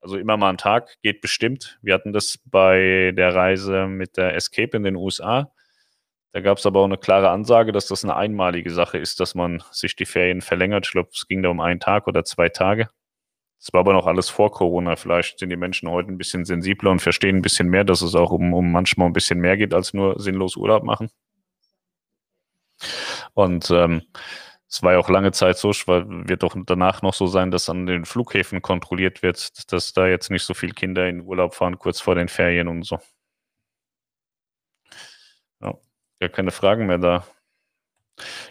[0.00, 1.80] Also immer mal einen Tag geht bestimmt.
[1.82, 5.52] Wir hatten das bei der Reise mit der Escape in den USA.
[6.34, 9.36] Da gab es aber auch eine klare Ansage, dass das eine einmalige Sache ist, dass
[9.36, 10.84] man sich die Ferien verlängert.
[10.86, 12.88] Ich glaube, es ging da um einen Tag oder zwei Tage.
[13.60, 14.96] Das war aber noch alles vor Corona.
[14.96, 18.16] Vielleicht sind die Menschen heute ein bisschen sensibler und verstehen ein bisschen mehr, dass es
[18.16, 21.08] auch um, um manchmal ein bisschen mehr geht als nur sinnlos Urlaub machen.
[23.34, 24.02] Und ähm,
[24.68, 27.68] es war ja auch lange Zeit so, weil wird doch danach noch so sein, dass
[27.68, 31.78] an den Flughäfen kontrolliert wird, dass da jetzt nicht so viele Kinder in Urlaub fahren,
[31.78, 32.98] kurz vor den Ferien und so.
[35.60, 35.74] Ja,
[36.20, 37.26] gar keine Fragen mehr da.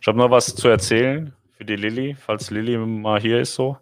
[0.01, 3.77] Ich habe noch was zu erzählen für die Lilly, falls Lilly mal hier ist so.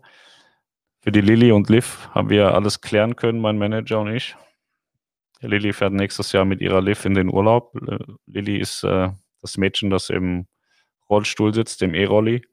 [0.99, 4.35] Für die Lilly und Liv haben wir alles klären können, mein Manager und ich.
[5.41, 7.73] Lilly fährt nächstes Jahr mit ihrer Liv in den Urlaub.
[8.27, 9.09] Lilly ist äh,
[9.41, 10.45] das Mädchen, das im
[11.09, 12.43] Rollstuhl sitzt, dem E-Rolli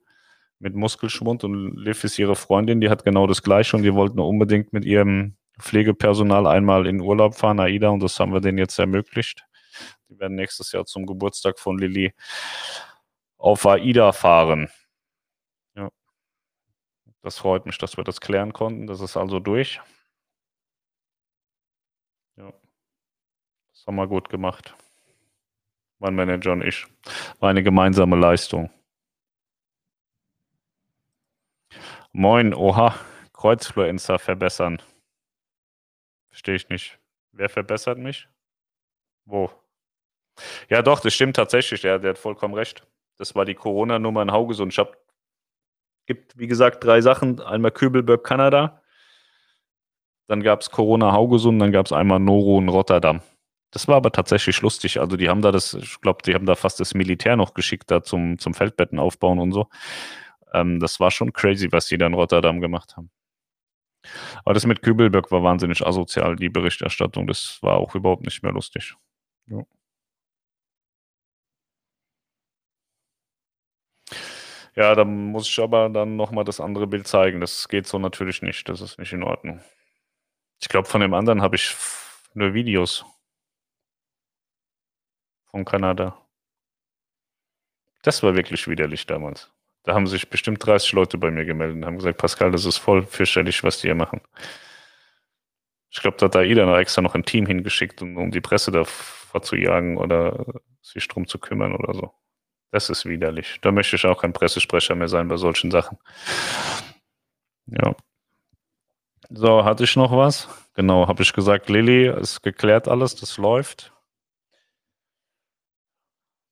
[0.59, 4.19] mit Muskelschwund und Liv ist ihre Freundin, die hat genau das gleiche und die wollten
[4.19, 8.77] unbedingt mit ihrem Pflegepersonal einmal in Urlaub fahren, AIDA, und das haben wir denen jetzt
[8.77, 9.45] ermöglicht.
[10.09, 12.13] Die werden nächstes Jahr zum Geburtstag von Lilly
[13.37, 14.69] auf AIDA fahren.
[15.75, 15.89] Ja.
[17.21, 18.87] Das freut mich, dass wir das klären konnten.
[18.87, 19.79] Das ist also durch.
[22.35, 22.51] Ja.
[23.71, 24.75] Das haben wir gut gemacht
[25.99, 26.87] mein Manager und ich.
[27.39, 28.71] War eine gemeinsame Leistung.
[32.11, 32.95] Moin, oha,
[33.33, 34.81] Kreuzfluencer verbessern.
[36.29, 36.99] Verstehe ich nicht.
[37.31, 38.27] Wer verbessert mich?
[39.25, 39.51] Wo?
[40.69, 41.81] Ja, doch, das stimmt tatsächlich.
[41.81, 42.85] Der, der hat vollkommen recht.
[43.17, 44.71] Das war die Corona-Nummer in Haugesund.
[44.73, 44.93] Ich habe,
[46.05, 47.41] gibt, wie gesagt, drei Sachen.
[47.41, 48.81] Einmal Kübelberg, Kanada.
[50.27, 53.21] Dann gab es Corona Haugesund, dann gab es einmal Noro in Rotterdam.
[53.71, 54.99] Das war aber tatsächlich lustig.
[54.99, 57.91] Also die haben da das, ich glaube, die haben da fast das Militär noch geschickt
[57.91, 59.67] da zum, zum Feldbetten aufbauen und so.
[60.53, 63.11] Ähm, das war schon crazy, was die da in Rotterdam gemacht haben.
[64.45, 67.27] Aber das mit Kübelberg war wahnsinnig asozial, die Berichterstattung.
[67.27, 68.95] Das war auch überhaupt nicht mehr lustig.
[69.47, 69.63] Ja.
[74.75, 77.41] Ja, da muss ich aber dann nochmal das andere Bild zeigen.
[77.41, 78.69] Das geht so natürlich nicht.
[78.69, 79.61] Das ist nicht in Ordnung.
[80.61, 81.75] Ich glaube, von dem anderen habe ich
[82.33, 83.05] nur Videos
[85.51, 86.17] von Kanada.
[88.03, 89.51] Das war wirklich widerlich damals.
[89.83, 92.77] Da haben sich bestimmt 30 Leute bei mir gemeldet und haben gesagt, Pascal, das ist
[92.77, 94.21] voll fürchterlich, was die hier machen.
[95.91, 98.71] Ich glaube, da hat AIDA noch extra noch ein Team hingeschickt, um, um die Presse
[98.71, 100.45] davor zu jagen oder
[100.81, 102.13] sich drum zu kümmern oder so.
[102.71, 103.59] Das ist widerlich.
[103.61, 105.97] Da möchte ich auch kein Pressesprecher mehr sein bei solchen Sachen.
[107.65, 107.95] Ja.
[109.29, 110.47] So, hatte ich noch was?
[110.73, 113.93] Genau, habe ich gesagt, Lilly, ist geklärt alles, das läuft.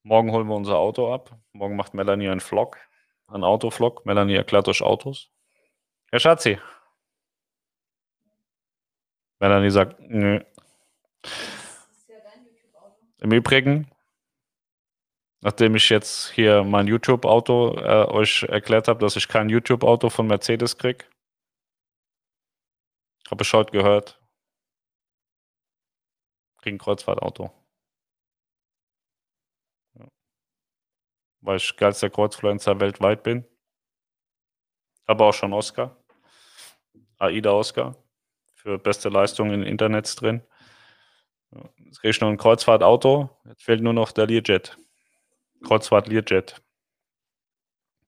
[0.03, 1.37] Morgen holen wir unser Auto ab.
[1.53, 2.77] Morgen macht Melanie einen Vlog,
[3.27, 4.05] einen Autovlog.
[4.05, 5.29] Melanie erklärt euch Autos.
[6.11, 6.59] Herr Schatzi.
[9.39, 10.39] Melanie sagt, nö.
[13.19, 13.91] Im Übrigen,
[15.41, 20.27] nachdem ich jetzt hier mein YouTube-Auto äh, euch erklärt habe, dass ich kein YouTube-Auto von
[20.27, 21.05] Mercedes kriege,
[23.29, 24.21] habe ich heute gehört,
[26.57, 27.51] kriege ein Kreuzfahrtauto.
[31.47, 33.45] weil ich geilster Kreuzfluencer weltweit bin.
[35.05, 35.95] Aber auch schon Oscar.
[37.19, 37.95] AIDA Oscar
[38.53, 40.43] für beste Leistung in Internets drin.
[41.77, 43.29] Jetzt kriege ich noch ein Kreuzfahrtauto.
[43.45, 44.77] Jetzt fehlt nur noch der Learjet.
[45.63, 46.61] Kreuzfahrt Learjet.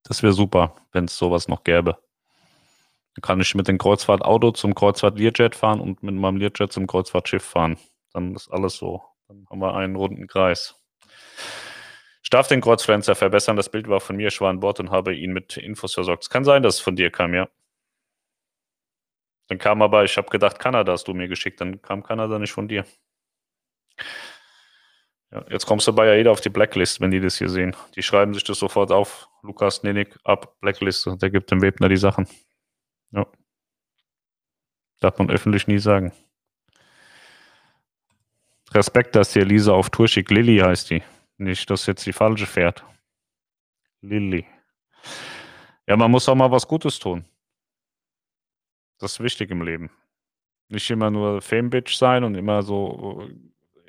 [0.03, 1.97] Das wäre super, wenn es sowas noch gäbe.
[3.15, 6.87] Dann kann ich mit dem Kreuzfahrtauto zum Kreuzfahrt Learjet fahren und mit meinem Learjet zum
[6.87, 7.77] Kreuzfahrtschiff fahren.
[8.13, 9.03] Dann ist alles so.
[9.27, 10.79] Dann haben wir einen runden Kreis.
[12.23, 13.55] Ich darf den Kreuzpflanzer verbessern.
[13.55, 14.27] Das Bild war von mir.
[14.27, 16.23] Ich war an Bord und habe ihn mit Infos versorgt.
[16.23, 17.49] Es kann sein, dass es von dir kam, ja.
[19.47, 21.59] Dann kam aber, ich habe gedacht, Kanada hast du mir geschickt.
[21.59, 22.85] Dann kam Kanada nicht von dir.
[25.31, 27.75] Ja, jetzt kommst du bei AIDA auf die Blacklist, wenn die das hier sehen.
[27.95, 29.29] Die schreiben sich das sofort auf.
[29.43, 31.07] Lukas Nenik ab, Blacklist.
[31.21, 32.27] Der gibt dem Webner die Sachen.
[33.11, 33.27] Ja.
[34.99, 36.11] Darf man öffentlich nie sagen.
[38.71, 40.31] Respekt, dass die Elisa auf Tour schickt.
[40.31, 41.03] Lilly heißt die.
[41.37, 42.83] Nicht, dass jetzt die falsche fährt.
[44.01, 44.45] Lilly.
[45.87, 47.25] Ja, man muss auch mal was Gutes tun.
[48.99, 49.89] Das ist wichtig im Leben.
[50.67, 53.27] Nicht immer nur Fame-Bitch sein und immer so,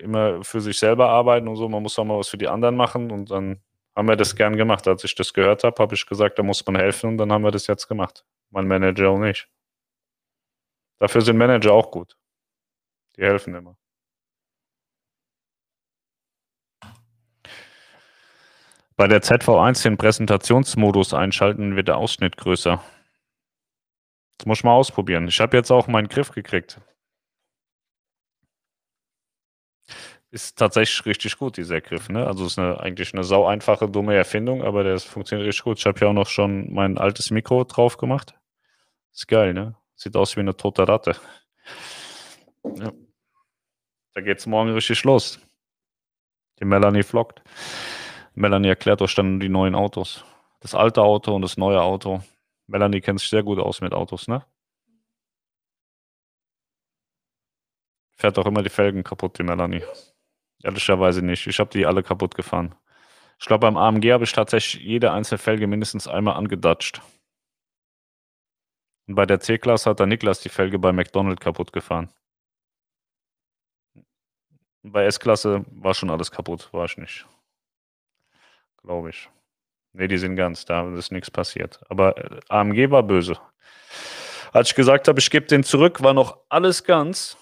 [0.00, 1.68] immer für sich selber arbeiten und so.
[1.68, 3.60] Man muss auch mal was für die anderen machen und dann
[3.94, 4.86] haben wir das gern gemacht.
[4.88, 7.42] Als ich das gehört habe, habe ich gesagt, da muss man helfen und dann haben
[7.42, 8.24] wir das jetzt gemacht.
[8.50, 9.46] Mein Manager und ich.
[10.98, 12.16] Dafür sind Manager auch gut.
[13.16, 13.76] Die helfen immer.
[18.96, 22.84] Bei der ZV1 den Präsentationsmodus einschalten, wird der Ausschnitt größer.
[24.36, 25.26] Das muss ich mal ausprobieren.
[25.26, 26.78] Ich habe jetzt auch meinen Griff gekriegt.
[30.32, 32.08] Ist tatsächlich richtig gut, dieser Griff.
[32.08, 32.24] Ne?
[32.24, 35.78] Also ist eine, eigentlich eine sau einfache, dumme Erfindung, aber der funktioniert richtig gut.
[35.78, 38.34] Ich habe ja auch noch schon mein altes Mikro drauf gemacht.
[39.12, 39.74] Ist geil, ne?
[39.96, 41.16] Sieht aus wie eine tote Ratte.
[42.64, 42.92] Ja.
[44.14, 45.40] Da geht's morgen richtig los.
[46.60, 47.42] Die Melanie vloggt.
[48.34, 50.24] Melanie erklärt euch dann die neuen Autos.
[50.60, 52.22] Das alte Auto und das neue Auto.
[52.66, 54.44] Melanie kennt sich sehr gut aus mit Autos, ne?
[58.16, 59.82] Fährt auch immer die Felgen kaputt, die Melanie.
[60.62, 61.46] Ehrlicherweise nicht.
[61.46, 62.74] Ich habe die alle kaputt gefahren.
[63.38, 67.00] Ich glaube, beim AMG habe ich tatsächlich jede einzelne Felge mindestens einmal angedatscht.
[69.06, 72.12] Und bei der C-Klasse hat der Niklas die Felge bei McDonald's kaputt gefahren.
[74.82, 77.26] Bei S-Klasse war schon alles kaputt, war ich nicht.
[78.82, 79.28] Glaube ich.
[79.92, 81.80] Ne, die sind ganz, da ist nichts passiert.
[81.88, 83.38] Aber äh, AMG war böse.
[84.52, 87.36] Als ich gesagt habe, ich gebe den zurück, war noch alles ganz.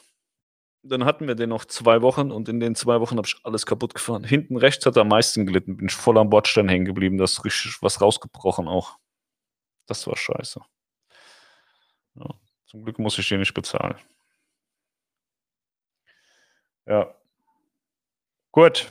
[0.83, 3.67] Dann hatten wir den noch zwei Wochen und in den zwei Wochen habe ich alles
[3.67, 4.25] kaputt gefahren.
[4.25, 7.25] Hinten rechts hat er am meisten gelitten, bin ich voll am Bordstein hängen geblieben, da
[7.25, 8.99] ist richtig was rausgebrochen auch.
[9.87, 10.61] Das war scheiße.
[12.15, 12.27] Ja,
[12.67, 13.97] zum Glück muss ich den nicht bezahlen.
[16.87, 17.15] Ja.
[18.53, 18.89] Gut.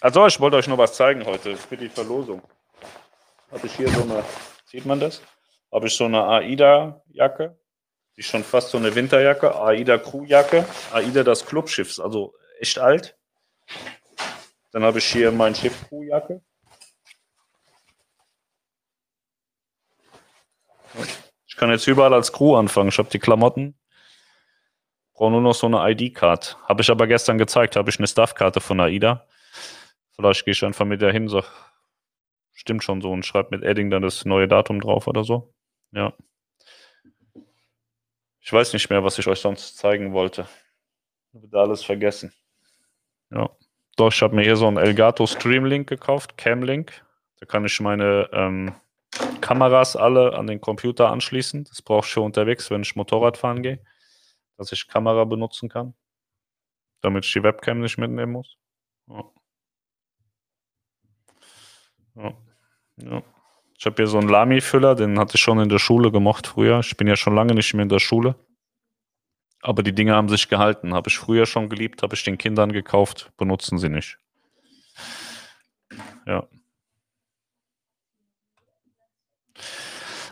[0.00, 2.42] Also, ich wollte euch noch was zeigen heute für die Verlosung.
[3.50, 4.24] Habe ich hier so eine,
[4.66, 5.22] sieht man das?
[5.72, 7.58] Habe ich so eine AIDA-Jacke.
[8.18, 9.58] Die schon fast so eine Winterjacke.
[9.58, 10.66] AIDA Crewjacke.
[10.92, 13.16] AIDA das Clubschiff, also echt alt.
[14.72, 16.42] Dann habe ich hier mein Schiff Crewjacke.
[21.58, 22.88] kann jetzt überall als Crew anfangen.
[22.88, 23.74] Ich habe die Klamotten.
[25.12, 26.56] Brauche nur noch so eine ID-Card.
[26.66, 27.76] Habe ich aber gestern gezeigt.
[27.76, 29.26] Habe ich eine Staff-Karte von AIDA.
[30.12, 31.44] Vielleicht gehe ich einfach mit der hin, sag,
[32.52, 35.52] stimmt schon so und schreibe mit Edding dann das neue Datum drauf oder so.
[35.92, 36.12] Ja.
[38.48, 40.48] Ich weiß nicht mehr, was ich euch sonst zeigen wollte.
[41.34, 42.32] Ich habe alles vergessen.
[43.30, 43.50] Ja.
[43.96, 47.04] Doch, ich habe mir hier so einen Elgato Stream Link gekauft, Cam Link.
[47.40, 48.74] Da kann ich meine ähm,
[49.42, 51.64] Kameras alle an den Computer anschließen.
[51.64, 53.84] Das brauche ich für unterwegs, wenn ich Motorrad fahren gehe,
[54.56, 55.92] dass ich Kamera benutzen kann,
[57.02, 58.56] damit ich die Webcam nicht mitnehmen muss.
[59.08, 59.24] Ja.
[62.14, 62.34] Ja.
[62.96, 63.22] Ja.
[63.78, 66.80] Ich habe hier so einen Lamy-Füller, den hatte ich schon in der Schule gemocht früher.
[66.80, 68.34] Ich bin ja schon lange nicht mehr in der Schule.
[69.62, 70.94] Aber die Dinge haben sich gehalten.
[70.94, 74.18] Habe ich früher schon geliebt, habe ich den Kindern gekauft, benutzen sie nicht.
[76.26, 76.48] Ja.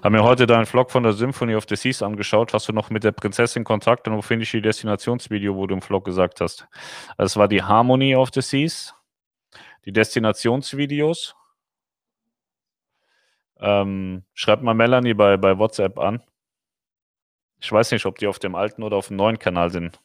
[0.03, 2.53] Haben mir heute deinen Vlog von der Symphony of the Seas angeschaut.
[2.53, 5.75] Hast du noch mit der Prinzessin Kontakt und wo finde ich die Destinationsvideo, wo du
[5.75, 6.67] im Vlog gesagt hast?
[7.17, 8.95] Das war die Harmony of the Seas,
[9.85, 11.37] die Destinationsvideos.
[13.61, 16.23] Ähm, schreibt mal Melanie bei, bei WhatsApp an.
[17.61, 20.01] Ich weiß nicht, ob die auf dem alten oder auf dem neuen Kanal sind.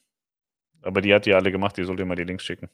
[0.82, 2.70] Aber die hat die alle gemacht, die soll dir mal die Links schicken.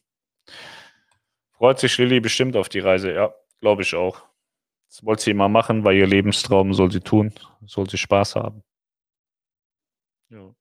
[1.51, 4.21] Freut sich Lilly bestimmt auf die Reise, ja, glaube ich auch.
[4.89, 7.33] Das wollte sie immer machen, weil ihr Lebenstraum soll sie tun,
[7.65, 8.63] soll sie Spaß haben.
[10.29, 10.53] Ja.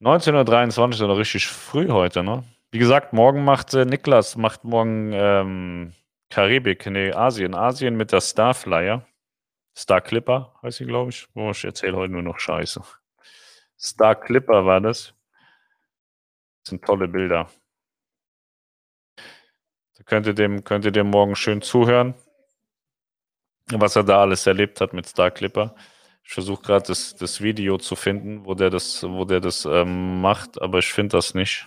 [0.00, 2.44] 1923 ist noch richtig früh heute, ne?
[2.70, 5.92] Wie gesagt, morgen macht äh, Niklas, macht morgen ähm,
[6.30, 7.54] Karibik, nee, Asien.
[7.54, 9.04] Asien mit der Starflyer.
[9.76, 11.26] Star Clipper heißt sie, glaube ich.
[11.34, 12.82] Oh, ich erzähle heute nur noch Scheiße.
[13.78, 15.14] Star Clipper war das.
[16.62, 17.50] Das sind tolle Bilder.
[19.16, 22.14] Da könnt ihr dem, könnt ihr dem morgen schön zuhören,
[23.72, 25.74] was er da alles erlebt hat mit Star Clipper.
[26.22, 30.20] Ich versuche gerade das, das Video zu finden, wo der das, wo der das ähm,
[30.20, 31.66] macht, aber ich finde das nicht.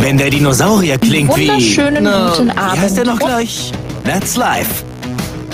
[0.00, 1.48] Wenn der Dinosaurier klingt wie...
[1.48, 3.24] Wunderschönen Na, guten Wie heißt der noch Abend.
[3.24, 3.72] gleich?
[4.04, 4.84] That's life.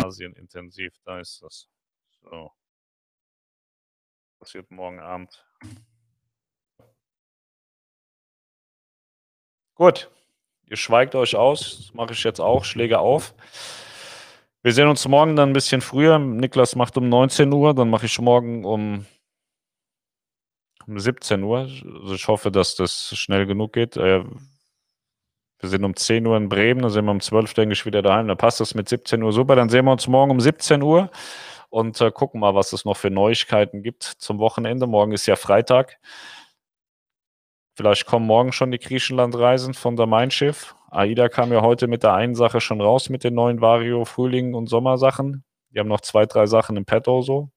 [0.05, 1.69] Asien intensiv, da ist das.
[2.23, 2.51] So.
[4.39, 5.45] Passiert morgen Abend.
[9.75, 10.11] Gut.
[10.67, 11.79] Ihr schweigt euch aus.
[11.79, 12.65] Das mache ich jetzt auch.
[12.65, 13.35] Schläge auf.
[14.63, 16.19] Wir sehen uns morgen dann ein bisschen früher.
[16.19, 17.75] Niklas macht um 19 Uhr.
[17.75, 19.07] Dann mache ich morgen um
[20.97, 21.59] 17 Uhr.
[21.59, 23.97] Also ich hoffe, dass das schnell genug geht.
[23.97, 24.25] Äh,
[25.61, 28.01] wir sind um 10 Uhr in Bremen, dann sind wir um 12 denke ich wieder
[28.01, 28.29] daheim.
[28.29, 29.57] Dann passt das mit 17 Uhr super.
[29.57, 31.11] Dann sehen wir uns morgen um 17 Uhr
[31.69, 34.87] und äh, gucken mal, was es noch für Neuigkeiten gibt zum Wochenende.
[34.87, 35.99] Morgen ist ja Freitag.
[37.75, 40.75] Vielleicht kommen morgen schon die Griechenlandreisen von der Mein Schiff.
[40.91, 44.55] AIDA kam ja heute mit der einen Sache schon raus mit den neuen Vario Frühling
[44.55, 45.45] und Sommersachen.
[45.71, 47.51] Die haben noch zwei, drei Sachen im Petto so,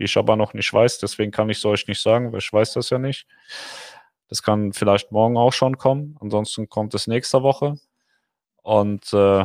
[0.00, 0.98] ich aber noch nicht weiß.
[0.98, 3.26] Deswegen kann ich es euch nicht sagen, weil ich weiß das ja nicht.
[4.28, 6.16] Das kann vielleicht morgen auch schon kommen.
[6.20, 7.78] Ansonsten kommt es nächste Woche.
[8.62, 9.44] Und äh,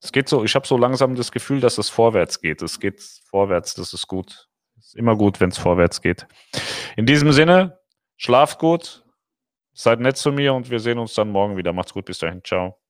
[0.00, 2.62] es geht so, ich habe so langsam das Gefühl, dass es vorwärts geht.
[2.62, 4.48] Es geht vorwärts, das ist gut.
[4.78, 6.26] Ist immer gut, wenn es vorwärts geht.
[6.96, 7.78] In diesem Sinne,
[8.16, 9.04] schlaft gut,
[9.72, 11.72] seid nett zu mir und wir sehen uns dann morgen wieder.
[11.72, 12.42] Macht's gut, bis dahin.
[12.44, 12.85] Ciao.